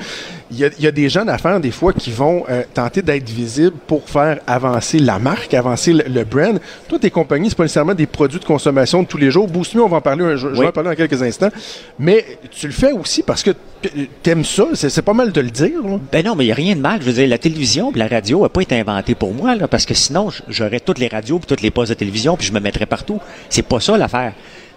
Il 0.50 0.58
y 0.58 0.64
a, 0.64 0.70
il 0.78 0.82
y 0.84 0.86
a 0.86 0.90
des 0.90 1.10
gens 1.10 1.26
d'affaires, 1.26 1.60
des 1.60 1.70
fois, 1.70 1.92
qui 1.92 2.10
vont 2.10 2.44
euh, 2.48 2.62
tenter 2.72 3.02
d'être 3.02 3.28
visibles 3.28 3.76
pour 3.86 4.08
faire 4.08 4.38
avancer 4.46 4.98
la 4.98 5.18
marque, 5.18 5.52
avancer 5.52 5.92
le, 5.92 6.04
le 6.08 6.24
brand. 6.24 6.58
Toi, 6.88 6.98
tes 6.98 7.10
compagnies, 7.10 7.50
c'est 7.50 7.54
pas 7.56 7.64
nécessairement 7.64 7.94
des 7.94 8.06
produits 8.06 8.40
de 8.40 8.46
consommation 8.46 9.02
de 9.02 9.06
tous 9.08 9.18
les 9.18 9.30
jours. 9.30 9.46
Boost 9.46 9.74
Me, 9.74 9.82
on 9.82 9.88
va 9.88 9.98
en 9.98 10.00
parler, 10.00 10.24
un- 10.24 10.36
je, 10.36 10.48
je 10.54 10.60
vais 10.60 10.66
en 10.68 10.72
parler 10.72 10.88
dans 10.88 10.96
quelques 10.96 11.22
instants. 11.22 11.50
Mais 11.98 12.24
tu 12.50 12.66
le 12.66 12.72
fais 12.72 12.92
aussi 12.92 13.22
parce 13.22 13.42
que 13.42 13.50
t- 13.82 14.08
t'aimes 14.22 14.44
ça, 14.44 14.68
c'est 14.74 15.02
pas 15.02 15.12
mal 15.12 15.32
de 15.32 15.40
le 15.42 15.50
dire. 15.50 15.82
là. 15.84 15.98
Ben 16.10 16.24
non, 16.24 16.34
mais 16.34 16.44
il 16.44 16.48
n'y 16.48 16.52
a 16.52 16.56
rien 16.56 16.74
de 16.76 16.80
mal. 16.80 17.00
Je 17.02 17.06
veux 17.06 17.12
dire, 17.12 17.28
la 17.28 17.36
télévision 17.38 17.92
la 17.94 18.06
radio 18.08 18.42
n'a 18.42 18.48
pas 18.48 18.62
été 18.62 18.78
inventée 18.80 19.14
pour 19.14 19.34
moi, 19.34 19.54
là, 19.54 19.68
parce 19.68 19.84
que 19.84 19.92
sinon, 19.92 20.30
j'aurais 20.48 20.80
toutes 20.80 20.98
les 20.98 21.08
radios 21.08 21.38
puis 21.40 21.46
toutes 21.46 21.60
les 21.62 21.70
postes 21.70 21.90
de 21.90 21.94
télévision 21.94 22.36
puis 22.38 22.46
je 22.46 22.52
me 22.54 22.60
mettrais 22.60 22.86
partout. 22.86 23.20
C'est 23.50 23.66
pas 23.66 23.80
ça 23.80 23.98
l'affaire. 23.98 24.32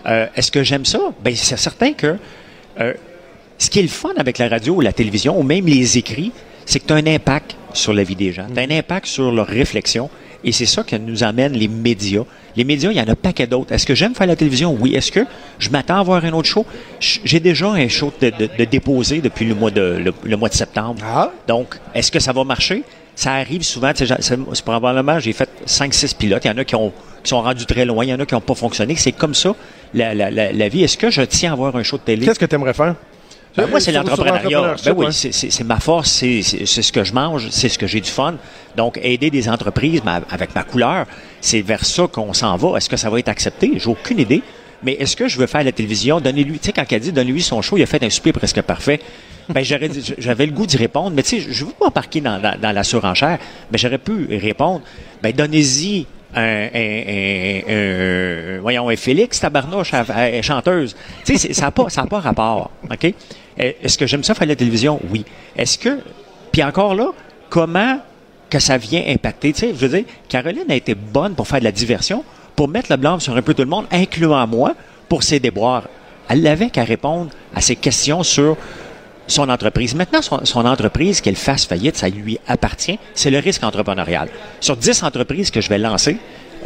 Euh, 0.05 0.25
Est-ce 0.35 0.51
que 0.51 0.63
j'aime 0.63 0.83
ça? 0.85 0.99
Ben, 1.23 1.33
c'est 1.35 1.55
certain 1.57 1.93
que 1.93 2.15
euh, 2.79 2.93
ce 3.61 3.69
qui 3.69 3.77
est 3.77 3.83
le 3.83 3.87
fun 3.87 4.09
avec 4.17 4.39
la 4.39 4.49
radio 4.49 4.73
ou 4.75 4.81
la 4.81 4.91
télévision, 4.91 5.39
ou 5.39 5.43
même 5.43 5.67
les 5.67 5.97
écrits, 5.99 6.31
c'est 6.65 6.79
que 6.79 6.87
tu 6.87 6.93
as 6.93 6.95
un 6.95 7.05
impact 7.05 7.55
sur 7.73 7.93
la 7.93 8.03
vie 8.03 8.15
des 8.15 8.31
gens. 8.33 8.47
Tu 8.51 8.59
as 8.59 8.63
un 8.63 8.71
impact 8.71 9.05
sur 9.05 9.31
leur 9.31 9.45
réflexion. 9.45 10.09
Et 10.43 10.51
c'est 10.51 10.65
ça 10.65 10.81
que 10.81 10.95
nous 10.95 11.23
amène 11.23 11.53
les 11.53 11.67
médias. 11.67 12.23
Les 12.55 12.63
médias, 12.63 12.89
il 12.89 12.97
y 12.97 13.01
en 13.01 13.05
a 13.07 13.11
un 13.11 13.15
paquet 13.15 13.45
d'autres. 13.45 13.71
Est-ce 13.71 13.85
que 13.85 13.93
j'aime 13.93 14.15
faire 14.15 14.25
la 14.25 14.35
télévision? 14.35 14.75
Oui. 14.79 14.95
Est-ce 14.95 15.11
que 15.11 15.19
je 15.59 15.69
m'attends 15.69 15.99
à 15.99 16.03
voir 16.03 16.25
un 16.25 16.33
autre 16.33 16.47
show? 16.47 16.65
J'ai 16.99 17.39
déjà 17.39 17.67
un 17.67 17.87
show 17.87 18.11
de, 18.19 18.31
de, 18.31 18.49
de 18.57 18.65
déposé 18.65 19.21
depuis 19.21 19.45
le 19.45 19.53
mois 19.53 19.69
de, 19.69 20.01
le, 20.03 20.11
le 20.23 20.37
mois 20.37 20.49
de 20.49 20.55
septembre. 20.55 20.99
Ah. 21.05 21.31
Donc, 21.47 21.77
est-ce 21.93 22.11
que 22.11 22.19
ça 22.19 22.33
va 22.33 22.43
marcher? 22.43 22.83
Ça 23.15 23.33
arrive 23.33 23.61
souvent. 23.61 23.91
C'est 23.95 24.65
probablement, 24.65 25.19
j'ai 25.19 25.33
fait 25.33 25.49
5-6 25.67 26.15
pilotes. 26.15 26.43
Il 26.45 26.47
y 26.47 26.51
en 26.51 26.57
a 26.57 26.63
qui, 26.65 26.73
ont, 26.73 26.91
qui 27.23 27.29
sont 27.29 27.43
rendus 27.43 27.67
très 27.67 27.85
loin. 27.85 28.03
Il 28.03 28.09
y 28.09 28.13
en 28.13 28.19
a 28.19 28.25
qui 28.25 28.33
n'ont 28.33 28.41
pas 28.41 28.55
fonctionné. 28.55 28.95
C'est 28.95 29.11
comme 29.11 29.35
ça, 29.35 29.53
la, 29.93 30.15
la, 30.15 30.31
la, 30.31 30.51
la 30.51 30.67
vie. 30.69 30.83
Est-ce 30.83 30.97
que 30.97 31.11
je 31.11 31.21
tiens 31.21 31.51
à 31.51 31.53
avoir 31.53 31.75
un 31.75 31.83
show 31.83 31.97
de 31.97 32.01
télé? 32.01 32.25
Qu'est-ce 32.25 32.39
que 32.39 32.45
tu 32.47 32.55
aimerais 32.55 32.73
faire? 32.73 32.95
Ben, 33.57 33.67
moi, 33.69 33.79
c'est 33.79 33.91
l'entrepreneuriat. 33.91 34.75
Ben 34.85 34.93
oui, 34.97 35.05
c'est- 35.11 35.63
ma 35.63 35.79
force, 35.79 36.09
c'est 36.09 36.41
ce 36.41 36.91
que 36.91 37.03
je 37.03 37.13
mange, 37.13 37.49
c'est 37.51 37.67
ce 37.69 37.77
que 37.77 37.87
j'ai 37.87 37.99
du 38.01 38.09
fun. 38.09 38.35
Donc, 38.77 38.99
aider 39.03 39.29
des 39.29 39.49
entreprises 39.49 40.03
ma- 40.03 40.21
avec 40.29 40.55
ma 40.55 40.63
couleur, 40.63 41.05
c'est 41.41 41.61
vers 41.61 41.83
ça 41.85 42.07
qu'on 42.07 42.33
s'en 42.33 42.55
va. 42.55 42.77
Est-ce 42.77 42.89
que 42.89 42.97
ça 42.97 43.09
va 43.09 43.19
être 43.19 43.27
accepté? 43.29 43.73
J'ai 43.77 43.89
aucune 43.89 44.19
idée. 44.19 44.41
Mais 44.83 44.93
est-ce 44.93 45.15
que 45.15 45.27
je 45.27 45.37
veux 45.37 45.45
faire 45.47 45.63
la 45.63 45.71
télévision? 45.71 46.19
Donnez-lui, 46.19 46.57
tu 46.59 46.67
sais, 46.67 46.71
quand 46.73 46.83
elle 46.91 46.99
dit 47.01 47.11
donnez-lui 47.11 47.41
son 47.43 47.61
show, 47.61 47.77
il 47.77 47.83
a 47.83 47.85
fait 47.85 48.01
un 48.03 48.09
souper 48.09 48.31
presque 48.33 48.61
parfait. 48.61 48.99
Ben, 49.49 49.63
j'avais 49.63 50.45
le 50.45 50.51
goût 50.53 50.65
d'y 50.65 50.77
répondre, 50.77 51.11
mais 51.15 51.21
tu 51.23 51.41
sais, 51.41 51.47
je 51.51 51.65
veux 51.65 51.71
pas 51.73 51.87
embarquer 51.87 52.21
dans, 52.21 52.39
dans, 52.41 52.57
dans 52.59 52.71
la 52.71 52.83
surenchère, 52.83 53.37
mais 53.71 53.77
j'aurais 53.77 53.97
pu 53.99 54.27
répondre, 54.41 54.81
ben, 55.21 55.33
donnez-y 55.33 56.07
un, 56.35 56.67
un, 56.73 57.61
un- 57.67 58.59
voyons, 58.61 58.89
un 58.89 58.95
Félix 58.95 59.39
Tabarnouche, 59.39 59.91
chanteuse. 60.41 60.95
Tu 61.25 61.37
sais, 61.37 61.53
ça 61.53 61.63
n'a 61.65 61.71
pas, 61.71 61.89
ça 61.89 62.01
a 62.01 62.07
pas 62.07 62.19
rapport, 62.19 62.71
OK? 62.89 63.05
Euh, 63.59 63.71
Est-ce 63.83 63.97
que 63.97 64.07
j'aime 64.07 64.23
ça 64.23 64.33
faire 64.33 64.47
la 64.47 64.55
télévision? 64.55 64.99
Oui. 65.09 65.25
Est-ce 65.55 65.77
que, 65.77 65.99
puis 66.51 66.63
encore 66.63 66.95
là, 66.95 67.07
comment 67.49 67.99
que 68.49 68.59
ça 68.59 68.77
vient 68.77 69.03
impacter? 69.07 69.53
Tu 69.53 69.59
sais, 69.59 69.69
je 69.69 69.85
veux 69.85 69.97
dire, 69.97 70.05
Caroline 70.29 70.69
a 70.69 70.75
été 70.75 70.95
bonne 70.95 71.35
pour 71.35 71.47
faire 71.47 71.59
de 71.59 71.65
la 71.65 71.71
diversion, 71.71 72.23
pour 72.55 72.67
mettre 72.67 72.91
le 72.91 72.97
blanc 72.97 73.19
sur 73.19 73.35
un 73.35 73.41
peu 73.41 73.53
tout 73.53 73.63
le 73.63 73.69
monde, 73.69 73.85
incluant 73.91 74.45
moi, 74.47 74.73
pour 75.09 75.23
ses 75.23 75.39
déboires. 75.39 75.83
Elle 76.29 76.41
n'avait 76.41 76.69
qu'à 76.69 76.83
répondre 76.83 77.29
à 77.53 77.59
ces 77.61 77.75
questions 77.75 78.23
sur 78.23 78.55
son 79.27 79.49
entreprise. 79.49 79.95
Maintenant, 79.95 80.21
son, 80.21 80.43
son 80.45 80.65
entreprise, 80.65 81.21
qu'elle 81.21 81.35
fasse 81.35 81.65
faillite, 81.65 81.95
ça 81.97 82.09
lui 82.09 82.37
appartient. 82.47 82.99
C'est 83.13 83.31
le 83.31 83.39
risque 83.39 83.63
entrepreneurial. 83.63 84.29
Sur 84.59 84.75
10 84.77 85.03
entreprises 85.03 85.51
que 85.51 85.61
je 85.61 85.69
vais 85.69 85.77
lancer, 85.77 86.17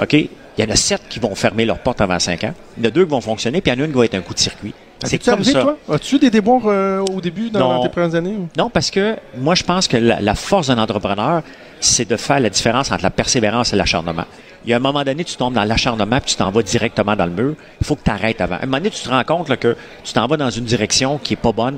OK, 0.02 0.14
il 0.14 0.30
y 0.58 0.64
en 0.64 0.70
a 0.72 0.76
7 0.76 1.02
qui 1.10 1.20
vont 1.20 1.36
fermer 1.36 1.66
leurs 1.66 1.80
portes 1.80 2.02
avant 2.02 2.20
5 2.20 2.44
ans. 2.46 2.54
Il 2.78 2.84
y 2.84 2.88
en 2.88 2.90
a 2.90 2.92
2 2.92 3.04
qui 3.06 3.12
vont 3.12 3.22
fonctionner, 3.22 3.62
puis 3.62 3.72
il 3.72 3.78
y 3.78 3.80
en 3.80 3.84
a 3.84 3.86
une 3.86 3.92
qui 3.92 3.98
va 3.98 4.06
être 4.06 4.16
un 4.16 4.22
coup 4.22 4.34
de 4.34 4.40
circuit. 4.40 4.74
C'est 5.04 5.12
T'es-tu 5.18 5.26
comme 5.30 5.34
arrivé, 5.42 5.52
ça. 5.52 5.62
toi? 5.62 5.78
As-tu 5.92 6.18
des 6.20 6.30
déboires 6.32 6.62
euh, 6.68 7.04
au 7.14 7.20
début 7.20 7.50
dans 7.50 7.60
Non. 7.76 7.84
tes 7.84 7.90
premières 7.90 8.16
années? 8.16 8.36
ou? 8.40 8.48
Non, 8.58 8.70
parce 8.70 8.90
que 8.90 9.18
moi, 9.38 9.54
je 9.54 9.64
pense 9.64 9.88
que 9.90 9.98
la, 9.98 10.22
la 10.22 10.36
force 10.36 10.68
d'un 10.68 10.78
entrepreneur, 10.78 11.44
c'est 11.82 12.08
de 12.10 12.16
faire 12.16 12.40
la 12.40 12.50
différence 12.50 12.92
entre 12.92 13.04
la 13.04 13.10
persévérance 13.10 13.74
et 13.74 13.76
l'acharnement. 13.76 14.24
Il 14.66 14.72
y 14.72 14.74
a 14.74 14.78
un 14.78 14.80
moment 14.80 15.04
donné, 15.04 15.24
tu 15.26 15.36
tombes 15.36 15.54
dans 15.54 15.64
l'acharnement 15.66 16.18
puis 16.20 16.32
tu 16.32 16.36
t'en 16.38 16.50
vas 16.50 16.64
directement 16.64 17.16
dans 17.16 17.26
le 17.26 17.32
mur. 17.34 17.54
Il 17.82 17.86
faut 17.86 17.96
que 17.96 18.04
tu 18.04 18.10
arrêtes 18.10 18.42
avant. 18.42 18.56
À 18.56 18.60
un 18.64 18.66
moment 18.66 18.78
donné, 18.78 18.90
tu 18.90 19.04
te 19.04 19.10
rends 19.10 19.24
compte 19.24 19.50
là, 19.50 19.58
que 19.58 19.76
tu 20.04 20.14
t'en 20.14 20.26
vas 20.26 20.38
dans 20.38 20.50
une 20.50 20.64
direction 20.64 21.20
qui 21.22 21.34
est 21.34 21.38
pas 21.38 21.52
bonne. 21.52 21.78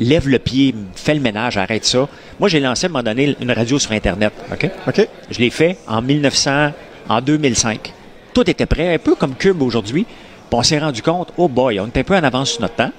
Lève 0.00 0.28
le 0.28 0.38
pied, 0.38 0.74
fais 0.94 1.14
le 1.14 1.20
ménage, 1.20 1.56
arrête 1.56 1.84
ça. 1.84 2.08
Moi, 2.38 2.48
j'ai 2.48 2.60
lancé 2.60 2.86
à 2.86 2.88
un 2.88 2.92
moment 2.92 3.02
donné 3.02 3.36
une 3.40 3.50
radio 3.50 3.78
sur 3.78 3.90
Internet. 3.92 4.32
OK? 4.52 4.70
OK. 4.86 5.08
Je 5.30 5.38
l'ai 5.40 5.50
fait 5.50 5.76
en 5.88 6.00
1900, 6.02 6.70
en 7.08 7.20
2005. 7.20 7.92
Tout 8.32 8.48
était 8.48 8.66
prêt, 8.66 8.94
un 8.94 8.98
peu 8.98 9.14
comme 9.16 9.34
Cube 9.34 9.60
aujourd'hui. 9.62 10.04
Puis 10.04 10.58
on 10.58 10.62
s'est 10.62 10.78
rendu 10.78 11.02
compte, 11.02 11.32
oh 11.36 11.48
boy, 11.48 11.80
on 11.80 11.86
était 11.88 12.00
un 12.00 12.04
peu 12.04 12.16
en 12.16 12.22
avance 12.22 12.52
sur 12.52 12.60
notre 12.62 12.76
temps. 12.76 12.90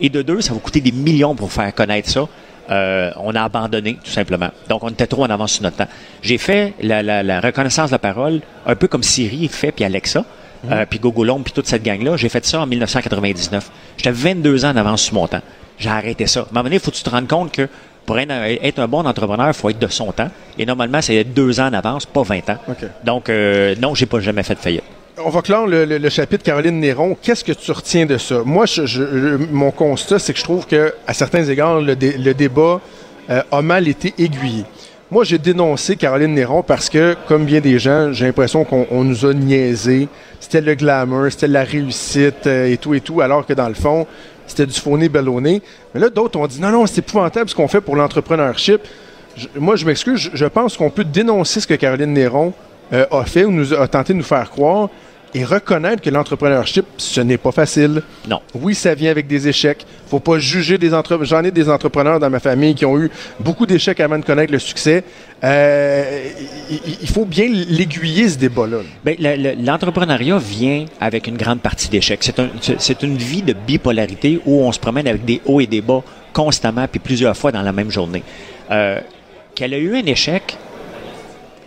Et 0.00 0.08
de 0.08 0.22
deux, 0.22 0.40
ça 0.40 0.52
va 0.54 0.60
coûter 0.60 0.80
des 0.80 0.92
millions 0.92 1.34
pour 1.34 1.52
faire 1.52 1.74
connaître 1.74 2.08
ça. 2.08 2.26
Euh, 2.70 3.10
on 3.16 3.34
a 3.34 3.42
abandonné, 3.42 3.98
tout 4.02 4.10
simplement. 4.10 4.48
Donc, 4.68 4.82
on 4.84 4.88
était 4.88 5.06
trop 5.06 5.24
en 5.24 5.30
avance 5.30 5.52
sur 5.54 5.62
notre 5.64 5.76
temps. 5.76 5.88
J'ai 6.22 6.38
fait 6.38 6.72
la, 6.80 7.02
la- 7.02 7.22
la 7.22 7.40
reconnaissance 7.40 7.90
de 7.90 7.94
la 7.94 7.98
parole, 7.98 8.40
un 8.66 8.74
peu 8.74 8.86
comme 8.88 9.02
Siri 9.02 9.48
fait, 9.48 9.70
puis 9.72 9.84
Alexa, 9.84 10.24
euh, 10.70 10.86
puis 10.88 10.98
Gogolom, 10.98 11.42
puis 11.42 11.52
toute 11.52 11.66
cette 11.66 11.82
gang-là. 11.82 12.16
J'ai 12.16 12.28
fait 12.30 12.44
ça 12.46 12.60
en 12.62 12.66
1999. 12.66 13.70
J'étais 13.98 14.10
22 14.12 14.64
ans 14.64 14.70
en 14.70 14.76
avance 14.76 15.02
sur 15.02 15.14
mon 15.14 15.26
temps. 15.28 15.42
J'ai 15.78 15.88
arrêté 15.90 16.26
ça. 16.26 16.40
À 16.40 16.42
un 16.44 16.46
moment 16.52 16.64
donné, 16.64 16.76
il 16.76 16.80
faut 16.80 16.90
que 16.90 16.96
tu 16.96 17.02
te 17.02 17.10
rendes 17.10 17.28
compte 17.28 17.52
que 17.52 17.68
pour 18.06 18.18
être, 18.18 18.78
un 18.78 18.86
bon 18.88 19.04
entrepreneur, 19.06 19.48
il 19.48 19.54
faut 19.54 19.70
être 19.70 19.78
de 19.78 19.88
son 19.88 20.12
temps. 20.12 20.28
Et 20.58 20.66
normalement, 20.66 21.00
c'est 21.00 21.16
être 21.16 21.32
deux 21.34 21.58
ans 21.60 21.68
en 21.68 21.72
avance, 21.72 22.04
pas 22.06 22.22
20 22.22 22.50
ans. 22.50 22.58
Donc, 23.02 23.28
euh, 23.28 23.74
non, 23.80 23.94
j'ai 23.94 24.06
pas 24.06 24.20
jamais 24.20 24.42
fait 24.42 24.54
de 24.54 24.60
faillite. 24.60 24.82
On 25.24 25.30
va 25.30 25.42
clore 25.42 25.66
le, 25.66 25.84
le- 25.84 25.98
le 25.98 26.08
chapitre 26.10 26.42
Caroline 26.44 26.80
Néron. 26.80 27.16
Qu'est-ce 27.22 27.44
que 27.44 27.52
tu 27.52 27.70
retiens 27.72 28.04
de 28.04 28.18
ça? 28.18 28.42
Moi, 28.44 28.66
je, 28.66 28.84
je- 28.84 29.36
mon 29.50 29.70
constat, 29.70 30.18
c'est 30.18 30.32
que 30.32 30.38
je 30.38 30.44
trouve 30.44 30.66
que 30.66 30.92
à 31.06 31.14
certains 31.14 31.44
égards, 31.44 31.80
le, 31.80 31.94
dé- 31.96 32.18
le 32.18 32.34
débat 32.34 32.80
euh, 33.30 33.42
a 33.50 33.62
mal 33.62 33.88
été 33.88 34.12
aiguillé. 34.18 34.64
Moi, 35.10 35.22
j'ai 35.24 35.38
dénoncé 35.38 35.96
Caroline 35.96 36.34
Néron 36.34 36.62
parce 36.62 36.90
que, 36.90 37.16
comme 37.28 37.44
bien 37.44 37.60
des 37.60 37.78
gens, 37.78 38.12
j'ai 38.12 38.26
l'impression 38.26 38.64
qu'on 38.64 38.86
on 38.90 39.04
nous 39.04 39.24
a 39.24 39.32
niaisé. 39.32 40.08
C'était 40.40 40.60
le 40.60 40.74
glamour, 40.74 41.26
c'était 41.30 41.46
la 41.48 41.62
réussite 41.62 42.46
euh, 42.46 42.66
et 42.70 42.76
tout 42.76 42.92
et 42.94 43.00
tout, 43.00 43.20
alors 43.20 43.46
que 43.46 43.52
dans 43.54 43.68
le 43.68 43.74
fond, 43.74 44.06
c'était 44.46 44.66
du 44.66 44.78
faux-nez 44.78 45.08
ballonné. 45.08 45.62
Mais 45.94 46.00
là, 46.00 46.10
d'autres 46.10 46.38
ont 46.38 46.46
dit 46.46 46.60
non, 46.60 46.70
non, 46.70 46.86
c'est 46.86 46.98
épouvantable 46.98 47.48
ce 47.48 47.54
qu'on 47.54 47.68
fait 47.68 47.80
pour 47.80 47.96
l'entrepreneurship. 47.96 48.82
Moi, 49.56 49.76
je 49.76 49.84
m'excuse, 49.84 50.30
je, 50.32 50.46
pense 50.46 50.76
qu'on 50.76 50.90
peut 50.90 51.04
dénoncer 51.04 51.60
ce 51.60 51.66
que 51.66 51.74
Caroline 51.74 52.12
Néron 52.12 52.52
euh, 52.92 53.06
a 53.10 53.24
fait 53.24 53.44
ou 53.44 53.50
nous 53.50 53.74
a 53.74 53.88
tenté 53.88 54.12
de 54.12 54.18
nous 54.18 54.24
faire 54.24 54.48
croire 54.50 54.88
et 55.34 55.44
reconnaître 55.44 56.00
que 56.00 56.10
l'entrepreneurship, 56.10 56.84
ce 56.96 57.20
n'est 57.20 57.38
pas 57.38 57.50
facile. 57.50 58.02
Non. 58.28 58.40
Oui, 58.54 58.74
ça 58.74 58.94
vient 58.94 59.10
avec 59.10 59.26
des 59.26 59.48
échecs. 59.48 59.84
Faut 60.08 60.20
pas 60.20 60.38
juger 60.38 60.78
des 60.78 60.94
entrepreneurs. 60.94 61.26
J'en 61.26 61.42
ai 61.44 61.50
des 61.50 61.68
entrepreneurs 61.68 62.20
dans 62.20 62.30
ma 62.30 62.38
famille 62.38 62.74
qui 62.74 62.84
ont 62.86 62.98
eu 62.98 63.10
beaucoup 63.40 63.66
d'échecs 63.66 63.98
avant 64.00 64.18
de 64.18 64.24
connaître 64.24 64.52
le 64.52 64.58
succès. 64.60 65.02
Euh, 65.42 66.28
il, 67.02 67.08
faut 67.08 67.24
bien 67.24 67.46
l'aiguiller, 67.48 68.28
ce 68.28 68.38
débat-là. 68.38 68.78
Ben, 69.04 69.16
le- 69.18 69.36
le- 69.36 69.62
L'entrepreneuriat 69.64 70.38
vient 70.38 70.84
avec 71.00 71.26
une 71.26 71.36
grande 71.36 71.60
partie 71.60 71.88
d'échecs. 71.88 72.20
C'est 72.22 72.38
un- 72.38 72.48
c'est- 72.60 72.80
c'est 72.80 73.02
une 73.02 73.16
vie 73.16 73.42
de 73.42 73.52
bipolarité 73.52 74.40
où 74.46 74.62
on 74.62 74.72
se 74.72 74.78
promène 74.78 75.08
avec 75.08 75.24
des 75.24 75.40
hauts 75.46 75.60
et 75.60 75.66
des 75.66 75.80
bas 75.80 76.02
constamment, 76.32 76.86
puis 76.88 77.00
plusieurs 77.00 77.36
fois 77.36 77.52
dans 77.52 77.62
la 77.62 77.72
même 77.72 77.90
journée. 77.90 78.22
Euh, 78.70 79.00
Qu'elle 79.54 79.72
a 79.72 79.78
eu 79.78 79.94
un 79.96 80.04
échec, 80.06 80.56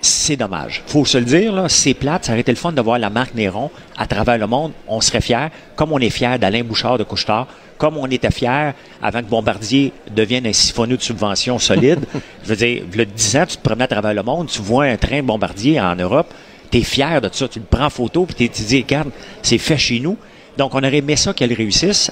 c'est 0.01 0.35
dommage. 0.35 0.83
faut 0.87 1.05
se 1.05 1.17
le 1.17 1.25
dire, 1.25 1.65
c'est 1.69 1.93
plate. 1.93 2.25
Ça 2.25 2.31
aurait 2.31 2.41
été 2.41 2.51
le 2.51 2.57
fun 2.57 2.71
de 2.71 2.81
voir 2.81 2.99
la 2.99 3.09
marque 3.09 3.33
Néron 3.33 3.71
à 3.97 4.07
travers 4.07 4.37
le 4.37 4.47
monde. 4.47 4.71
On 4.87 5.01
serait 5.01 5.21
fiers, 5.21 5.47
comme 5.75 5.91
on 5.91 5.99
est 5.99 6.09
fiers 6.09 6.37
d'Alain 6.39 6.63
Bouchard 6.63 6.97
de 6.97 7.03
Couchetard, 7.03 7.47
comme 7.77 7.97
on 7.97 8.07
était 8.07 8.31
fiers 8.31 8.71
avant 9.01 9.19
que 9.21 9.27
Bombardier 9.27 9.93
devienne 10.15 10.47
un 10.47 10.53
siphonneux 10.53 10.97
de 10.97 11.01
subventions 11.01 11.59
solide. 11.59 12.05
Je 12.43 12.49
veux 12.49 12.55
dire, 12.55 12.83
le 12.93 13.05
10 13.05 13.37
ans, 13.37 13.45
tu 13.47 13.57
te 13.57 13.61
promenais 13.61 13.85
à 13.85 13.87
travers 13.87 14.13
le 14.13 14.23
monde, 14.23 14.47
tu 14.47 14.61
vois 14.61 14.85
un 14.85 14.97
train 14.97 15.21
Bombardier 15.21 15.79
en 15.79 15.95
Europe, 15.95 16.33
tu 16.71 16.79
es 16.79 16.83
fier 16.83 17.21
de 17.21 17.29
ça, 17.31 17.47
tu 17.47 17.59
le 17.59 17.65
prends 17.65 17.85
en 17.85 17.89
photo, 17.89 18.25
puis 18.25 18.35
tu 18.35 18.49
te 18.49 18.67
dis, 18.67 18.81
regarde, 18.81 19.09
c'est 19.41 19.57
fait 19.57 19.77
chez 19.77 19.99
nous. 19.99 20.17
Donc, 20.57 20.73
on 20.73 20.79
aurait 20.79 20.97
aimé 20.97 21.15
ça 21.15 21.33
qu'elle 21.33 21.53
réussisse. 21.53 22.11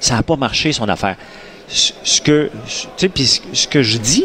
Ça 0.00 0.14
n'a 0.14 0.22
pas 0.22 0.36
marché, 0.36 0.72
son 0.72 0.88
affaire. 0.88 1.16
Ce 1.68 2.20
que, 2.20 2.50
ce 2.66 3.68
que 3.68 3.82
je 3.82 3.98
dis, 3.98 4.24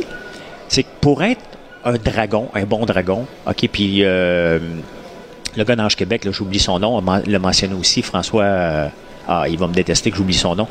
c'est 0.68 0.84
que 0.84 0.90
pour 1.02 1.24
être 1.24 1.42
un 1.86 1.94
dragon, 1.94 2.50
un 2.54 2.64
bon 2.64 2.86
dragon, 2.86 3.26
OK, 3.46 3.68
puis 3.72 4.04
euh, 4.04 4.60
le 5.56 5.64
gars 5.64 5.76
d'Ange 5.76 5.96
Québec, 5.96 6.28
j'oublie 6.32 6.60
son 6.60 6.80
nom, 6.80 7.02
le 7.26 7.40
mentionné 7.40 7.74
aussi, 7.74 8.02
François, 8.02 8.44
euh, 8.44 8.88
ah, 9.28 9.46
il 9.48 9.58
va 9.58 9.68
me 9.68 9.74
détester 9.74 10.12
que 10.12 10.18
j'oublie 10.18 10.34
son 10.34 10.56
nom. 10.56 10.68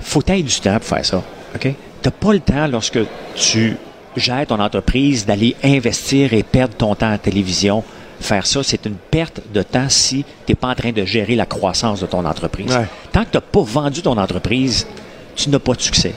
Faut 0.00 0.22
être 0.26 0.44
du 0.44 0.60
temps 0.60 0.78
pour 0.78 0.84
faire 0.84 1.04
ça, 1.04 1.22
OK? 1.54 1.68
T'as 2.02 2.10
pas 2.10 2.32
le 2.32 2.40
temps, 2.40 2.66
lorsque 2.66 2.98
tu 3.34 3.76
gères 4.16 4.46
ton 4.46 4.60
entreprise, 4.60 5.24
d'aller 5.24 5.56
investir 5.62 6.32
et 6.34 6.42
perdre 6.42 6.74
ton 6.74 6.94
temps 6.94 7.12
en 7.12 7.18
télévision. 7.18 7.82
Faire 8.20 8.46
ça, 8.46 8.62
c'est 8.62 8.86
une 8.86 8.94
perte 8.94 9.40
de 9.52 9.62
temps 9.62 9.88
si 9.88 10.24
tu 10.46 10.52
n'es 10.52 10.54
pas 10.54 10.68
en 10.68 10.74
train 10.74 10.92
de 10.92 11.04
gérer 11.04 11.34
la 11.34 11.46
croissance 11.46 12.00
de 12.00 12.06
ton 12.06 12.24
entreprise. 12.24 12.74
Ouais. 12.74 12.86
Tant 13.12 13.24
que 13.24 13.30
tu 13.30 13.36
n'as 13.36 13.40
pas 13.40 13.62
vendu 13.62 14.02
ton 14.02 14.16
entreprise, 14.16 14.86
tu 15.34 15.50
n'as 15.50 15.58
pas 15.58 15.74
de 15.74 15.80
succès. 15.80 16.14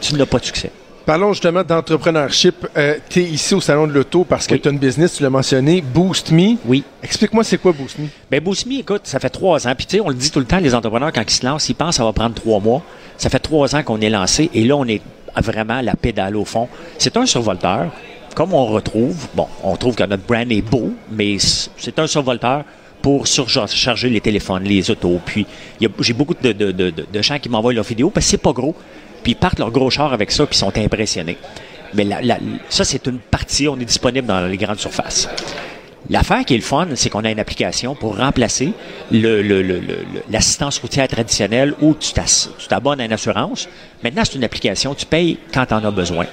Tu 0.00 0.14
n'as 0.14 0.26
pas 0.26 0.38
de 0.38 0.44
succès. 0.44 0.70
Parlons 1.04 1.32
justement 1.32 1.64
d'entrepreneurship. 1.64 2.66
Euh, 2.76 2.96
tu 3.08 3.20
es 3.20 3.24
ici 3.24 3.54
au 3.54 3.60
Salon 3.60 3.88
de 3.88 3.92
l'Auto 3.92 4.24
parce 4.24 4.46
que 4.46 4.54
Oui. 4.54 4.60
tu 4.60 4.68
as 4.68 4.70
une 4.70 4.78
business, 4.78 5.14
tu 5.16 5.22
l'as 5.24 5.30
mentionné, 5.30 5.80
Boost 5.82 6.30
Me. 6.30 6.56
Oui. 6.64 6.84
Explique-moi, 7.02 7.42
c'est 7.42 7.58
quoi 7.58 7.72
Boost 7.72 7.98
Me? 7.98 8.06
Ben, 8.30 8.40
Bousmi, 8.40 8.78
écoute, 8.80 9.02
ça 9.04 9.18
fait 9.18 9.28
trois 9.30 9.66
ans. 9.66 9.74
Puis, 9.76 9.86
tu 9.86 9.96
sais, 9.96 10.00
on 10.00 10.08
le 10.08 10.14
dit 10.14 10.30
tout 10.30 10.38
le 10.38 10.44
temps, 10.44 10.58
les 10.58 10.74
entrepreneurs, 10.74 11.12
quand 11.12 11.22
ils 11.26 11.30
se 11.34 11.44
lancent, 11.44 11.68
ils 11.68 11.74
pensent 11.74 11.90
que 11.90 11.94
ça 11.96 12.04
va 12.04 12.12
prendre 12.12 12.34
trois 12.36 12.60
mois. 12.60 12.82
Ça 13.18 13.30
fait 13.30 13.40
trois 13.40 13.74
ans 13.74 13.82
qu'on 13.82 14.00
est 14.00 14.10
lancé 14.10 14.48
et 14.54 14.64
là, 14.64 14.76
on 14.76 14.84
est 14.86 15.02
vraiment 15.36 15.74
à 15.74 15.82
la 15.82 15.94
pédale 15.96 16.36
au 16.36 16.44
fond. 16.44 16.68
C'est 16.98 17.16
un 17.16 17.26
survolteur. 17.26 17.90
Comme 18.36 18.54
on 18.54 18.64
retrouve, 18.66 19.26
bon, 19.34 19.46
on 19.64 19.76
trouve 19.76 19.94
que 19.96 20.04
notre 20.04 20.24
brand 20.24 20.50
est 20.50 20.62
beau, 20.62 20.92
mais 21.10 21.36
c'est 21.38 21.98
un 21.98 22.06
survolteur 22.06 22.64
pour 23.02 23.26
surcharger 23.26 24.08
les 24.08 24.20
téléphones, 24.20 24.62
les 24.62 24.88
autos. 24.90 25.18
Puis, 25.26 25.46
j'ai 25.98 26.12
beaucoup 26.12 26.34
de, 26.40 26.52
de, 26.52 26.70
de, 26.70 26.90
de- 26.90 27.06
de 27.12 27.22
gens 27.22 27.38
qui 27.40 27.48
m'envoient 27.48 27.72
leurs 27.74 27.84
vidéos 27.84 28.08
parce 28.10 28.24
que 28.26 28.30
c'est 28.30 28.38
pas 28.38 28.52
gros. 28.52 28.74
Puis, 29.22 29.32
ils 29.32 29.36
partent 29.36 29.58
leur 29.58 29.70
gros 29.70 29.90
char 29.90 30.12
avec 30.12 30.30
ça, 30.30 30.46
puis 30.46 30.56
ils 30.56 30.58
sont 30.58 30.76
impressionnés. 30.78 31.36
Mais 31.94 32.04
la- 32.04 32.22
la- 32.22 32.38
ça, 32.68 32.84
c'est 32.84 33.06
une 33.06 33.18
partie. 33.18 33.68
On 33.68 33.78
est 33.78 33.84
disponible 33.84 34.26
dans 34.26 34.46
les 34.46 34.56
grandes 34.56 34.80
surfaces. 34.80 35.28
L'affaire 36.10 36.44
qui 36.44 36.54
est 36.54 36.56
le 36.56 36.62
fun, 36.64 36.88
c'est 36.96 37.10
qu'on 37.10 37.24
a 37.24 37.30
une 37.30 37.38
application 37.38 37.94
pour 37.94 38.16
remplacer 38.18 38.72
le- 39.12 39.40
le- 39.40 39.62
le- 39.62 39.78
le- 39.78 40.04
le- 40.14 40.22
l'assistance 40.30 40.78
routière 40.78 41.06
traditionnelle 41.06 41.74
où 41.80 41.94
tu 41.94 42.10
t'abonnes 42.68 43.00
à 43.00 43.04
une 43.04 43.12
assurance. 43.12 43.68
Maintenant, 44.02 44.22
c'est 44.24 44.34
une 44.34 44.42
application, 44.44 44.94
tu 44.94 45.06
payes 45.06 45.38
quand 45.54 45.66
tu 45.66 45.74
en 45.74 45.84
as 45.84 45.90
besoin. 45.92 46.26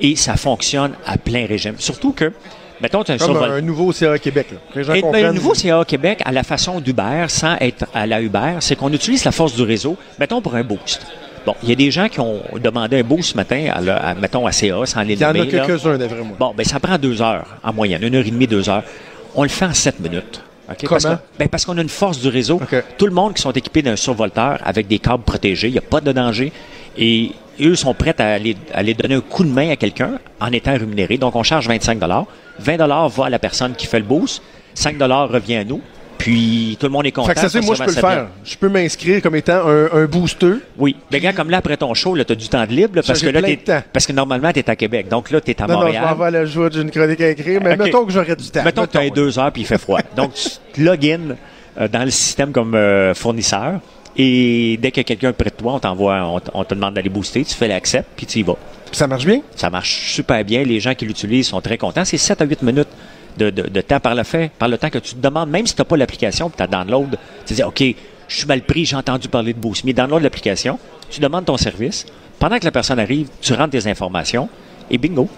Et 0.00 0.16
ça 0.16 0.36
fonctionne 0.36 0.92
à 1.06 1.18
plein 1.18 1.44
régime. 1.46 1.74
Surtout 1.78 2.12
que, 2.12 2.32
mettons, 2.80 3.04
tu 3.04 3.12
as 3.12 3.16
un 3.16 3.18
Comme 3.18 3.36
un 3.42 3.60
nouveau 3.60 3.92
CA 3.92 4.18
Québec. 4.18 4.46
Là. 4.52 4.58
Que 4.72 4.78
les 4.78 4.84
gens 4.86 4.92
et, 4.94 4.96
ben, 4.96 5.02
comprennent. 5.02 5.26
le 5.26 5.32
nouveau 5.34 5.54
CA 5.54 5.84
Québec, 5.84 6.22
à 6.24 6.32
la 6.32 6.42
façon 6.42 6.80
d'Uber, 6.80 7.26
sans 7.28 7.56
être 7.60 7.84
à 7.92 8.06
la 8.06 8.22
Uber, 8.22 8.56
c'est 8.60 8.74
qu'on 8.76 8.92
utilise 8.92 9.24
la 9.26 9.32
force 9.32 9.54
du 9.54 9.62
réseau, 9.62 9.98
mettons 10.18 10.40
pour 10.40 10.54
un 10.54 10.62
boost. 10.64 11.06
Bon, 11.46 11.54
il 11.62 11.68
y 11.70 11.72
a 11.72 11.74
des 11.74 11.90
gens 11.90 12.08
qui 12.08 12.20
ont 12.20 12.42
demandé 12.62 13.00
un 13.00 13.02
boost 13.02 13.32
ce 13.32 13.36
matin, 13.36 13.66
à, 13.72 14.14
mettons 14.14 14.46
à 14.46 14.52
CA, 14.52 14.84
sans 14.84 15.02
les 15.02 15.14
Il 15.14 15.20
y 15.20 15.24
en 15.24 15.30
a 15.30 15.46
quelques-uns, 15.46 15.96
d'après 15.96 16.22
moi. 16.22 16.36
Bon, 16.38 16.54
ben 16.56 16.64
ça 16.64 16.78
prend 16.78 16.98
deux 16.98 17.22
heures 17.22 17.46
en 17.62 17.72
moyenne, 17.72 18.02
une 18.02 18.14
heure 18.14 18.26
et 18.26 18.30
demie, 18.30 18.46
deux 18.46 18.68
heures. 18.68 18.84
On 19.34 19.42
le 19.42 19.48
fait 19.48 19.64
en 19.64 19.74
sept 19.74 20.00
minutes. 20.00 20.42
OK? 20.70 20.88
Parce 20.88 21.06
ben, 21.38 21.48
parce 21.48 21.64
qu'on 21.64 21.78
a 21.78 21.82
une 21.82 21.88
force 21.88 22.18
du 22.20 22.28
réseau. 22.28 22.60
Tout 22.98 23.06
le 23.06 23.12
monde 23.12 23.34
qui 23.34 23.42
sont 23.42 23.52
équipés 23.52 23.82
d'un 23.82 23.96
survolteur 23.96 24.58
avec 24.64 24.86
des 24.86 24.98
câbles 24.98 25.24
protégés, 25.24 25.68
il 25.68 25.72
n'y 25.72 25.78
a 25.78 25.82
pas 25.82 26.00
de 26.00 26.12
danger. 26.12 26.52
Et 26.96 27.32
eux 27.60 27.74
sont 27.74 27.94
prêts 27.94 28.14
à 28.18 28.34
aller, 28.34 28.56
à 28.72 28.78
aller 28.78 28.94
donner 28.94 29.16
un 29.16 29.20
coup 29.20 29.44
de 29.44 29.50
main 29.50 29.70
à 29.70 29.76
quelqu'un 29.76 30.12
en 30.40 30.52
étant 30.52 30.72
rémunérés. 30.72 31.18
Donc, 31.18 31.36
on 31.36 31.42
charge 31.42 31.68
25 31.68 31.98
20 32.58 32.76
va 33.08 33.24
à 33.24 33.30
la 33.30 33.38
personne 33.38 33.74
qui 33.74 33.86
fait 33.86 33.98
le 33.98 34.04
boost. 34.04 34.42
5 34.74 34.96
revient 35.00 35.56
à 35.56 35.64
nous. 35.64 35.80
Puis, 36.20 36.76
tout 36.78 36.84
le 36.86 36.92
monde 36.92 37.06
est 37.06 37.12
content. 37.12 37.28
Fait 37.28 37.34
que 37.34 37.40
ça, 37.40 37.48
c'est 37.48 37.62
moi, 37.62 37.74
je 37.74 37.82
peux 37.82 37.94
le 37.94 37.96
faire. 38.00 38.26
Je 38.44 38.56
peux 38.56 38.68
m'inscrire 38.68 39.22
comme 39.22 39.36
étant 39.36 39.66
un, 39.66 39.90
un 39.90 40.04
booster. 40.04 40.52
Oui. 40.76 40.94
Mais 41.10 41.18
gars, 41.18 41.32
comme 41.32 41.48
là, 41.48 41.56
après 41.58 41.78
ton 41.78 41.94
show, 41.94 42.14
tu 42.14 42.32
as 42.32 42.34
du 42.34 42.48
temps 42.48 42.64
de 42.66 42.72
libre. 42.72 42.96
là, 42.96 43.02
parce 43.06 43.22
que 43.22 43.28
là, 43.28 43.40
temps. 43.56 43.82
parce 43.90 44.06
que 44.06 44.12
normalement, 44.12 44.52
tu 44.52 44.58
es 44.58 44.70
à 44.70 44.76
Québec. 44.76 45.08
Donc 45.08 45.30
là, 45.30 45.40
tu 45.40 45.50
es 45.50 45.62
à 45.62 45.66
Non, 45.66 45.74
non, 45.74 45.80
je 45.80 45.84
Montréal. 45.86 46.04
m'en 46.04 46.14
vais 46.16 46.24
à 46.26 46.30
la 46.30 46.44
joie 46.44 46.68
d'une 46.68 46.90
chronique 46.90 47.20
à 47.22 47.30
écrire, 47.30 47.60
mais 47.62 47.76
mettons 47.76 48.04
que 48.04 48.12
j'aurais 48.12 48.36
du 48.36 48.50
temps. 48.50 48.62
Mettons 48.62 48.86
que 48.86 48.92
tu 48.92 48.98
as 48.98 49.10
deux 49.10 49.38
heures 49.38 49.50
puis 49.50 49.62
il 49.62 49.66
fait 49.66 49.78
froid. 49.78 50.00
Donc, 50.14 50.34
tu 50.34 50.48
te 50.74 50.80
login 50.80 51.36
euh, 51.80 51.88
dans 51.88 52.04
le 52.04 52.10
système 52.10 52.52
comme 52.52 52.74
euh, 52.74 53.14
fournisseur. 53.14 53.80
Et 54.16 54.78
dès 54.82 54.88
a 54.88 55.02
quelqu'un 55.02 55.32
près 55.32 55.50
de 55.50 55.54
toi, 55.54 55.74
on 55.74 55.78
t'envoie, 55.78 56.40
on 56.52 56.64
te 56.64 56.74
demande 56.74 56.94
d'aller 56.94 57.08
booster, 57.08 57.44
tu 57.44 57.54
fais 57.54 57.68
l'accept, 57.68 58.08
puis 58.16 58.26
tu 58.26 58.40
y 58.40 58.42
vas. 58.42 58.56
Ça 58.92 59.06
marche 59.06 59.24
bien? 59.24 59.40
Ça 59.54 59.70
marche 59.70 60.12
super 60.14 60.44
bien. 60.44 60.64
Les 60.64 60.80
gens 60.80 60.94
qui 60.94 61.06
l'utilisent 61.06 61.48
sont 61.48 61.60
très 61.60 61.78
contents. 61.78 62.04
C'est 62.04 62.18
7 62.18 62.42
à 62.42 62.44
8 62.44 62.62
minutes 62.62 62.88
de, 63.36 63.80
temps 63.80 64.00
par 64.00 64.14
le 64.14 64.22
fait, 64.22 64.50
par 64.58 64.68
le 64.68 64.78
temps 64.78 64.90
que 64.90 64.98
tu 64.98 65.14
te 65.14 65.20
demandes, 65.20 65.50
même 65.50 65.66
si 65.66 65.74
tu 65.74 65.80
n'as 65.80 65.84
pas 65.84 65.96
l'application, 65.96 66.50
tu 66.50 66.62
as 66.62 66.66
download, 66.66 67.18
tu 67.46 67.54
dis, 67.54 67.62
OK, 67.62 67.82
je 68.28 68.36
suis 68.36 68.46
mal 68.46 68.62
pris, 68.62 68.84
j'ai 68.84 68.96
entendu 68.96 69.28
parler 69.28 69.52
de 69.52 69.58
Boost. 69.58 69.84
Mais 69.84 69.92
download 69.92 70.22
l'application, 70.22 70.78
tu 71.10 71.20
demandes 71.20 71.44
ton 71.44 71.56
service. 71.56 72.06
Pendant 72.38 72.58
que 72.58 72.64
la 72.64 72.70
personne 72.70 72.98
arrive, 72.98 73.28
tu 73.40 73.52
rentres 73.52 73.70
tes 73.70 73.86
informations 73.88 74.48
et 74.90 74.98
bingo. 74.98 75.28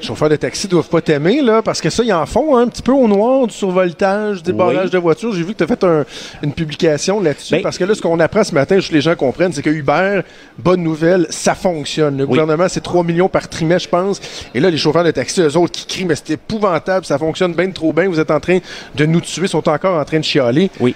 Les 0.00 0.06
chauffeurs 0.06 0.30
de 0.30 0.36
taxi 0.36 0.66
doivent 0.66 0.88
pas 0.88 1.02
t'aimer, 1.02 1.42
là, 1.42 1.60
parce 1.60 1.80
que 1.82 1.90
ça, 1.90 2.02
ils 2.02 2.12
en 2.12 2.24
font 2.24 2.56
hein, 2.56 2.62
un 2.62 2.68
petit 2.68 2.80
peu 2.80 2.92
au 2.92 3.06
noir, 3.06 3.46
du 3.46 3.52
survoltage, 3.52 4.42
du 4.42 4.54
barrage 4.54 4.84
Oui. 4.86 4.90
de 4.90 4.96
voitures. 4.98 5.32
J'ai 5.34 5.42
vu 5.42 5.52
que 5.52 5.58
tu 5.58 5.64
as 5.64 5.66
fait 5.66 5.84
un- 5.84 6.06
une 6.42 6.52
publication 6.54 7.20
là-dessus. 7.20 7.52
Ben- 7.56 7.62
parce 7.62 7.76
que 7.76 7.84
là, 7.84 7.94
ce 7.94 8.00
qu'on 8.00 8.18
apprend 8.18 8.42
ce 8.42 8.54
matin, 8.54 8.76
juste 8.76 8.88
que 8.88 8.94
les 8.94 9.02
gens 9.02 9.14
comprennent, 9.14 9.52
c'est 9.52 9.60
que 9.60 9.68
Uber, 9.68 10.22
bonne 10.58 10.82
nouvelle, 10.82 11.26
ça 11.28 11.54
fonctionne. 11.54 12.16
Le 12.16 12.26
gouvernement, 12.26 12.66
c'est 12.68 12.80
3 12.80 13.04
millions 13.04 13.28
par 13.28 13.46
trimestre, 13.48 13.88
je 13.88 13.90
pense. 13.90 14.20
Et 14.54 14.60
là, 14.60 14.70
les 14.70 14.78
chauffeurs 14.78 15.04
de 15.04 15.10
taxi, 15.10 15.42
eux 15.42 15.56
autres, 15.58 15.72
qui 15.72 15.84
crient, 15.86 16.06
mais 16.06 16.14
c'est 16.16 16.30
épouvantable, 16.30 17.04
ça 17.04 17.18
fonctionne 17.18 17.52
bien 17.52 17.70
trop 17.70 17.92
bien, 17.92 18.08
vous 18.08 18.20
êtes 18.20 18.30
en 18.30 18.40
train 18.40 18.58
de 18.94 19.04
nous 19.04 19.20
tuer, 19.20 19.48
sont 19.48 19.68
encore 19.68 20.00
en 20.00 20.04
train 20.06 20.18
de 20.20 20.24
chialer. 20.24 20.70
Oui. 20.80 20.94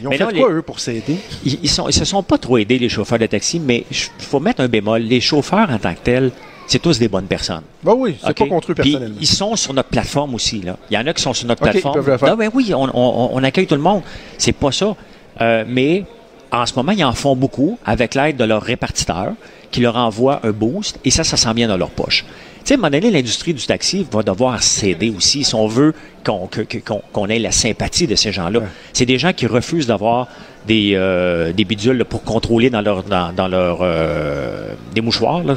Ils 0.00 0.06
ont 0.06 0.10
Mais 0.10 0.16
fait 0.16 0.24
non, 0.24 0.30
quoi, 0.30 0.48
les- 0.48 0.54
eux, 0.56 0.62
pour 0.62 0.80
s'aider? 0.80 1.16
ils, 1.44 1.58
ils 1.62 1.68
se 1.68 2.04
sont 2.06 2.22
pas 2.22 2.38
trop 2.38 2.56
aidés, 2.56 2.78
les 2.78 2.88
chauffeurs 2.88 3.18
de 3.18 3.26
taxi, 3.26 3.60
mais 3.60 3.84
il 3.90 3.96
faut 4.24 4.40
mettre 4.40 4.62
un 4.62 4.68
bémol. 4.68 5.02
Les 5.02 5.20
chauffeurs, 5.20 5.68
en 5.70 5.78
tant 5.78 5.92
que 5.92 6.00
tels, 6.02 6.30
c'est 6.66 6.78
tous 6.80 6.98
des 6.98 7.08
bonnes 7.08 7.26
personnes. 7.26 7.62
Ben 7.82 7.94
oui, 7.96 8.16
c'est 8.24 8.36
pas 8.36 8.46
contre 8.46 8.72
eux 8.72 8.74
Puis, 8.74 8.92
personnellement. 8.92 9.18
ils 9.20 9.26
sont 9.26 9.56
sur 9.56 9.74
notre 9.74 9.88
plateforme 9.90 10.34
aussi. 10.34 10.60
Là. 10.62 10.76
Il 10.90 10.94
y 10.94 10.98
en 10.98 11.06
a 11.06 11.12
qui 11.12 11.22
sont 11.22 11.32
sur 11.34 11.46
notre 11.48 11.62
ils 11.66 11.70
plateforme. 11.70 11.94
peuvent 11.96 12.10
le 12.10 12.18
faire. 12.18 12.28
Non, 12.30 12.36
ben 12.36 12.50
oui, 12.54 12.72
on, 12.74 12.88
on- 12.94 13.30
on 13.32 13.42
accueille 13.44 13.66
tout 13.66 13.74
le 13.74 13.80
monde. 13.80 14.02
C'est 14.38 14.52
pas 14.52 14.72
ça. 14.72 14.94
Euh, 15.40 15.64
mais 15.66 16.04
en 16.50 16.66
ce 16.66 16.74
moment, 16.76 16.92
ils 16.92 17.04
en 17.04 17.12
font 17.12 17.34
beaucoup 17.36 17.78
avec 17.84 18.14
l'aide 18.14 18.36
de 18.36 18.44
leurs 18.44 18.62
répartiteurs 18.62 19.32
qui 19.70 19.80
leur 19.80 19.96
envoient 19.96 20.40
un 20.44 20.50
boost 20.50 20.98
et 21.04 21.10
ça, 21.10 21.24
ça 21.24 21.36
s'en 21.36 21.54
vient 21.54 21.68
dans 21.68 21.78
leur 21.78 21.90
poche. 21.90 22.24
Tu 22.58 22.68
sais, 22.68 22.74
à 22.74 22.76
un 22.76 22.80
moment 22.80 22.90
donné, 22.90 23.10
l'industrie 23.10 23.54
du 23.54 23.66
taxi 23.66 24.06
va 24.12 24.22
devoir 24.22 24.62
céder 24.62 25.12
aussi 25.16 25.42
si 25.42 25.54
on 25.54 25.66
veut 25.66 25.94
qu'on 26.24 27.26
ait 27.28 27.38
la 27.40 27.50
sympathie 27.50 28.06
de 28.06 28.14
ces 28.14 28.30
gens-là. 28.30 28.60
C'est 28.92 29.06
des 29.06 29.18
gens 29.18 29.32
qui 29.32 29.46
refusent 29.46 29.88
d'avoir 29.88 30.28
des, 30.68 30.92
euh, 30.94 31.52
des 31.52 31.64
bidules 31.64 31.96
là, 31.98 32.04
pour 32.04 32.22
contrôler 32.22 32.70
dans 32.70 32.80
leur 32.82 33.02
dans, 33.02 33.32
dans 33.32 33.48
leur 33.48 33.78
euh, 33.80 34.68
des 34.94 35.00
mouchoirs. 35.00 35.42
Là. 35.42 35.56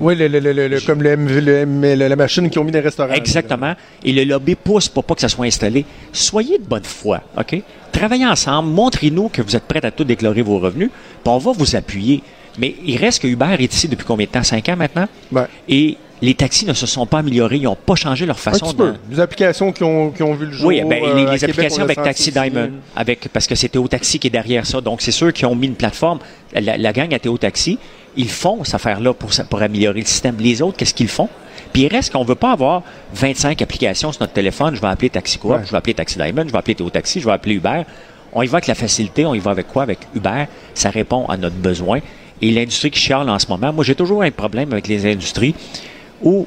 Oui, 0.00 0.16
le, 0.16 0.28
le- 0.28 0.38
le- 0.40 0.80
comme 0.80 1.02
le, 1.02 1.10
M- 1.10 1.28
le 1.28 1.52
M- 1.58 1.82
le- 1.82 2.08
la 2.08 2.16
machine 2.16 2.48
qu'ils 2.48 2.58
ont 2.60 2.64
mis 2.64 2.72
dans 2.72 2.78
les 2.78 2.84
restaurants. 2.84 3.12
Exactement. 3.12 3.74
Et 4.02 4.12
le 4.12 4.24
lobby 4.24 4.54
pousse 4.54 4.88
pour 4.88 5.04
pas 5.04 5.14
que 5.14 5.20
ça 5.20 5.28
soit 5.28 5.46
installé. 5.46 5.84
Soyez 6.12 6.58
de 6.58 6.64
bonne 6.64 6.84
foi, 6.84 7.20
OK? 7.38 7.62
Travaillez 7.92 8.26
ensemble, 8.26 8.70
montrez-nous 8.70 9.28
que 9.28 9.42
vous 9.42 9.54
êtes 9.54 9.64
prêts 9.64 9.84
à 9.84 9.90
tout 9.90 10.04
déclarer 10.04 10.42
vos 10.42 10.58
revenus, 10.58 10.88
puis 10.90 11.32
on 11.32 11.38
va 11.38 11.52
vous 11.52 11.76
appuyer. 11.76 12.22
Mais 12.58 12.74
il 12.84 12.96
reste 12.96 13.22
que 13.22 13.28
Uber 13.28 13.56
est 13.58 13.72
ici 13.74 13.88
depuis 13.88 14.04
combien 14.06 14.26
de 14.26 14.30
temps? 14.30 14.42
Cinq 14.42 14.68
ans 14.70 14.76
maintenant? 14.76 15.06
Ouais. 15.32 15.46
Et 15.68 15.96
les 16.22 16.34
taxis 16.34 16.66
ne 16.66 16.72
se 16.74 16.86
sont 16.86 17.06
pas 17.06 17.18
améliorés, 17.18 17.56
ils 17.56 17.62
n'ont 17.62 17.74
pas 17.76 17.94
changé 17.94 18.26
leur 18.26 18.36
Un 18.36 18.38
façon 18.38 18.66
petit 18.66 18.74
de... 18.76 18.78
peu. 18.82 18.94
Des 19.08 19.20
applications 19.20 19.72
qui 19.72 19.82
ont, 19.84 20.10
qui 20.10 20.22
ont 20.22 20.34
vu 20.34 20.46
le 20.46 20.52
jour. 20.52 20.66
Oui, 20.68 20.82
ben, 20.82 21.02
euh, 21.02 21.14
les, 21.14 21.32
les 21.32 21.44
applications 21.44 21.82
avec 21.82 22.02
Taxi. 22.02 22.30
Diamond, 22.30 22.70
avec, 22.94 23.28
parce 23.32 23.46
que 23.46 23.54
c'était 23.54 23.78
au 23.78 23.88
taxi 23.88 24.18
qui 24.18 24.26
est 24.26 24.30
derrière 24.30 24.66
ça. 24.66 24.80
Donc, 24.80 25.00
c'est 25.02 25.12
ceux 25.12 25.30
qui 25.30 25.44
ont 25.46 25.54
mis 25.54 25.66
une 25.68 25.74
plateforme. 25.76 26.18
La, 26.54 26.76
la 26.76 26.92
gang 26.92 27.12
à 27.14 27.18
Théo 27.18 27.38
Taxi, 27.38 27.78
ils 28.16 28.28
font 28.30 28.64
cette 28.64 28.74
affaire-là 28.74 29.14
pour, 29.14 29.30
pour 29.48 29.62
améliorer 29.62 30.00
le 30.00 30.06
système. 30.06 30.36
Les 30.38 30.60
autres, 30.62 30.76
qu'est-ce 30.76 30.94
qu'ils 30.94 31.08
font? 31.08 31.28
Puis 31.72 31.82
il 31.82 31.88
reste 31.88 32.12
qu'on 32.12 32.24
veut 32.24 32.34
pas 32.34 32.52
avoir 32.52 32.82
25 33.14 33.62
applications 33.62 34.10
sur 34.12 34.20
notre 34.22 34.32
téléphone. 34.32 34.74
Je 34.74 34.80
vais 34.80 34.88
appeler 34.88 35.10
Taxi 35.10 35.38
Coop, 35.38 35.52
Ouais. 35.52 35.60
je 35.64 35.70
vais 35.70 35.76
appeler 35.78 35.94
Taxi 35.94 36.18
Diamond, 36.18 36.44
je 36.46 36.52
vais 36.52 36.58
appeler 36.58 36.74
Théo 36.74 36.90
Taxi, 36.90 37.20
je 37.20 37.26
vais 37.26 37.32
appeler 37.32 37.54
Uber. 37.54 37.82
On 38.32 38.42
y 38.42 38.46
va 38.46 38.56
avec 38.56 38.66
la 38.66 38.74
facilité, 38.74 39.24
on 39.24 39.34
y 39.34 39.38
va 39.38 39.52
avec 39.52 39.68
quoi? 39.68 39.84
Avec 39.84 39.98
Uber. 40.14 40.44
Ça 40.74 40.90
répond 40.90 41.26
à 41.26 41.36
notre 41.36 41.56
besoin. 41.56 42.00
Et 42.42 42.50
l'industrie 42.50 42.90
qui 42.90 42.98
chiale 42.98 43.28
en 43.28 43.38
ce 43.38 43.46
moment, 43.48 43.72
moi 43.72 43.84
j'ai 43.84 43.94
toujours 43.94 44.22
un 44.22 44.30
problème 44.30 44.72
avec 44.72 44.88
les 44.88 45.04
industries 45.06 45.54
où 46.22 46.46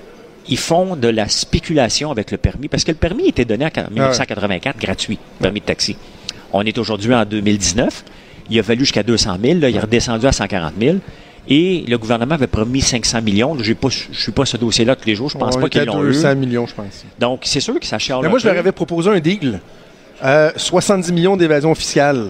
ils 0.49 0.57
font 0.57 0.95
de 0.95 1.07
la 1.07 1.29
spéculation 1.29 2.11
avec 2.11 2.31
le 2.31 2.37
permis, 2.37 2.67
parce 2.67 2.83
que 2.83 2.91
le 2.91 2.97
permis 2.97 3.27
était 3.29 3.45
donné 3.45 3.65
en 3.65 3.91
1984 3.91 4.77
gratuit, 4.77 5.17
permis 5.39 5.61
de 5.61 5.65
taxi. 5.65 5.95
On 6.51 6.61
est 6.63 6.77
aujourd'hui 6.77 7.13
en 7.13 7.25
2019. 7.25 8.03
Il 8.49 8.59
a 8.59 8.63
fallu 8.63 8.81
jusqu'à 8.81 9.03
200 9.03 9.37
000, 9.41 9.59
là, 9.59 9.69
il 9.69 9.75
est 9.75 9.79
redescendu 9.79 10.25
à 10.25 10.31
140 10.31 10.73
000. 10.79 10.97
Et 11.47 11.83
le 11.87 11.97
gouvernement 11.97 12.35
avait 12.35 12.47
promis 12.47 12.81
500 12.81 13.21
millions. 13.21 13.57
Je 13.59 13.73
ne 13.73 13.89
suis 14.13 14.31
pas 14.31 14.45
ce 14.45 14.57
dossier-là 14.57 14.95
tous 14.95 15.07
les 15.07 15.15
jours. 15.15 15.29
Je 15.29 15.37
pense 15.37 15.55
On 15.57 15.61
pas 15.61 15.69
qu'ils 15.69 15.83
l'ont 15.83 16.03
eu. 16.03 16.07
200 16.13 16.35
millions, 16.35 16.65
je 16.67 16.73
pense. 16.73 17.05
Donc, 17.19 17.41
c'est 17.43 17.59
sûr 17.59 17.77
que 17.79 17.85
ça 17.85 17.99
chiale 17.99 18.19
Mais 18.21 18.29
moi, 18.29 18.39
je 18.39 18.47
leur 18.47 18.57
avais 18.57 18.71
proposé 18.71 19.09
un 19.09 19.19
deal. 19.19 19.59
Euh, 20.23 20.51
70 20.55 21.11
millions 21.11 21.35
d'évasion 21.35 21.75
fiscale. 21.75 22.27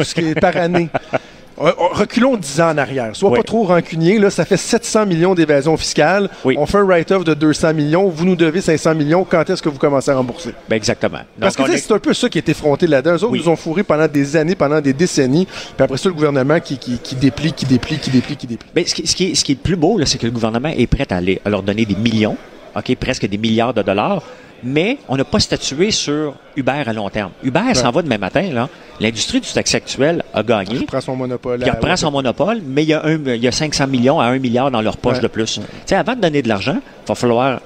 Ce 0.00 0.14
qui 0.14 0.20
est 0.20 0.40
par 0.40 0.56
année. 0.56 0.88
Euh, 1.60 1.72
Reculons 1.92 2.36
10 2.36 2.60
ans 2.60 2.70
en 2.70 2.78
arrière. 2.78 3.10
Sois 3.16 3.30
Oui. 3.30 3.36
pas 3.38 3.42
trop 3.42 3.64
rancunier. 3.64 4.18
Là, 4.18 4.30
ça 4.30 4.44
fait 4.44 4.56
700 4.56 5.06
millions 5.06 5.34
d'évasion 5.34 5.76
fiscale. 5.76 6.28
Oui. 6.44 6.54
On 6.58 6.66
fait 6.66 6.78
un 6.78 6.84
write-off 6.84 7.24
de 7.24 7.34
200 7.34 7.72
millions. 7.74 8.08
Vous 8.08 8.24
nous 8.26 8.36
devez 8.36 8.60
500 8.60 8.94
millions. 8.94 9.24
Quand 9.24 9.48
est-ce 9.48 9.62
que 9.62 9.68
vous 9.68 9.78
commencez 9.78 10.10
à 10.10 10.16
rembourser? 10.16 10.50
Ben, 10.68 10.76
exactement. 10.76 11.20
Parce 11.40 11.56
que 11.56 11.62
est- 11.62 11.78
c'est 11.78 11.92
un 11.92 11.98
peu 11.98 12.12
ça 12.14 12.28
qui 12.28 12.38
est 12.38 12.48
effronté 12.48 12.86
là-dedans. 12.86 13.12
Eux 13.16 13.24
autres 13.24 13.32
Oui. 13.32 13.42
nous 13.44 13.48
ont 13.50 13.56
fourré 13.56 13.82
pendant 13.82 14.06
des 14.08 14.36
années, 14.36 14.54
pendant 14.54 14.80
des 14.80 14.92
décennies. 14.92 15.46
Puis 15.46 15.84
après 15.84 15.96
ça, 15.96 16.08
le 16.08 16.14
gouvernement 16.14 16.60
qui, 16.60 16.76
qui, 16.78 16.98
qui 16.98 17.14
déplie, 17.14 17.52
qui 17.52 17.64
déplie, 17.64 17.98
qui 17.98 18.10
déplie, 18.10 18.36
qui 18.36 18.46
déplie. 18.46 18.68
Ben, 18.74 18.84
ce, 18.86 18.94
qui, 18.94 19.06
ce 19.06 19.16
qui 19.16 19.30
est, 19.30 19.34
ce 19.34 19.44
qui 19.44 19.52
est 19.52 19.56
le 19.56 19.60
plus 19.62 19.76
beau, 19.76 19.98
c'est 20.04 20.18
que 20.18 20.26
le 20.26 20.32
gouvernement 20.32 20.68
est 20.68 20.86
prêt 20.86 21.06
à, 21.10 21.16
aller- 21.16 21.40
à 21.44 21.48
leur 21.50 21.62
donner 21.62 21.86
des 21.86 21.96
millions, 21.96 22.36
ok, 22.76 22.94
presque 22.96 23.26
des 23.26 23.38
milliards 23.38 23.72
de 23.72 23.82
dollars, 23.82 24.22
mais 24.62 24.98
on 25.08 25.16
n'a 25.16 25.24
pas 25.24 25.38
statué 25.40 25.90
sur 25.90 26.34
Uber 26.56 26.82
à 26.86 26.92
long 26.92 27.08
terme. 27.10 27.30
Uber 27.42 27.74
s'en 27.74 27.90
va 27.90 28.02
demain 28.02 28.18
matin. 28.18 28.42
là. 28.52 28.68
L'industrie 29.00 29.40
du 29.40 29.48
taxi 29.52 29.76
actuel 29.76 30.24
a 30.32 30.42
gagné. 30.42 30.76
Il 30.76 30.86
prend 30.86 31.00
son 31.00 31.14
monopole. 31.16 31.60
Il 31.64 31.70
reprend 31.70 31.96
son 31.96 32.10
monopole, 32.10 32.60
mais 32.66 32.82
il 32.82 32.88
y, 32.88 32.94
a 32.94 33.04
un, 33.04 33.18
il 33.26 33.42
y 33.42 33.48
a 33.48 33.52
500 33.52 33.86
millions 33.88 34.18
à 34.20 34.26
1 34.26 34.38
milliard 34.38 34.70
dans 34.70 34.80
leur 34.80 34.96
poche 34.96 35.16
Ouais. 35.16 35.22
de 35.22 35.28
plus. 35.28 35.54
Tu 35.56 35.60
sais, 35.84 35.94
avant 35.96 36.14
de 36.16 36.20
donner 36.20 36.40
de 36.42 36.48
l'argent, 36.48 36.76
il 36.76 37.08
va 37.08 37.14
falloir 37.14 37.60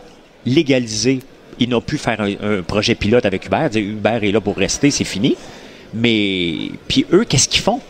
légaliser. 0.45 1.21
Ils 1.59 1.69
n'ont 1.69 1.81
pu 1.81 1.99
faire 1.99 2.21
un, 2.21 2.31
un 2.59 2.63
projet 2.63 2.95
pilote 2.95 3.25
avec 3.27 3.47
Uber. 3.47 3.69
Dire 3.71 3.83
Uber 3.83 4.19
est 4.23 4.33
là 4.33 4.41
pour 4.41 4.57
rester, 4.57 4.91
c'est 4.91 5.05
fini. 5.05 5.37
Mais, 5.95 6.71
puis 6.89 7.07
eux, 7.13 7.25
qu'est-ce 7.25 7.49
qu'ils 7.49 7.61
font? 7.63 7.81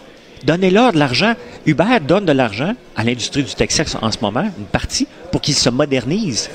Donnez-leur 0.44 0.92
de 0.92 0.98
l'argent. 0.98 1.34
Uber 1.66 2.00
donne 2.06 2.24
de 2.24 2.32
l'argent 2.32 2.72
à 2.96 3.04
l'industrie 3.04 3.42
du 3.44 3.54
taxi 3.54 3.82
en 4.00 4.10
ce 4.10 4.18
moment, 4.22 4.42
une 4.58 4.64
partie, 4.64 5.06
pour 5.30 5.40
qu'ils 5.40 5.54
se 5.54 5.68
modernisent. 5.70 6.50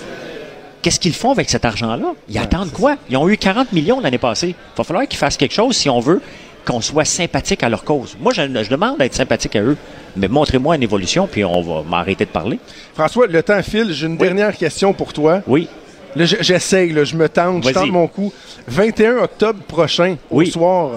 Qu'est-ce 0.86 0.99
qu'ils 0.99 1.15
font 1.15 1.31
avec 1.31 1.49
cet 1.49 1.65
argent-là? 1.65 2.13
Ils 2.29 2.38
attendent 2.38 2.71
quoi? 2.71 2.95
Ils 3.09 3.17
ont 3.17 3.27
eu 3.27 3.38
40 3.38 3.73
millions 3.73 3.99
l'année 3.99 4.19
passée. 4.19 4.49
Il 4.49 4.77
va 4.77 4.83
falloir 4.83 5.07
qu'ils 5.07 5.17
fassent 5.17 5.36
quelque 5.36 5.55
chose 5.55 5.75
si 5.75 5.89
on 5.89 5.99
veut 5.99 6.21
qu'on 6.63 6.79
soit 6.79 7.05
sympathique 7.05 7.63
à 7.63 7.69
leur 7.69 7.83
cause. 7.83 8.15
Moi, 8.21 8.33
je, 8.36 8.43
je 8.43 8.69
demande 8.69 8.99
d'être 8.99 9.15
sympathique 9.15 9.55
à 9.55 9.61
eux, 9.63 9.77
mais 10.15 10.27
montrez-moi 10.27 10.75
une 10.75 10.83
évolution, 10.83 11.25
puis 11.25 11.43
on 11.43 11.59
va 11.63 11.81
m'arrêter 11.81 12.25
de 12.25 12.29
parler. 12.29 12.59
François, 12.93 13.25
le 13.25 13.41
temps 13.41 13.63
file. 13.63 13.93
J'ai 13.93 14.05
une 14.05 14.15
dernière 14.17 14.55
question 14.55 14.93
pour 14.93 15.11
toi. 15.11 15.41
Oui. 15.47 15.67
Là, 16.15 16.25
j'essaye, 16.25 16.93
je 17.03 17.15
me 17.15 17.27
tente, 17.29 17.65
je 17.67 17.73
tente 17.73 17.89
mon 17.89 18.05
coup. 18.07 18.31
21 18.67 19.23
octobre 19.23 19.63
prochain, 19.67 20.17
Oui. 20.29 20.49
au 20.49 20.51
soir, 20.51 20.91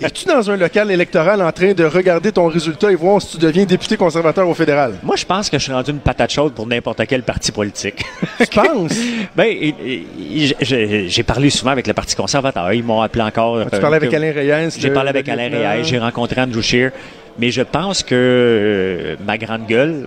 es-tu 0.00 0.26
dans 0.26 0.50
un 0.50 0.56
local 0.56 0.90
électoral 0.90 1.40
en 1.42 1.50
train 1.52 1.72
de 1.72 1.84
regarder 1.84 2.30
ton 2.32 2.46
résultat 2.48 2.92
et 2.92 2.94
voir 2.94 3.20
si 3.22 3.36
tu 3.36 3.38
deviens 3.38 3.64
député 3.64 3.96
conservateur 3.96 4.48
au 4.48 4.54
fédéral? 4.54 4.94
Moi, 5.02 5.16
je 5.16 5.24
pense 5.24 5.48
que 5.48 5.58
je 5.58 5.62
suis 5.64 5.72
rendu 5.72 5.90
une 5.90 5.98
patate 6.00 6.30
chaude 6.32 6.52
pour 6.52 6.66
n'importe 6.66 7.00
quel 7.08 7.22
parti 7.22 7.50
politique. 7.52 8.04
Tu 8.38 8.46
penses? 8.54 8.92
ben, 9.34 9.44
et- 9.46 9.74
et- 9.86 10.56
j'ai- 10.60 11.08
j'ai 11.08 11.22
parlé 11.22 11.48
souvent 11.50 11.70
avec 11.70 11.86
le 11.86 11.94
Parti 11.94 12.14
conservateur. 12.14 12.72
Ils 12.72 12.84
m'ont 12.84 13.00
appelé 13.00 13.22
encore. 13.24 13.58
Tu 13.70 13.74
euh, 13.76 13.80
parlais 13.80 13.96
avec 13.96 14.12
Alain 14.12 14.32
Reyes? 14.32 14.70
J'ai 14.78 14.90
parlé 14.90 15.10
avec 15.10 15.28
Alain. 15.28 15.48
Reyes, 15.48 15.84
j'ai 15.84 15.98
rencontré 15.98 16.40
Andrew 16.42 16.60
Scheer, 16.60 16.90
mais 17.38 17.50
je 17.50 17.62
pense 17.62 18.02
que 18.02 18.14
euh, 18.14 19.16
ma 19.26 19.38
grande 19.38 19.66
gueule 19.66 20.06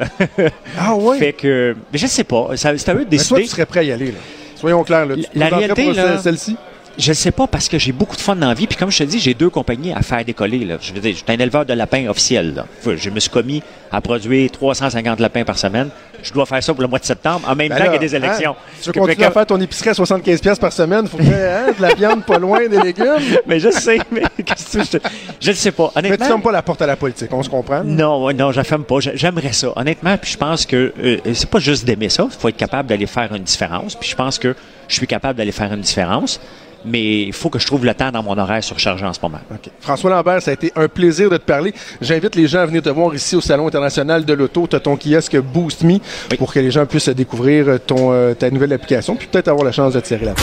Ah 0.77 0.93
fait 1.19 1.33
que. 1.33 1.75
Mais 1.91 1.97
je 1.97 2.05
sais 2.07 2.23
pas. 2.23 2.49
ça- 2.55 2.77
C'est 2.77 2.89
à 2.89 2.93
eux 2.93 3.05
de 3.05 3.07
Mais 3.11 3.17
toi, 3.17 3.37
décider. 3.37 3.41
tu 3.43 3.47
serais 3.47 3.65
prêt 3.65 3.79
à 3.79 3.83
y 3.83 3.91
aller, 3.91 4.07
là. 4.11 4.19
Soyons 4.55 4.83
clairs, 4.83 5.05
là. 5.05 5.15
Tu 5.15 5.21
La 5.35 5.47
présenterais 5.47 5.83
réalité, 5.83 6.21
celle-ci? 6.21 6.57
Je 6.99 7.09
ne 7.11 7.13
sais 7.15 7.31
pas 7.31 7.47
parce 7.47 7.69
que 7.69 7.79
j'ai 7.79 7.93
beaucoup 7.93 8.15
de 8.17 8.21
fun 8.21 8.35
dans 8.35 8.49
la 8.49 8.53
vie. 8.53 8.67
Puis 8.67 8.75
comme 8.77 8.91
je 8.91 8.97
te 8.99 9.03
dis, 9.03 9.19
j'ai 9.19 9.33
deux 9.33 9.49
compagnies 9.49 9.93
à 9.93 10.01
faire 10.01 10.23
décoller. 10.25 10.65
Là. 10.65 10.75
Je 10.81 10.93
veux 10.93 10.99
dire, 10.99 11.13
je 11.13 11.17
suis 11.17 11.25
un 11.29 11.39
éleveur 11.39 11.65
de 11.65 11.73
lapins 11.73 12.07
officiel. 12.09 12.53
Là. 12.53 12.65
Je 12.95 13.09
me 13.09 13.19
suis 13.21 13.29
commis 13.29 13.63
à 13.91 14.01
produire 14.01 14.51
350 14.51 15.19
lapins 15.21 15.43
par 15.45 15.57
semaine. 15.57 15.89
Je 16.21 16.33
dois 16.33 16.45
faire 16.45 16.61
ça 16.61 16.73
pour 16.73 16.81
le 16.81 16.89
mois 16.89 16.99
de 16.99 17.05
septembre, 17.05 17.47
en 17.47 17.55
même 17.55 17.69
Ben 17.69 17.77
temps 17.77 17.83
qu'il 17.85 17.93
y 17.93 17.95
a 17.95 17.99
des 17.99 18.13
hein, 18.13 18.17
élections. 18.21 18.55
Tu 18.81 18.87
veux 18.89 18.91
continuer 18.93 19.15
que- 19.15 19.23
à 19.23 19.31
faire 19.31 19.45
ton 19.45 19.61
épicerie 19.61 19.91
à 19.91 19.93
75$ 19.93 20.41
piastres 20.41 20.59
par 20.59 20.73
semaine? 20.73 21.07
Faut 21.07 21.17
que 21.17 21.23
hein, 21.23 21.71
de 21.77 21.81
la 21.81 21.93
viande 21.93 22.25
pas 22.25 22.37
loin 22.37 22.67
des 22.67 22.77
légumes? 22.81 23.05
Mais 23.47 23.61
je 23.61 23.71
sais, 23.71 23.99
mais 24.11 24.23
qu'est-ce 24.45 24.77
que 24.97 24.99
je 25.39 25.49
ne 25.49 25.55
sais 25.55 25.71
pas. 25.71 25.93
Mais 25.95 26.01
tu 26.01 26.07
Honnêtement. 26.07 26.25
fermes 26.27 26.41
pas 26.41 26.51
la 26.51 26.61
porte 26.61 26.81
à 26.81 26.87
la 26.87 26.97
politique, 26.97 27.29
on 27.31 27.41
se 27.41 27.49
comprend? 27.49 27.81
Non, 27.85 28.33
non, 28.33 28.51
je 28.51 28.57
la 28.57 28.65
ferme 28.65 28.83
pas. 28.83 28.99
J'a- 28.99 29.15
J'aimerais 29.15 29.53
ça, 29.53 29.71
honnêtement. 29.77 30.17
Puis 30.17 30.31
je 30.33 30.37
pense 30.37 30.65
que 30.65 30.91
euh, 31.01 31.17
c'est 31.33 31.49
pas 31.49 31.59
juste 31.59 31.85
d'aimer 31.85 32.09
ça. 32.09 32.27
Il 32.29 32.37
faut 32.37 32.49
être 32.49 32.57
capable 32.57 32.89
d'aller 32.89 33.07
faire 33.07 33.33
une 33.33 33.43
différence. 33.43 33.95
Puis 33.95 34.09
je 34.09 34.15
pense 34.17 34.37
que 34.37 34.53
je 34.89 34.95
suis 34.95 35.07
capable 35.07 35.37
d'aller 35.37 35.53
faire 35.53 35.71
une 35.71 35.79
différence. 35.81 36.41
Mais 36.85 37.23
il 37.23 37.33
faut 37.33 37.49
que 37.49 37.59
je 37.59 37.65
trouve 37.65 37.85
le 37.85 37.93
temps 37.93 38.11
dans 38.11 38.23
mon 38.23 38.37
horaire 38.37 38.63
surchargé 38.63 39.05
en 39.05 39.13
ce 39.13 39.19
moment. 39.21 39.39
François 39.81 40.09
Lambert, 40.11 40.41
ça 40.41 40.51
a 40.51 40.53
été 40.53 40.71
un 40.75 40.87
plaisir 40.87 41.29
de 41.29 41.37
te 41.37 41.43
parler. 41.43 41.73
J'invite 42.01 42.35
les 42.35 42.47
gens 42.47 42.59
à 42.59 42.65
venir 42.65 42.81
te 42.81 42.89
voir 42.89 43.13
ici 43.13 43.35
au 43.35 43.41
Salon 43.41 43.67
international 43.67 44.23
de 44.25 44.33
l'auto. 44.33 44.65
Tu 44.67 44.75
as 44.75 44.79
ton 44.79 44.95
kiosque 44.97 45.37
Boost 45.39 45.83
Me 45.83 45.93
Oui. 46.31 46.37
pour 46.37 46.53
que 46.53 46.59
les 46.59 46.71
gens 46.71 46.85
puissent 46.85 47.09
découvrir 47.09 47.79
ton, 47.85 48.11
euh, 48.13 48.33
ta 48.33 48.49
nouvelle 48.49 48.71
application 48.73 49.15
puis 49.15 49.27
peut-être 49.27 49.49
avoir 49.49 49.65
la 49.65 49.71
chance 49.71 49.93
de 49.93 49.99
tirer 49.99 50.25
la 50.25 50.33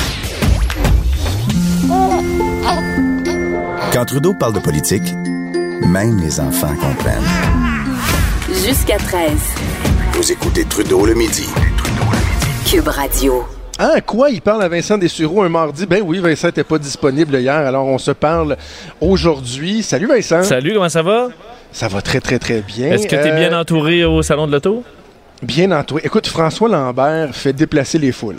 Quand 3.92 4.04
Trudeau 4.04 4.34
parle 4.34 4.52
de 4.52 4.60
politique, 4.60 5.02
même 5.86 6.18
les 6.20 6.38
enfants 6.40 6.74
comprennent. 6.74 7.22
Jusqu'à 8.66 8.98
13. 8.98 9.30
Vous 10.12 10.32
écoutez 10.32 10.64
Trudeau 10.64 11.06
le 11.06 11.14
midi. 11.14 11.48
Cube 12.66 12.88
Radio. 12.88 13.55
Ah, 13.78 14.00
quoi? 14.00 14.30
Il 14.30 14.40
parle 14.40 14.62
à 14.62 14.68
Vincent 14.68 14.96
Dessureau 14.96 15.42
un 15.42 15.48
mardi. 15.50 15.84
Ben 15.86 16.02
oui, 16.04 16.18
Vincent 16.18 16.48
n'était 16.48 16.64
pas 16.64 16.78
disponible 16.78 17.36
hier, 17.36 17.54
alors 17.54 17.86
on 17.86 17.98
se 17.98 18.10
parle 18.10 18.56
aujourd'hui. 19.00 19.82
Salut 19.82 20.06
Vincent. 20.06 20.42
Salut, 20.42 20.72
comment 20.74 20.88
ça 20.88 21.02
va? 21.02 21.28
Ça 21.72 21.88
va 21.88 22.00
très, 22.00 22.20
très, 22.20 22.38
très 22.38 22.60
bien. 22.62 22.90
Est-ce 22.92 23.06
que 23.06 23.16
tu 23.16 23.28
es 23.28 23.32
Euh, 23.32 23.36
bien 23.48 23.58
entouré 23.58 24.04
au 24.04 24.22
salon 24.22 24.46
de 24.46 24.52
l'auto? 24.52 24.82
Bien 25.42 25.70
entouré. 25.72 26.00
Écoute, 26.04 26.26
François 26.26 26.68
Lambert 26.70 27.34
fait 27.34 27.52
déplacer 27.52 27.98
les 27.98 28.12
foules. 28.12 28.38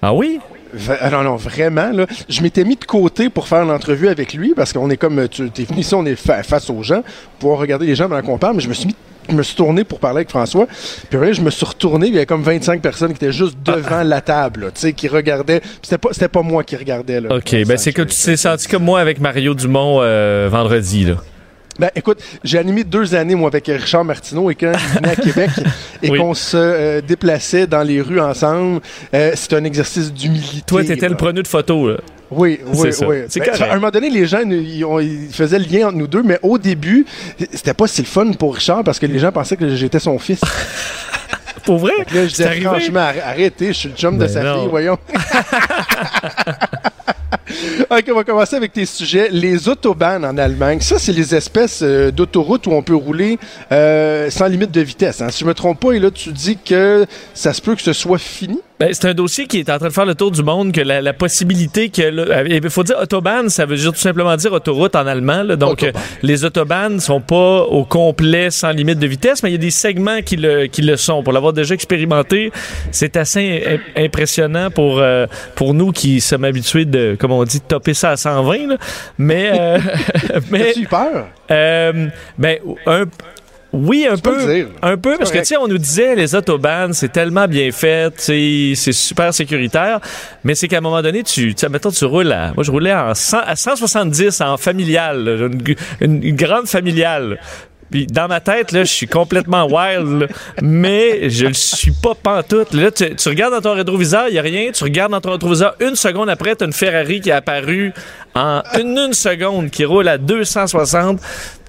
Ah 0.00 0.14
oui? 0.14 0.38
Ah 1.00 1.10
non, 1.10 1.22
non, 1.24 1.34
vraiment, 1.36 1.90
là. 1.92 2.06
Je 2.28 2.40
m'étais 2.42 2.62
mis 2.62 2.76
de 2.76 2.84
côté 2.84 3.30
pour 3.30 3.48
faire 3.48 3.64
l'entrevue 3.64 4.06
avec 4.08 4.34
lui 4.34 4.52
parce 4.54 4.72
qu'on 4.72 4.90
est 4.90 4.96
comme. 4.98 5.26
Tu 5.28 5.46
es 5.46 5.64
venu 5.64 5.80
ici, 5.80 5.94
on 5.94 6.04
est 6.06 6.14
fa- 6.14 6.42
face 6.44 6.70
aux 6.70 6.82
gens, 6.84 7.00
pour 7.02 7.38
pouvoir 7.40 7.58
regarder 7.58 7.86
les 7.86 7.96
gens 7.96 8.08
pendant 8.08 8.22
qu'on 8.22 8.38
parle, 8.38 8.56
mais 8.56 8.60
je 8.62 8.68
me 8.68 8.74
suis 8.74 8.86
mis. 8.88 8.94
Je 9.28 9.34
me 9.34 9.42
suis 9.42 9.56
tourné 9.56 9.84
pour 9.84 9.98
parler 10.00 10.18
avec 10.18 10.30
François. 10.30 10.66
Puis 10.66 11.16
après, 11.16 11.34
je 11.34 11.42
me 11.42 11.50
suis 11.50 11.66
retourné. 11.66 12.06
Il 12.08 12.14
y 12.14 12.16
avait 12.16 12.26
comme 12.26 12.42
25 12.42 12.80
personnes 12.80 13.10
qui 13.10 13.24
étaient 13.24 13.32
juste 13.32 13.58
devant 13.64 14.02
la 14.02 14.20
table, 14.20 14.60
là, 14.62 14.66
tu 14.70 14.80
sais, 14.80 14.92
qui 14.92 15.08
regardaient. 15.08 15.60
C'était 15.82 15.98
pas, 15.98 16.10
c'était 16.12 16.28
pas 16.28 16.42
moi 16.42 16.64
qui 16.64 16.76
regardais. 16.76 17.20
Là, 17.20 17.36
OK, 17.36 17.54
ben 17.66 17.76
c'est 17.76 17.92
que 17.92 18.02
tu 18.02 18.16
t'es 18.16 18.36
senti 18.36 18.68
comme 18.68 18.84
moi 18.84 19.00
avec 19.00 19.20
Mario 19.20 19.54
Dumont 19.54 19.98
euh, 20.00 20.48
vendredi, 20.50 21.04
là. 21.04 21.14
Ben, 21.78 21.90
écoute, 21.94 22.20
j'ai 22.42 22.58
animé 22.58 22.82
deux 22.82 23.14
années, 23.14 23.36
moi, 23.36 23.48
avec 23.48 23.66
Richard 23.68 24.04
Martineau, 24.04 24.50
et 24.50 24.56
quand 24.56 24.72
venait 24.96 25.10
à 25.10 25.16
Québec 25.16 25.50
et 26.02 26.10
Oui. 26.10 26.18
qu'on 26.18 26.34
se 26.34 26.56
euh, 26.56 27.00
déplaçait 27.00 27.68
dans 27.68 27.82
les 27.84 28.00
rues 28.00 28.20
ensemble, 28.20 28.80
euh, 29.14 29.30
c'était 29.36 29.56
un 29.56 29.64
exercice 29.64 30.12
d'humilité. 30.12 30.62
Toi, 30.66 30.82
t'étais 30.82 31.02
là. 31.02 31.10
le 31.10 31.16
preneur 31.16 31.42
de 31.44 31.48
photos, 31.48 31.92
là. 31.92 31.96
Oui, 32.30 32.60
oui, 32.74 32.92
ça. 32.92 33.06
oui. 33.06 33.16
Ben, 33.36 33.62
à 33.62 33.72
un 33.72 33.74
moment 33.76 33.90
donné, 33.90 34.10
les 34.10 34.26
gens, 34.26 34.40
ils, 34.40 34.84
faisaient 35.32 35.58
le 35.58 35.64
lien 35.64 35.88
entre 35.88 35.96
nous 35.96 36.06
deux, 36.06 36.22
mais 36.22 36.38
au 36.42 36.58
début, 36.58 37.06
c'était 37.52 37.74
pas 37.74 37.86
si 37.86 38.02
le 38.02 38.06
fun 38.06 38.32
pour 38.32 38.54
Richard 38.54 38.84
parce 38.84 38.98
que 38.98 39.06
les 39.06 39.18
gens 39.18 39.32
pensaient 39.32 39.56
que 39.56 39.74
j'étais 39.76 39.98
son 40.00 40.18
fils. 40.18 40.40
Pour 41.64 41.78
vrai? 41.78 41.92
Là, 42.14 42.22
je 42.26 42.28
disais, 42.30 42.60
franchement, 42.62 43.00
arr- 43.00 43.22
arrêtez, 43.22 43.68
je 43.68 43.72
suis 43.74 43.88
le 43.90 43.94
chum 43.94 44.14
de 44.16 44.20
Ben 44.20 44.28
sa 44.28 44.42
non. 44.42 44.60
fille, 44.60 44.68
voyons. 44.70 44.96
OK, 47.90 48.04
on 48.10 48.14
va 48.14 48.24
commencer 48.24 48.56
avec 48.56 48.72
tes 48.72 48.86
sujets. 48.86 49.28
Les 49.30 49.68
autobahns 49.68 50.24
en 50.24 50.38
Allemagne, 50.38 50.80
ça, 50.80 50.98
c'est 50.98 51.12
les 51.12 51.34
espèces 51.34 51.80
euh, 51.82 52.10
d'autoroutes 52.10 52.66
où 52.66 52.72
on 52.72 52.82
peut 52.82 52.94
rouler 52.94 53.38
euh, 53.72 54.30
sans 54.30 54.46
limite 54.46 54.70
de 54.70 54.80
vitesse. 54.80 55.20
hein. 55.20 55.28
Si 55.30 55.40
je 55.40 55.44
me 55.44 55.52
trompe 55.54 55.80
pas, 55.80 55.92
et 55.92 55.98
là, 55.98 56.10
tu 56.10 56.30
dis 56.32 56.56
que 56.56 57.04
ça 57.34 57.52
se 57.52 57.60
peut 57.60 57.74
que 57.74 57.82
ce 57.82 57.92
soit 57.92 58.18
fini? 58.18 58.60
Ben, 58.80 58.90
c'est 58.92 59.08
un 59.08 59.14
dossier 59.14 59.46
qui 59.48 59.58
est 59.58 59.70
en 59.70 59.78
train 59.78 59.88
de 59.88 59.92
faire 59.92 60.06
le 60.06 60.14
tour 60.14 60.30
du 60.30 60.42
monde, 60.44 60.70
que 60.72 60.80
la, 60.80 61.00
la 61.00 61.12
possibilité 61.12 61.88
que... 61.88 62.02
là, 62.02 62.44
Il 62.44 62.70
faut 62.70 62.84
dire 62.84 62.96
autobahn, 63.02 63.48
ça 63.48 63.66
veut 63.66 63.76
dire 63.76 63.92
tout 63.92 63.98
simplement 63.98 64.36
dire 64.36 64.52
autoroute 64.52 64.94
en 64.94 65.06
allemand. 65.06 65.42
là. 65.42 65.56
donc, 65.56 65.82
Autobahn. 65.82 65.96
euh, 65.96 66.16
les 66.22 66.44
autobahns 66.44 67.00
sont 67.00 67.20
pas 67.20 67.62
au 67.62 67.84
complet 67.84 68.50
sans 68.52 68.70
limite 68.70 69.00
de 69.00 69.06
vitesse, 69.08 69.42
mais 69.42 69.48
il 69.50 69.52
y 69.52 69.56
a 69.56 69.58
des 69.58 69.72
segments 69.72 70.22
qui 70.22 70.36
le, 70.36 70.66
qui 70.66 70.82
le 70.82 70.96
sont. 70.96 71.24
Pour 71.24 71.32
l'avoir 71.32 71.52
déjà 71.52 71.74
expérimenté, 71.74 72.52
c'est 72.92 73.16
assez 73.16 73.64
im- 73.96 74.04
impressionnant 74.04 74.70
pour, 74.70 75.00
euh, 75.00 75.26
pour 75.56 75.74
nous 75.74 75.90
qui 75.90 76.20
sommes 76.20 76.44
habitués 76.44 76.84
de, 76.84 77.16
comme 77.18 77.32
on 77.32 77.42
dit, 77.42 77.58
de 77.58 77.64
topper 77.64 77.94
ça 77.94 78.10
à 78.10 78.16
120. 78.16 78.68
là. 78.68 78.76
Mais... 79.18 79.50
euh, 79.58 79.78
mais 80.52 80.72
peur? 80.88 81.26
euh, 81.50 82.06
ben, 82.38 82.58
un... 82.86 83.04
Oui, 83.72 84.06
un 84.10 84.16
peu. 84.16 84.46
dire. 84.46 84.68
Un 84.80 84.96
peu, 84.96 85.16
parce 85.18 85.30
que, 85.30 85.38
tu 85.38 85.44
correct. 85.44 85.46
sais, 85.46 85.56
on 85.58 85.68
nous 85.68 85.78
disait, 85.78 86.14
les 86.14 86.34
autobahns, 86.34 86.92
c'est 86.92 87.12
tellement 87.12 87.46
bien 87.46 87.70
fait, 87.70 88.14
c'est 88.16 88.74
super 88.74 89.34
sécuritaire, 89.34 90.00
mais 90.42 90.54
c'est 90.54 90.68
qu'à 90.68 90.78
un 90.78 90.80
moment 90.80 91.02
donné, 91.02 91.22
tu, 91.22 91.54
tu 91.54 91.60
sais, 91.60 91.68
mettons, 91.68 91.90
tu 91.90 92.04
roules 92.06 92.32
à, 92.32 92.52
moi, 92.54 92.64
je 92.64 92.70
roulais 92.70 92.94
en 92.94 93.14
100 93.14 93.38
à 93.46 93.56
170 93.56 94.40
en 94.40 94.56
familial, 94.56 95.24
là, 95.24 95.48
une, 96.00 96.34
grande 96.34 96.66
familiale. 96.66 97.38
Puis 97.90 98.06
dans 98.06 98.28
ma 98.28 98.40
tête, 98.40 98.72
là, 98.72 98.84
je 98.84 98.92
suis 98.92 99.06
complètement 99.06 99.66
wild, 99.66 100.20
là, 100.20 100.26
mais 100.62 101.30
je 101.30 101.46
le 101.46 101.54
suis 101.54 101.92
pas 101.92 102.14
pantoute. 102.14 102.74
Là, 102.74 102.90
tu, 102.90 103.14
tu 103.16 103.28
regardes 103.30 103.54
dans 103.54 103.62
ton 103.62 103.74
rétroviseur, 103.74 104.28
il 104.28 104.34
y 104.34 104.38
a 104.38 104.42
rien. 104.42 104.70
Tu 104.72 104.84
regardes 104.84 105.12
dans 105.12 105.22
ton 105.22 105.32
rétroviseur, 105.32 105.74
une 105.80 105.96
seconde 105.96 106.28
après, 106.28 106.54
tu 106.54 106.64
une 106.64 106.72
Ferrari 106.74 107.22
qui 107.22 107.30
est 107.30 107.32
apparue 107.32 107.94
en 108.34 108.62
une, 108.78 108.98
une 108.98 109.14
seconde, 109.14 109.70
qui 109.70 109.86
roule 109.86 110.08
à 110.08 110.18
260. 110.18 111.18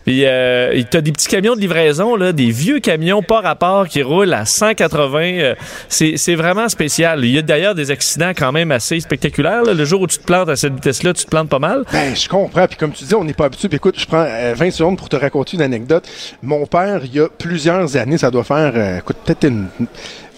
Puis 0.09 0.25
euh, 0.25 0.71
et 0.73 0.85
t'as 0.85 1.01
des 1.01 1.11
petits 1.11 1.27
camions 1.27 1.53
de 1.53 1.61
livraison, 1.61 2.15
là, 2.15 2.33
des 2.33 2.49
vieux 2.49 2.79
camions 2.79 3.21
pas 3.21 3.41
rapport 3.41 3.87
qui 3.87 4.01
roulent 4.01 4.33
à 4.33 4.43
180. 4.43 5.19
euh, 5.21 5.55
c'est, 5.87 6.33
vraiment 6.33 6.67
spécial. 6.67 7.23
Il 7.23 7.29
y 7.29 7.37
a 7.37 7.43
d'ailleurs 7.43 7.75
des 7.75 7.91
accidents 7.91 8.31
quand 8.35 8.51
même 8.51 8.71
assez 8.71 8.99
spectaculaires. 8.99 9.61
Le 9.65 9.85
jour 9.85 10.01
où 10.01 10.07
tu 10.07 10.17
te 10.17 10.23
plantes 10.23 10.49
à 10.49 10.55
cette 10.55 10.73
vitesse-là, 10.73 11.13
tu 11.13 11.25
te 11.25 11.29
plantes 11.29 11.49
pas 11.49 11.59
mal. 11.59 11.83
Ben, 11.93 12.15
je 12.15 12.27
comprends. 12.27 12.65
Puis 12.65 12.77
comme 12.77 12.91
tu 12.91 13.03
dis, 13.03 13.13
on 13.13 13.23
n'est 13.23 13.35
pas 13.35 13.45
habitué. 13.45 13.69
Puis 13.69 13.75
écoute, 13.75 13.99
je 13.99 14.07
prends 14.07 14.25
euh, 14.27 14.55
20 14.55 14.71
secondes 14.71 14.97
pour 14.97 15.09
te 15.09 15.15
raconter 15.15 15.57
une 15.57 15.61
anecdote. 15.61 16.09
Mon 16.41 16.65
père, 16.65 17.01
il 17.03 17.13
y 17.13 17.19
a 17.19 17.29
plusieurs 17.29 17.95
années, 17.95 18.17
ça 18.17 18.31
doit 18.31 18.43
faire, 18.43 18.71
euh, 18.73 18.97
écoute, 18.97 19.17
peut-être 19.23 19.43
une 19.43 19.67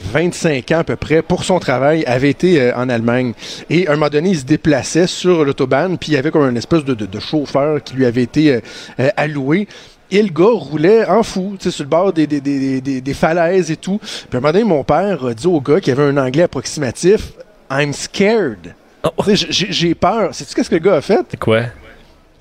25 0.03 0.71
ans 0.71 0.79
à 0.79 0.83
peu 0.83 0.95
près, 0.95 1.21
pour 1.21 1.43
son 1.43 1.59
travail, 1.59 2.03
avait 2.05 2.29
été 2.29 2.61
euh, 2.61 2.75
en 2.75 2.89
Allemagne. 2.89 3.33
Et 3.69 3.87
à 3.87 3.91
un 3.91 3.95
moment 3.95 4.09
donné, 4.09 4.31
il 4.31 4.39
se 4.39 4.45
déplaçait 4.45 5.07
sur 5.07 5.45
l'autobahn, 5.45 5.97
puis 5.97 6.11
il 6.11 6.15
y 6.15 6.17
avait 6.17 6.31
comme 6.31 6.49
une 6.49 6.57
espèce 6.57 6.83
de, 6.83 7.19
chauffeur 7.19 7.83
qui 7.83 7.95
lui 7.95 8.05
avait 8.05 8.23
été 8.23 8.53
euh, 8.53 8.59
euh, 8.99 9.09
Et 10.13 10.21
le 10.21 10.29
gars 10.29 10.51
roulait 10.51 11.05
en 11.07 11.23
fou, 11.23 11.55
tu 11.57 11.65
sais, 11.65 11.71
sur 11.71 11.83
le 11.83 11.89
bord 11.89 12.11
des, 12.11 12.27
des, 12.27 12.41
des, 12.41 12.81
des, 12.81 13.13
falaises 13.13 13.71
et 13.71 13.77
tout. 13.77 13.97
Puis 13.97 14.27
à 14.33 14.37
un 14.37 14.41
moment 14.41 14.51
donné, 14.51 14.63
mon 14.65 14.83
père 14.83 15.25
a 15.25 15.33
dit 15.33 15.47
au 15.47 15.61
gars 15.61 15.79
qui 15.79 15.89
avait 15.89 16.03
un 16.03 16.17
anglais 16.17 16.43
approximatif, 16.43 17.31
I'm 17.71 17.93
scared. 17.93 18.75
Oh. 19.03 19.09
J'ai- 19.27 19.95
peur. 19.95 20.35
Sais-tu 20.35 20.53
qu'est-ce 20.53 20.69
que 20.69 20.75
le 20.75 20.81
gars 20.81 20.95
a 20.95 21.01
fait? 21.01 21.37
Quoi? 21.39 21.61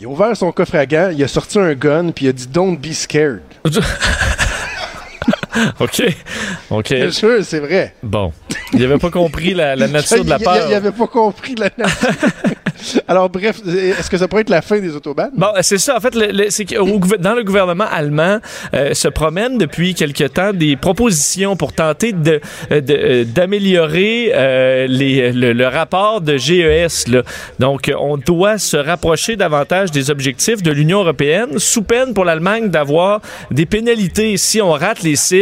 Il 0.01 0.07
a 0.07 0.11
ouvert 0.11 0.37
son 0.37 0.51
coffre 0.51 0.75
à 0.77 0.87
gants, 0.87 1.11
il 1.14 1.23
a 1.23 1.29
sorti 1.29 1.59
un 1.59 1.75
gun, 1.75 2.11
puis 2.11 2.27
il 2.27 2.29
a 2.31 2.33
dit 2.33 2.47
Don't 2.47 2.77
be 2.77 2.93
scared. 2.93 3.43
OK. 5.80 6.03
OK. 6.70 6.88
Te 6.88 7.11
jure, 7.11 7.38
c'est 7.44 7.61
vrai. 7.61 7.94
Bon. 8.03 8.32
Il 8.72 8.84
avait 8.84 8.98
pas 8.98 9.11
compris 9.11 9.55
la, 9.55 9.74
la 9.76 9.88
nature 9.98 10.24
de 10.24 10.30
la 10.30 10.38
peur. 10.38 10.66
Il 10.68 10.74
avait 10.74 10.92
pas 10.92 11.07
compris 11.07 11.55
la 11.57 11.70
nature. 11.76 12.09
Alors, 13.09 13.28
bref, 13.28 13.61
est-ce 13.66 14.09
que 14.09 14.16
ça 14.16 14.26
pourrait 14.26 14.40
être 14.40 14.48
la 14.48 14.62
fin 14.62 14.78
des 14.78 14.94
autobahns? 14.96 15.28
Bon, 15.36 15.48
c'est 15.61 15.76
ça. 15.76 15.96
En 15.96 16.01
fait, 16.01 16.14
le- 16.14 16.30
le- 16.32 17.16
dans 17.18 17.34
le 17.34 17.44
gouvernement 17.44 17.84
allemand 17.90 18.38
euh, 18.72 18.94
se 18.94 19.09
promènent 19.09 19.59
depuis 19.59 19.94
quelque 19.94 20.24
temps 20.24 20.53
des 20.55 20.76
propositions 20.76 21.57
pour 21.57 21.74
tenter 21.74 22.12
de 22.12 22.40
euh, 22.70 22.80
euh, 22.88 23.24
d'améliorer 23.24 24.32
euh, 24.34 24.86
les 24.88 25.30
le, 25.32 25.53
le 25.53 25.66
rapport 25.66 26.22
de 26.22 26.38
GES. 26.38 27.09
Là. 27.09 27.22
Donc, 27.59 27.92
on 27.98 28.16
doit 28.16 28.57
se 28.57 28.78
rapprocher 28.78 29.36
davantage 29.36 29.90
des 29.90 30.11
objectifs 30.11 30.62
de 30.62 30.70
l'Union 30.70 31.01
européenne, 31.01 31.59
sous 31.59 31.82
peine 31.82 32.14
pour 32.14 32.24
l'Allemagne 32.24 32.70
d'avoir 32.70 33.20
des 33.51 33.66
pénalités 33.66 34.38
si 34.38 34.62
on 34.62 34.70
rate 34.72 35.03
les 35.03 35.16
cibles 35.16 35.39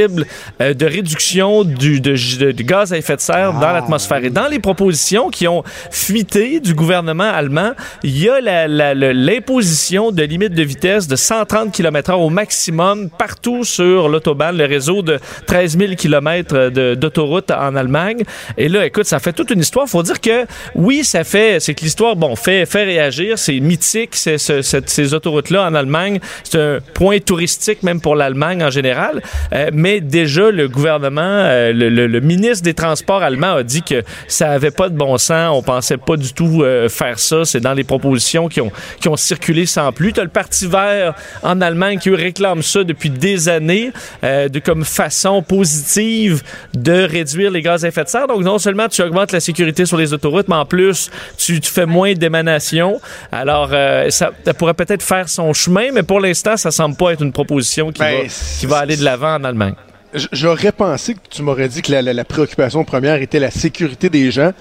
euh, 0.61 0.75
de 0.75 0.87
réduction 0.87 1.65
du 1.65 2.01
de, 2.01 2.15
de- 2.39 2.53
de 2.53 2.63
gaz 2.63 2.93
à 2.93 2.99
effet 2.99 3.17
de 3.17 3.21
serre 3.21 3.53
dans 3.55 3.73
l'atmosphère. 3.73 4.25
Et 4.25 4.31
dans 4.31 4.47
les 4.49 4.59
propositions 4.59 5.31
qui 5.31 5.49
ont 5.49 5.63
fuité 5.91 6.61
du 6.61 6.75
gouvernement 6.75 7.25
allemand, 7.31 7.73
il 8.03 8.19
y 8.23 8.29
a 8.29 8.41
la- 8.41 8.69
la- 8.69 8.95
le- 8.95 9.13
l'imposition 9.13 10.11
de 10.13 10.23
limite 10.23 10.53
de 10.53 10.63
vitesse 10.63 11.09
de 11.09 11.17
130 11.17 11.73
km/h 11.73 12.15
au 12.19 12.29
maximum 12.31 13.09
partout 13.11 13.65
sur 13.65 14.09
l'autobahn, 14.09 14.57
le 14.57 14.65
réseau 14.67 15.03
de 15.03 15.19
13 15.47 15.79
000 15.79 15.95
km 15.97 16.69
d'autoroute 16.95 17.51
en 17.51 17.75
Allemagne. 17.77 18.23
Et 18.57 18.69
là, 18.69 18.85
écoute, 18.87 19.07
ça 19.07 19.19
fait 19.19 19.33
toute 19.33 19.51
une 19.51 19.61
histoire. 19.61 19.89
Faut 19.89 20.03
dire 20.03 20.21
que 20.21 20.45
oui, 20.75 21.05
ça 21.05 21.25
fait, 21.25 21.61
c'est 21.61 21.75
que 21.75 21.83
l'histoire, 21.83 22.15
bon, 22.17 22.37
fait, 22.37 22.67
fait 22.67 22.85
réagir. 22.85 23.39
C'est 23.39 23.59
mythique, 23.61 24.15
c'est- 24.15 24.39
ce- 24.39 24.63
cette- 24.63 24.91
ces 24.91 25.15
autoroutes-là 25.15 25.67
en 25.67 25.75
Allemagne. 25.75 26.21
C'est 26.45 26.59
un 26.61 26.79
point 26.95 27.19
touristique 27.21 27.83
même 27.83 28.01
pour 28.01 28.15
l'Allemagne 28.17 28.63
en 28.63 28.71
général. 28.71 29.23
Euh, 29.53 29.71
mais 29.73 29.88
déjà, 30.01 30.51
le 30.51 30.69
gouvernement, 30.69 31.21
euh, 31.23 31.73
le, 31.73 31.89
le- 31.89 32.07
le 32.07 32.21
ministre 32.21 32.63
des 32.65 32.75
Transports 32.75 33.23
allemand 33.23 33.55
a 33.55 33.63
dit 33.63 33.83
que 33.83 34.03
ça 34.29 34.51
avait 34.51 34.71
pas 34.71 34.89
de 34.89 34.97
bon 34.97 35.17
sens. 35.19 35.51
On 35.57 35.63
pensait 35.63 35.97
pas 35.97 36.17
du 36.17 36.33
tout 36.33 36.63
euh, 36.63 36.89
faire 36.89 37.19
ça. 37.19 37.45
C'est 37.45 37.61
dans 37.61 37.75
les 37.75 37.85
propositions 37.85 38.49
qui 38.49 38.61
ont, 38.61 38.71
qui 39.01 39.09
ont 39.09 39.17
circulé 39.17 39.67
sans 39.67 39.93
plus. 39.93 40.13
T'as 40.13 40.23
le 40.23 40.29
Parti 40.29 40.67
vert 40.67 41.15
en 41.43 41.61
Allemagne 41.61 41.99
qui 41.99 42.11
réclame 42.11 42.63
ça 42.63 42.85
depuis 42.85 43.11
des 43.11 43.49
années 43.49 43.91
euh, 44.25 44.49
de 44.49 44.59
comme 44.59 44.85
façon 44.85 45.43
positive 45.43 46.43
de 46.75 47.03
réduire 47.05 47.51
les 47.51 47.63
gaz 47.63 47.85
à 47.85 47.89
effet 47.89 48.05
de 48.05 48.09
serre. 48.09 48.27
Donc 48.29 48.43
non 48.43 48.59
seulement 48.59 48.89
tu 48.89 49.03
augmentes 49.03 49.33
la 49.33 49.41
sécurité 49.41 49.87
sur 49.87 49.97
les 49.97 50.13
autoroutes, 50.13 50.49
mais 50.49 50.55
en 50.57 50.67
plus 50.67 51.11
tu, 51.37 51.61
tu 51.61 51.71
fais 51.71 51.87
moins 51.87 52.13
d'émanations. 52.15 53.01
Alors 53.33 53.71
ça, 53.71 54.31
ça 54.45 54.55
pourrait 54.55 54.75
peut-être 54.75 55.03
faire 55.03 55.29
son 55.29 55.53
chemin, 55.53 55.89
mais 55.93 56.03
pour 56.03 56.21
l'instant 56.21 56.57
ça 56.57 56.71
semble 56.71 56.97
pas 56.97 57.13
être 57.13 57.23
une 57.23 57.33
proposition 57.33 57.91
qui, 57.93 58.01
Ben, 58.01 58.23
va, 58.23 58.29
qui 58.61 58.67
va 58.67 58.79
aller 58.79 58.97
de 58.97 59.05
l'avant 59.05 59.35
en 59.35 59.45
Allemagne. 59.45 59.75
J'aurais 60.15 60.73
pensé 60.73 61.15
que 61.15 61.21
tu 61.29 61.43
m'aurais 61.43 61.69
dit 61.69 61.83
que 61.83 61.93
la 61.93 62.25
préoccupation 62.25 62.85
première 62.85 63.21
était 63.21 63.41
la 63.41 63.51
sécurité 63.51 64.09
des 64.09 64.31
gens, 64.31 64.53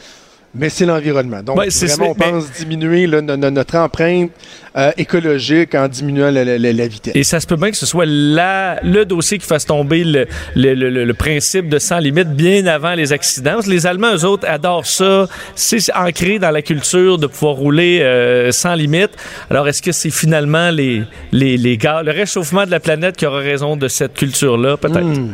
mais 0.57 0.69
c'est 0.69 0.85
l'environnement. 0.85 1.41
Donc, 1.43 1.57
Ouais, 1.57 1.69
vraiment, 1.69 2.11
on 2.11 2.15
mais- 2.19 2.31
pense 2.31 2.51
diminuer 2.51 3.07
là, 3.07 3.21
notre 3.21 3.75
empreinte 3.77 4.31
euh, 4.75 4.91
écologique 4.97 5.73
en 5.73 5.87
diminuant 5.87 6.29
la, 6.29 6.43
la- 6.45 6.57
la- 6.59 6.71
la 6.73 6.87
vitesse. 6.87 7.15
Et 7.15 7.23
ça 7.23 7.39
se 7.39 7.47
peut 7.47 7.55
bien 7.55 7.71
que 7.71 7.77
ce 7.77 7.85
soit 7.87 8.05
la, 8.05 8.79
le 8.83 9.05
dossier 9.05 9.39
qui 9.39 9.45
fasse 9.47 9.65
tomber 9.65 10.03
le, 10.03 10.27
le, 10.55 10.73
le- 10.75 10.89
le- 10.91 11.03
le 11.05 11.13
principe 11.15 11.67
de 11.67 11.79
sans 11.79 11.97
limite 11.97 12.29
bien 12.33 12.65
avant 12.67 12.93
les 12.93 13.11
accidents. 13.11 13.57
Les 13.65 13.87
Allemands, 13.87 14.13
eux 14.15 14.25
autres, 14.25 14.47
adorent 14.47 14.85
ça. 14.85 15.27
C'est 15.55 15.79
ancré 15.95 16.37
dans 16.37 16.51
la 16.51 16.61
culture 16.61 17.17
de 17.17 17.25
pouvoir 17.27 17.55
rouler 17.55 18.01
euh, 18.01 18.51
sans 18.51 18.75
limite. 18.75 19.11
Alors, 19.49 19.67
est-ce 19.67 19.81
que 19.81 19.91
c'est 19.91 20.11
finalement 20.11 20.69
les, 20.69 21.01
les, 21.31 21.57
les 21.57 21.77
gars, 21.77 22.03
le 22.03 22.11
réchauffement 22.11 22.65
de 22.65 22.71
la 22.71 22.79
planète 22.79 23.17
qui 23.17 23.25
aura 23.25 23.39
raison 23.39 23.77
de 23.77 23.87
cette 23.87 24.13
culture-là? 24.13 24.77
Peut-être. 24.77 24.99
Hmm. 25.01 25.31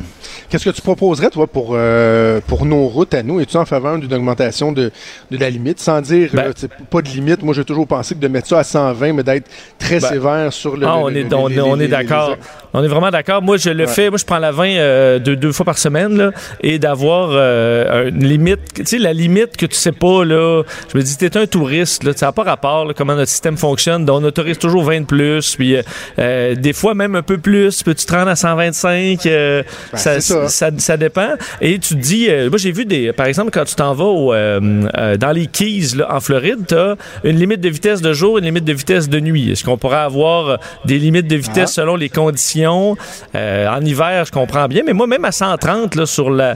Qu'est-ce 0.50 0.66
que 0.66 0.70
tu 0.70 0.82
proposerais, 0.82 1.30
toi, 1.30 1.48
pour, 1.48 1.72
euh, 1.74 2.40
pour 2.48 2.66
nos 2.66 2.88
routes 2.88 3.14
à 3.14 3.24
nous? 3.24 3.40
Es-tu 3.40 3.58
en 3.58 3.66
faveur 3.66 3.98
d'une 3.98 4.14
augmentation 4.14 4.72
de, 4.72 4.92
de 5.32 5.38
la 5.38 5.50
limite? 5.50 5.80
Sans 5.80 6.02
dire, 6.02 6.30
Ben- 6.34 6.48
euh, 6.64 6.68
pas 6.90 7.02
de 7.02 7.10
limite. 7.10 7.42
Moi, 7.44 7.54
j'ai 7.54 7.66
toujours 7.66 7.88
pensé 7.88 8.16
que 8.16 8.20
de 8.20 8.28
mettre 8.28 8.48
ça 8.48 8.60
à 8.60 8.64
120, 8.64 9.14
mais 9.14 9.24
d'être 9.24 9.50
très 9.80 10.00
Ben- 10.00 10.10
sévère 10.10 10.54
sur 10.54 10.78
le. 10.78 10.86
Ah, 10.88 10.98
on 10.98 11.08
le- 11.08 11.18
est, 11.18 11.24
le- 11.24 11.36
on, 11.36 11.48
les- 11.48 11.62
on 11.62 11.76
les- 11.76 11.86
est 11.86 11.88
d'accord. 11.88 12.36
On 12.74 12.84
est 12.84 12.88
vraiment 12.88 13.12
d'accord. 13.12 13.42
Moi, 13.42 13.58
je 13.58 13.70
le 13.70 13.86
Ouais. 13.86 13.90
fais. 13.90 14.10
Moi, 14.10 14.18
je 14.18 14.26
prends 14.26 14.40
la 14.40 14.52
20 14.52 14.68
euh, 14.78 15.20
deux, 15.20 15.36
deux 15.36 15.52
fois 15.52 15.66
par 15.66 15.78
semaine, 15.78 16.18
là, 16.18 16.32
et 16.62 16.80
d'avoir 16.80 17.30
euh, 17.32 18.10
une 18.10 18.24
limite. 18.26 18.60
Tu 18.76 18.86
sais, 18.86 18.98
la 18.98 19.14
limite 19.14 19.58
que 19.58 19.66
tu 19.66 19.76
sais 19.76 19.92
pas, 19.92 20.24
là. 20.26 20.64
Je 20.92 20.98
me 20.98 21.04
dis, 21.04 21.18
t'es 21.18 21.36
un 21.38 21.46
touriste, 21.48 22.04
là. 22.04 22.12
Ça 22.16 22.28
n'a 22.28 22.32
pas 22.32 22.44
rapport, 22.44 22.86
là, 22.86 22.94
comment 22.96 23.16
notre 23.16 23.30
système 23.32 23.58
fonctionne. 23.58 24.06
Donc, 24.06 24.22
on 24.22 24.26
autorise 24.26 24.58
toujours 24.58 24.84
20 24.84 25.02
de 25.02 25.06
plus. 25.06 25.56
Puis, 25.56 25.76
euh, 26.20 26.56
des 26.56 26.74
fois, 26.74 26.94
même 26.94 27.16
un 27.16 27.22
peu 27.22 27.38
plus. 27.38 27.82
Peux-tu 27.84 28.06
te 28.06 28.14
rendre 28.14 28.30
à 28.30 28.36
125? 28.36 29.26
euh, 29.26 29.64
Ben, 29.92 29.98
ça, 29.98 30.20
c'est 30.22 30.33
ça. 30.34 30.50
ça, 30.50 30.70
ça 30.78 30.98
dépend. 30.98 31.30
Et 31.62 31.80
tu 31.80 31.96
te 31.96 32.00
dis, 32.00 32.28
euh, 32.30 32.50
moi, 32.50 32.58
j'ai 32.58 32.72
vu 32.72 32.86
des. 32.86 33.14
Par 33.14 33.26
exemple, 33.28 33.52
quand 33.52 33.66
tu 33.66 33.76
t'en 33.76 33.94
vas 33.94 34.06
au, 34.06 34.34
euh, 34.34 34.60
euh, 34.98 35.18
dans 35.18 35.32
les 35.32 35.48
Keys, 35.48 35.96
là, 35.98 36.14
en 36.14 36.20
Floride, 36.20 36.66
tu 36.68 36.76
as 36.76 36.96
une 37.24 37.38
limite 37.38 37.62
de 37.62 37.70
vitesse 37.70 38.02
de 38.02 38.14
jour, 38.14 38.38
une 38.38 38.46
limite 38.46 38.66
de 38.66 38.74
vitesse 38.74 39.10
de 39.10 39.20
nuit. 39.20 39.52
Est-ce 39.52 39.64
qu'on 39.64 39.78
pourrait 39.78 39.98
avoir 39.98 40.60
des 40.86 41.00
limites 41.00 41.28
de 41.28 41.36
vitesse 41.36 41.72
Ah. 41.78 41.82
selon 41.82 41.96
les 41.96 42.10
conditions? 42.10 42.96
En 43.34 43.82
hiver, 43.82 44.26
je 44.26 44.32
comprends 44.32 44.68
bien, 44.68 44.84
mais 44.86 44.94
moi, 44.94 45.08
même 45.08 45.26
à 45.26 45.32
130 45.32 45.96
là, 45.96 46.06
sur 46.06 46.30
la 46.30 46.56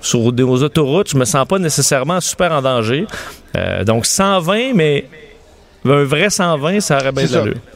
sur 0.00 0.32
des 0.32 0.42
aux 0.42 0.62
autoroutes, 0.62 1.10
je 1.10 1.16
me 1.16 1.24
sens 1.24 1.46
pas 1.46 1.58
nécessairement 1.58 2.20
super 2.20 2.52
en 2.52 2.60
danger. 2.60 3.06
Donc 3.86 4.04
120, 4.04 4.74
mais 4.74 5.06
un 5.92 6.04
vrai 6.04 6.30
120, 6.30 6.80
ça 6.80 6.96
aurait 6.98 7.12
bien. 7.12 7.24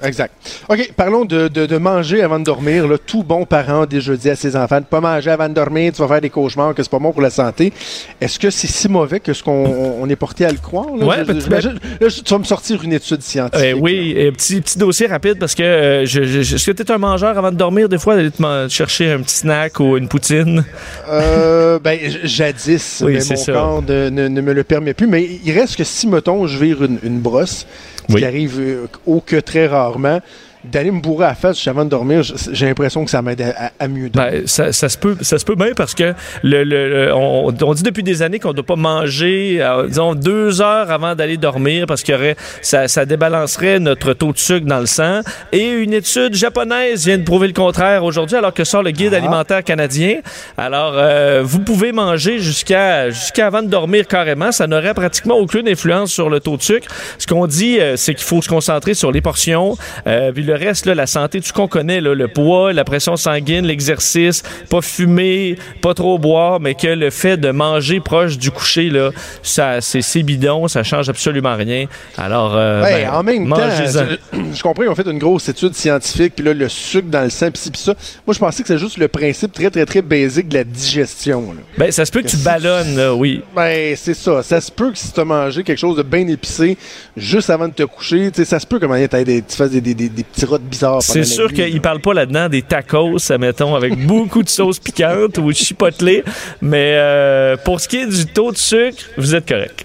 Exact. 0.03 0.33
OK, 0.69 0.93
parlons 0.97 1.25
de, 1.25 1.49
de, 1.49 1.67
de 1.67 1.77
manger 1.77 2.23
avant 2.23 2.39
de 2.39 2.45
dormir. 2.45 2.87
Là. 2.89 2.97
Tout 2.99 3.23
bon 3.23 3.45
parent 3.45 3.85
déjà 3.87 4.17
dit 4.17 4.31
à 4.31 4.37
ses 4.37 4.57
enfants 4.57 4.81
de 4.81 4.85
pas 4.87 5.01
manger 5.01 5.31
avant 5.31 5.49
de 5.49 5.55
dormir, 5.55 5.93
tu 5.93 6.01
vas 6.01 6.09
faire 6.09 6.21
des 6.21 6.31
cauchemars, 6.31 6.75
que 6.75 6.83
c'est 6.83 6.91
pas 6.91 6.99
bon 6.99 7.13
pour 7.13 7.23
la 7.23 7.31
santé. 7.31 7.73
Est-ce 8.21 8.39
que 8.39 8.51
c'est 8.51 8.67
si 8.67 8.89
mauvais 8.89 9.21
que 9.21 9.33
ce 9.33 9.43
qu'on 9.43 9.99
on 10.01 10.09
est 10.09 10.17
porté 10.17 10.45
à 10.47 10.51
le 10.51 10.59
croire? 10.59 10.97
Là? 10.97 11.05
Ouais, 11.07 11.17
Je- 11.27 11.69
là, 12.05 12.11
tu 12.11 12.31
vas 12.33 12.39
me 12.39 12.45
sortir 12.45 12.83
une 12.83 12.93
étude 12.93 13.23
scientifique. 13.23 13.75
Euh, 13.75 13.79
oui, 13.79 14.15
petit, 14.33 14.61
petit 14.61 14.79
dossier 14.79 15.07
rapide 15.07 15.39
parce 15.39 15.55
que 15.55 15.63
euh, 15.63 16.07
je, 16.07 16.23
je- 16.25 16.43
je- 16.43 16.55
est-ce 16.57 16.71
que 16.71 16.77
tu 16.77 16.83
es 16.83 16.91
un 16.91 16.99
mangeur 16.99 17.37
avant 17.37 17.51
de 17.51 17.57
dormir 17.57 17.89
des 17.89 17.99
fois 17.99 18.17
d'aller 18.17 18.31
te 18.31 18.69
chercher 18.69 19.13
un 19.13 19.21
petit 19.21 19.37
snack 19.37 19.81
ou 19.81 19.97
une 19.97 20.09
poutine? 20.09 20.65
Euh, 21.09 21.79
ben, 21.83 21.99
jadis, 22.25 23.03
Oui, 23.05 23.15
mais 23.15 23.21
mon 23.31 23.37
ça. 23.37 23.53
corps 23.53 23.83
ne, 23.83 24.09
ne- 24.09 24.29
ne 24.29 24.41
me 24.41 24.53
le 24.53 24.65
permet 24.65 24.95
plus. 24.95 25.07
Mais 25.07 25.29
il 25.45 25.53
reste 25.59 25.77
que 25.77 25.85
si, 25.85 26.07
mettons, 26.07 26.47
je 26.47 26.59
vire 26.59 26.83
une, 26.85 26.99
une 27.03 27.19
brosse, 27.21 27.67
ce 28.09 28.15
Oui. 28.15 28.21
qui 28.21 28.27
arrive 28.27 28.59
euh, 28.61 28.87
au 29.07 29.21
que 29.21 29.37
très 29.37 29.67
rarement, 29.67 30.21
d'aller 30.65 30.91
me 30.91 31.01
bourrer 31.01 31.27
à 31.27 31.29
la 31.31 31.35
face 31.35 31.57
juste 31.57 31.69
avant 31.69 31.85
de 31.85 31.91
dormir, 31.91 32.23
j'ai 32.53 32.67
l'impression 32.67 33.05
que 33.05 33.11
ça 33.11 33.23
m'aide 33.23 33.41
à, 33.79 33.89
mieux 33.89 34.11
dormir. 34.11 34.33
Ben, 34.41 34.47
ça, 34.47 34.73
ça 34.73 34.89
se 34.89 34.99
peut, 34.99 35.17
ça 35.21 35.39
se 35.39 35.45
peut 35.45 35.55
bien 35.55 35.73
parce 35.77 35.95
que 35.95 36.15
le, 36.43 36.65
le- 36.65 36.89
le- 36.89 37.15
on, 37.15 37.47
on 37.63 37.75
dit 37.75 37.83
depuis 37.83 38.03
des 38.03 38.23
années 38.23 38.39
qu'on 38.39 38.49
ne 38.49 38.55
doit 38.55 38.67
pas 38.67 38.77
manger, 38.77 39.59
euh, 39.61 39.87
disons, 39.87 40.15
deux 40.15 40.61
heures 40.61 40.91
avant 40.91 41.15
d'aller 41.15 41.37
dormir 41.37 41.87
parce 41.87 42.03
que 42.03 42.35
ça, 42.63 42.89
ça 42.89 43.07
débalancerait 43.07 43.79
notre 43.79 44.13
taux 44.15 44.33
de 44.33 44.39
sucre 44.39 44.67
dans 44.67 44.81
le 44.81 44.87
sang. 44.87 45.21
Et 45.53 45.69
une 45.69 45.93
étude 45.93 46.35
japonaise 46.35 47.05
vient 47.07 47.19
de 47.19 47.25
prouver 47.25 47.47
le 47.47 47.53
contraire 47.53 48.03
aujourd'hui, 48.05 48.37
alors 48.37 48.53
que 48.53 48.65
sort 48.65 48.83
le 48.83 48.91
guide 48.91 49.15
alimentaire 49.15 49.63
canadien. 49.63 50.17
Alors, 50.57 50.95
euh, 50.97 51.43
vous 51.45 51.61
pouvez 51.61 51.93
manger 51.93 52.39
jusqu'à 52.41 53.11
jusqu'à 53.11 53.47
avant 53.47 53.63
de 53.63 53.69
dormir 53.69 54.07
carrément. 54.07 54.53
Ça 54.53 54.67
n'aurait 54.67 54.95
pratiquement 54.95 55.37
aucune 55.37 55.69
influence 55.69 56.11
sur 56.11 56.29
le 56.31 56.41
taux 56.41 56.57
de 56.57 56.63
sucre. 56.63 56.89
Ce 57.19 57.27
qu'on 57.27 57.47
dit, 57.47 57.79
euh, 57.81 57.97
c'est 57.97 58.15
qu'il 58.15 58.25
faut 58.27 58.43
se 58.43 58.49
concentrer 58.49 58.95
sur 58.95 59.13
les 59.13 59.21
portions. 59.21 59.77
Euh, 60.07 60.33
puis 60.33 60.48
le 60.49 60.55
reste, 60.55 60.87
là, 60.87 60.95
la 60.95 61.07
santé, 61.07 61.41
ce 61.43 61.53
qu'on 61.53 61.69
connaît, 61.69 62.01
là, 62.01 62.15
le 62.15 62.27
poids, 62.29 62.73
la 62.73 62.85
pression 62.85 63.17
sanguine, 63.17 63.67
l'exercice, 63.67 64.43
pas 64.71 64.81
fumer, 64.81 65.57
pas 65.83 65.93
trop 65.95 66.19
boire, 66.19 66.59
mais 66.59 66.75
que 66.75 66.87
le 66.89 67.11
fait 67.11 67.37
de 67.37 67.51
manger 67.51 68.01
proche 68.01 68.39
du 68.39 68.51
coucher, 68.51 68.89
là, 68.89 69.11
ça, 69.43 69.81
c'est, 69.81 70.23
bidon, 70.23 70.67
ça 70.69 70.83
change 70.83 71.09
absolument 71.09 71.55
rien. 71.55 71.85
Alors, 72.17 72.57
euh, 72.57 72.83
Ouais, 72.83 73.05
ben, 73.05 73.11
en 73.13 73.23
même 73.23 73.49
temps, 73.49 73.57
je, 73.77 74.17
je 74.55 74.63
comprends, 74.63 74.85
ils 74.85 74.89
ont 74.89 74.95
fait 74.95 75.07
une 75.07 75.19
grosse 75.19 75.49
étude 75.49 75.75
scientifique, 75.75 76.35
puis 76.37 76.45
là, 76.45 76.55
le 76.55 76.69
sucre 76.69 77.09
dans 77.09 77.23
le 77.25 77.31
sang, 77.31 77.51
puis 77.51 77.61
ça. 77.77 77.95
Moi, 78.27 78.35
je 78.35 78.39
pensais 78.39 78.63
que 78.63 78.69
c'est 78.69 78.79
juste 78.79 78.97
le 78.97 79.09
principe 79.09 79.53
très, 79.53 79.71
très, 79.71 79.85
très 79.85 80.03
basique 80.03 80.49
de 80.49 80.55
la 80.55 80.65
digestion. 80.65 81.53
là. 81.53 81.61
Ben, 81.77 81.93
ça 81.93 82.05
se 82.07 82.11
peut 82.13 82.23
que 82.23 82.29
tu 82.29 82.37
si- 82.37 82.45
ballonnes, 82.45 82.97
là, 82.97 83.15
oui. 83.15 83.43
Ben, 83.55 83.95
c'est 83.97 84.15
ça. 84.15 84.43
Ça 84.43 84.61
se 84.61 84.71
peut 84.73 84.91
que 84.93 84.99
si 84.99 85.13
tu 85.13 85.21
as 85.21 85.25
mangé 85.25 85.63
quelque 85.63 85.79
chose 85.79 85.97
de 85.97 86.03
bien 86.03 86.27
épicé 86.27 86.77
juste 87.17 87.51
avant 87.51 87.69
de 87.69 87.75
te 87.75 87.83
coucher, 87.83 88.31
tu 88.31 88.45
ça 88.45 88.59
se 88.59 88.67
peut 88.67 88.79
que 88.79 88.87
tu 88.87 89.43
tu 89.49 89.57
fasses 89.57 89.71
des, 89.71 89.81
des, 89.81 89.95
des, 89.95 90.09
des 90.09 90.25
petits 90.25 90.38
bizarres. 90.61 91.03
C'est 91.03 91.25
sûr 91.25 91.53
qu'il 91.53 91.81
parle 91.81 92.01
pas 92.01 92.15
là-dedans 92.15 92.49
des 92.49 92.63
tacos, 92.63 93.19
mettons, 93.39 93.75
avec 93.75 93.97
beaucoup 94.07 94.43
de 94.43 94.49
sauce 94.49 94.79
piquante 94.79 95.39
ou 95.39 95.53
chipotelée. 95.53 96.25
Mais 96.61 96.95
euh, 96.97 97.57
pour 97.57 97.81
ce 97.81 97.89
qui 97.89 97.99
est 97.99 98.07
du 98.07 98.27
taux 98.27 98.53
de 98.53 98.57
sucre, 98.57 99.05
vous 99.17 99.35
êtes 99.35 99.49
correct. 99.49 99.85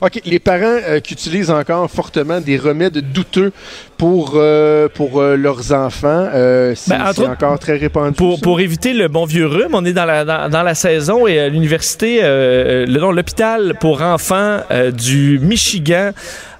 OK, 0.00 0.20
les 0.24 0.38
parents 0.38 0.78
euh, 0.86 1.00
qui 1.00 1.14
utilisent 1.14 1.50
encore 1.50 1.90
fortement 1.90 2.40
des 2.40 2.58
remèdes 2.58 2.98
douteux 3.12 3.52
pour, 3.96 4.32
euh, 4.34 4.88
pour 4.92 5.20
euh, 5.20 5.36
leurs 5.36 5.72
enfants, 5.72 6.28
euh, 6.34 6.74
c'est 6.76 6.90
Ben, 6.90 7.30
encore 7.30 7.58
très 7.58 7.76
répandu. 7.76 8.14
Pour, 8.42 8.60
éviter 8.60 8.92
le 8.92 9.08
bon 9.08 9.24
vieux 9.24 9.46
rhume, 9.46 9.70
on 9.72 9.84
est 9.84 9.94
dans 9.94 10.04
la, 10.04 10.24
dans, 10.24 10.50
dans 10.50 10.62
la 10.62 10.74
saison 10.74 11.26
et 11.26 11.38
à 11.38 11.48
l'université, 11.48 12.20
euh, 12.22 12.84
l'hôpital 12.86 13.74
pour 13.80 14.02
enfants 14.02 14.58
euh, 14.70 14.90
du 14.90 15.38
Michigan 15.40 16.10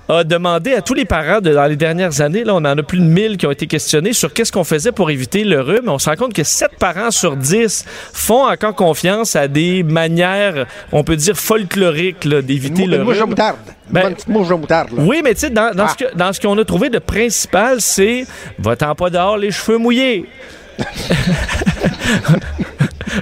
a 0.09 0.24
demandé 0.24 0.72
à 0.72 0.82
tous 0.82 0.94
les 0.94 1.04
parents 1.04 1.40
de, 1.40 1.52
dans 1.52 1.66
les 1.66 1.76
dernières 1.76 2.20
années, 2.20 2.44
là, 2.44 2.54
on 2.54 2.59
en 2.59 2.78
a 2.78 2.82
plus 2.82 2.98
de 2.98 3.04
1000 3.04 3.36
qui 3.36 3.46
ont 3.46 3.50
été 3.50 3.66
questionnés 3.66 4.12
sur 4.12 4.32
qu'est-ce 4.32 4.52
qu'on 4.52 4.64
faisait 4.64 4.92
pour 4.92 5.11
éviter 5.11 5.42
le 5.44 5.61
rhume. 5.61 5.88
On 5.88 5.98
se 5.98 6.09
rend 6.09 6.16
compte 6.16 6.32
que 6.32 6.44
7 6.44 6.70
parents 6.78 7.11
sur 7.11 7.36
10 7.36 7.84
font 8.12 8.46
encore 8.46 8.74
confiance 8.74 9.34
à 9.36 9.48
des 9.48 9.82
manières, 9.82 10.66
on 10.92 11.02
peut 11.04 11.16
dire, 11.16 11.36
folkloriques 11.36 12.26
d'éviter 12.28 12.86
le 12.86 12.98
rhume. 12.98 13.07
Ben, 13.90 14.14
moutarde. 14.57 14.88
Oui, 14.96 15.20
mais 15.22 15.34
tu 15.34 15.40
sais, 15.40 15.50
dans, 15.50 15.72
dans, 15.74 15.84
Ah. 15.86 15.94
ce 15.98 16.16
dans 16.16 16.32
ce 16.32 16.40
qu'on 16.40 16.59
a 16.59 16.64
trouvé 16.64 16.88
de 16.90 16.98
principal, 16.98 17.80
c'est 17.80 18.24
va-t'en 18.59 18.94
pas 18.94 19.11
dehors 19.11 19.36
les 19.36 19.50
cheveux 19.52 19.78
mouillés. 19.78 20.24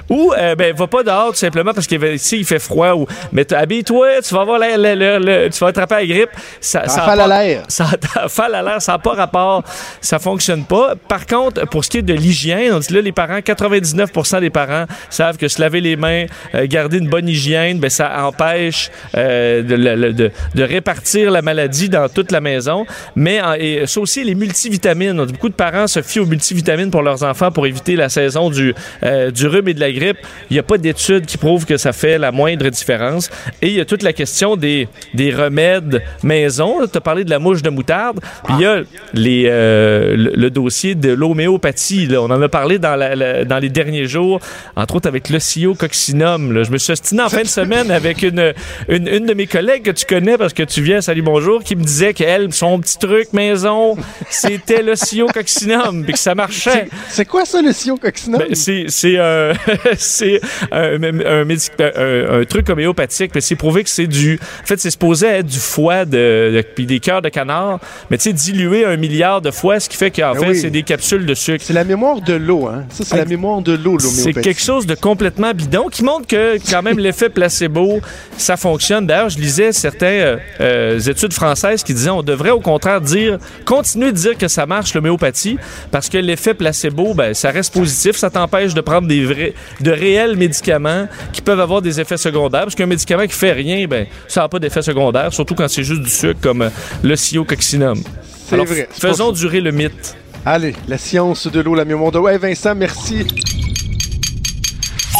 Ou, 0.09 0.33
euh, 0.37 0.55
ben, 0.55 0.73
va 0.75 0.87
pas 0.87 1.03
dehors 1.03 1.29
tout 1.29 1.35
simplement 1.37 1.73
parce 1.73 1.87
qu'ici, 1.87 2.37
il 2.39 2.45
fait 2.45 2.59
froid. 2.59 2.93
Ou, 2.93 3.05
mais 3.31 3.51
habille-toi, 3.53 4.21
tu 4.23 4.33
vas 4.33 4.41
avoir 4.41 4.59
la- 4.59 4.77
la- 4.77 4.95
la- 4.95 5.19
la- 5.19 5.49
tu 5.49 5.59
vas 5.59 5.67
attraper 5.67 5.95
la 5.95 6.05
grippe. 6.05 6.29
Ça, 6.59 6.87
ça 6.87 7.03
a 7.03 7.05
pas- 7.27 7.27
l'air. 7.43 7.63
Ça 7.67 7.85
a 8.15 8.27
fal 8.29 8.53
à 8.55 8.61
l'air, 8.61 8.81
ça 8.81 8.93
n'a 8.93 8.99
pas 8.99 9.13
rapport. 9.13 9.63
Ça 10.01 10.19
fonctionne 10.19 10.63
pas. 10.65 10.93
Par 11.07 11.25
contre, 11.25 11.65
pour 11.67 11.83
ce 11.85 11.89
qui 11.89 11.97
est 11.99 12.01
de 12.01 12.13
l'hygiène, 12.13 12.73
on 12.73 12.79
dit 12.79 12.93
là, 12.93 13.01
les 13.01 13.11
parents, 13.11 13.39
99% 13.41 14.39
des 14.39 14.49
parents 14.49 14.85
savent 15.09 15.37
que 15.37 15.47
se 15.47 15.59
laver 15.61 15.81
les 15.81 15.95
mains, 15.95 16.25
euh, 16.53 16.65
garder 16.67 16.97
une 16.97 17.09
bonne 17.09 17.27
hygiène, 17.27 17.79
ben, 17.79 17.89
ça 17.89 18.25
empêche 18.25 18.89
euh, 19.15 19.61
de, 19.61 20.11
de- 20.11 20.31
de 20.55 20.63
répartir 20.63 21.31
la 21.31 21.41
maladie 21.41 21.89
dans 21.89 22.09
toute 22.09 22.31
la 22.31 22.41
maison. 22.41 22.85
Mais 23.15 23.41
et 23.59 23.85
ça 23.87 23.99
aussi, 23.99 24.23
les 24.23 24.35
multivitamines. 24.35 25.25
Beaucoup 25.25 25.49
de 25.49 25.53
parents 25.53 25.87
se 25.87 26.01
fient 26.01 26.21
aux 26.21 26.25
multivitamines 26.25 26.89
pour 26.91 27.01
leurs 27.03 27.23
enfants 27.23 27.51
pour 27.51 27.67
éviter 27.67 27.95
la 27.95 28.09
saison 28.09 28.49
du, 28.49 28.73
euh, 29.03 29.31
du 29.31 29.47
rhume 29.47 29.67
et 29.67 29.73
de 29.75 29.79
la 29.79 29.91
grippe. 29.91 30.17
Il 30.49 30.53
n'y 30.53 30.59
a 30.59 30.63
pas 30.63 30.77
d'études 30.77 31.25
qui 31.25 31.37
prouvent 31.37 31.65
que 31.65 31.77
ça 31.77 31.93
fait 31.93 32.17
la 32.17 32.31
moindre 32.31 32.67
différence. 32.69 33.29
Et 33.61 33.67
il 33.67 33.73
y 33.73 33.79
a 33.81 33.85
toute 33.85 34.01
la 34.03 34.13
question 34.13 34.55
des, 34.55 34.87
des 35.13 35.31
remèdes 35.31 36.01
maison. 36.23 36.77
Tu 36.91 36.97
as 36.97 37.01
parlé 37.01 37.23
de 37.23 37.29
la 37.29 37.39
mouche 37.39 37.61
de 37.61 37.69
moutarde. 37.69 38.19
Puis 38.45 38.53
il 38.57 38.61
y 38.61 38.65
a 38.65 38.81
les, 39.13 39.45
euh, 39.47 40.15
le, 40.15 40.31
le 40.35 40.49
dossier 40.49 40.95
de 40.95 41.11
l'homéopathie. 41.11 42.07
là. 42.07 42.21
On 42.21 42.29
en 42.31 42.41
a 42.41 42.49
parlé 42.49 42.79
dans, 42.79 42.95
la- 42.95 43.15
la- 43.15 43.45
dans 43.45 43.59
les 43.59 43.69
derniers 43.69 44.05
jours, 44.05 44.39
entre 44.75 44.95
autres 44.95 45.07
avec 45.07 45.29
l'ocyococcinum. 45.29 46.53
là. 46.53 46.63
Je 46.63 46.71
me 46.71 46.77
suis 46.77 46.93
ostiné 46.93 47.21
en 47.23 47.29
fin 47.29 47.41
de 47.41 47.47
semaine 47.47 47.91
avec 47.91 48.21
une, 48.23 48.53
une, 48.89 49.07
une 49.07 49.25
de 49.25 49.33
mes 49.33 49.47
collègues 49.47 49.83
que 49.83 49.91
tu 49.91 50.05
connais 50.05 50.37
parce 50.37 50.53
que 50.53 50.63
tu 50.63 50.81
viens, 50.81 51.01
salut, 51.01 51.21
bonjour, 51.21 51.63
qui 51.63 51.75
me 51.75 51.83
disait 51.83 52.13
qu'elle, 52.13 52.53
son 52.53 52.79
petit 52.79 52.97
truc 52.97 53.33
maison, 53.33 53.95
c'était 54.29 54.81
l'ocyococcinum, 54.81 56.03
puis 56.03 56.13
que 56.13 56.19
ça 56.19 56.35
marchait. 56.35 56.87
C'est 57.09 57.25
quoi 57.25 57.45
ça, 57.45 57.61
le 57.61 57.71
sillon 57.71 57.97
coccinum? 57.97 58.39
Ben, 58.39 58.53
c'est 58.55 58.85
c'est 58.87 59.17
un 59.19 59.51
c'est 59.97 60.39
un, 60.71 61.01
un, 61.03 61.43
médic- 61.45 61.71
un- 61.79 62.41
un 62.41 62.45
truc 62.45 62.69
homéopathique 62.69 63.31
mais 63.35 63.41
c'est 63.41 63.55
prouvé 63.55 63.83
que 63.83 63.89
c'est 63.89 64.07
du 64.07 64.39
en 64.63 64.65
fait 64.65 64.79
c'est 64.79 64.91
supposé 64.91 65.27
être 65.27 65.45
du 65.47 65.59
foie 65.59 66.05
de, 66.05 66.51
de- 66.55 66.63
puis 66.75 66.85
des 66.85 66.99
cœurs 66.99 67.21
de 67.21 67.29
canard 67.29 67.79
mais 68.09 68.17
tu 68.17 68.23
sais 68.23 68.33
dilué 68.33 68.85
un 68.85 68.97
milliard 68.97 69.41
de 69.41 69.51
fois 69.51 69.79
ce 69.79 69.89
qui 69.89 69.97
fait 69.97 70.11
qu'en 70.11 70.33
Ben 70.33 70.39
fait 70.41 70.49
oui. 70.49 70.59
c'est 70.59 70.69
des 70.69 70.83
capsules 70.83 71.25
de 71.25 71.33
sucre 71.33 71.63
C'est 71.65 71.73
la 71.73 71.83
mémoire 71.83 72.21
de 72.21 72.33
l'eau, 72.33 72.67
hein? 72.67 72.83
Ça, 72.89 73.03
c'est 73.05 73.17
la 73.17 73.25
mémoire 73.25 73.61
de 73.61 73.73
l'eau, 73.73 73.97
c'est 73.99 74.07
l'homéopathie. 74.07 74.41
quelque 74.43 74.61
chose 74.61 74.85
de 74.85 74.95
complètement 74.95 75.51
bidon 75.53 75.87
qui 75.89 76.03
montre 76.03 76.27
que 76.27 76.57
quand 76.69 76.81
même 76.83 76.99
l'effet 76.99 77.29
placebo, 77.29 77.99
ça 78.37 78.57
fonctionne. 78.57 79.07
D'ailleurs, 79.07 79.29
je 79.29 79.39
lisais 79.39 79.71
certaines 79.71 80.21
euh, 80.21 80.37
euh, 80.61 80.99
études 80.99 81.33
françaises 81.33 81.83
qui 81.83 81.93
disaient 81.93 82.09
on 82.09 82.21
devrait 82.23 82.51
au 82.51 82.59
contraire 82.59 83.01
dire, 83.01 83.37
continuer 83.65 84.11
de 84.11 84.17
dire 84.17 84.37
que 84.37 84.47
ça 84.47 84.65
marche 84.65 84.93
l'homéopathie 84.93 85.57
parce 85.91 86.09
que 86.09 86.17
l'effet 86.17 86.53
placebo, 86.53 87.13
ben, 87.13 87.33
ça 87.33 87.49
reste 87.51 87.73
positif, 87.73 88.15
ça 88.15 88.29
t'empêche 88.29 88.73
de 88.73 88.81
prendre 88.81 89.07
des 89.07 89.25
vrais, 89.25 89.53
de 89.81 89.91
réels 89.91 90.35
médicaments 90.35 91.07
qui 91.33 91.41
peuvent 91.41 91.59
avoir 91.59 91.81
des 91.81 91.99
effets 91.99 92.17
secondaires 92.17 92.63
parce 92.63 92.75
qu'un 92.75 92.85
médicament 92.85 93.23
qui 93.25 93.33
fait 93.33 93.51
rien, 93.53 93.85
ben, 93.87 94.07
ça 94.27 94.41
n'a 94.41 94.49
pas 94.49 94.59
d'effet 94.59 94.81
secondaire, 94.81 95.33
surtout 95.33 95.55
quand 95.55 95.67
c'est 95.67 95.83
juste 95.83 96.01
du 96.01 96.09
sucre 96.09 96.39
comme 96.41 96.63
euh, 96.63 96.69
le 97.03 97.43
coccinum. 97.43 98.01
C'est 98.47 98.53
Alors, 98.53 98.65
vrai. 98.65 98.87
faisons 98.91 99.31
durer 99.31 99.61
le 99.61 99.71
mythe. 99.71 100.15
Allez, 100.45 100.75
la 100.87 100.97
science 100.97 101.47
de 101.47 101.59
l'eau, 101.59 101.73
la 101.73 101.85
mémoire 101.85 102.11
de 102.11 102.19
l'eau. 102.19 102.25
Ouais, 102.25 102.37
Vincent, 102.37 102.75
merci. 102.75 103.25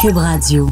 Cube 0.00 0.16
Radio. 0.16 0.68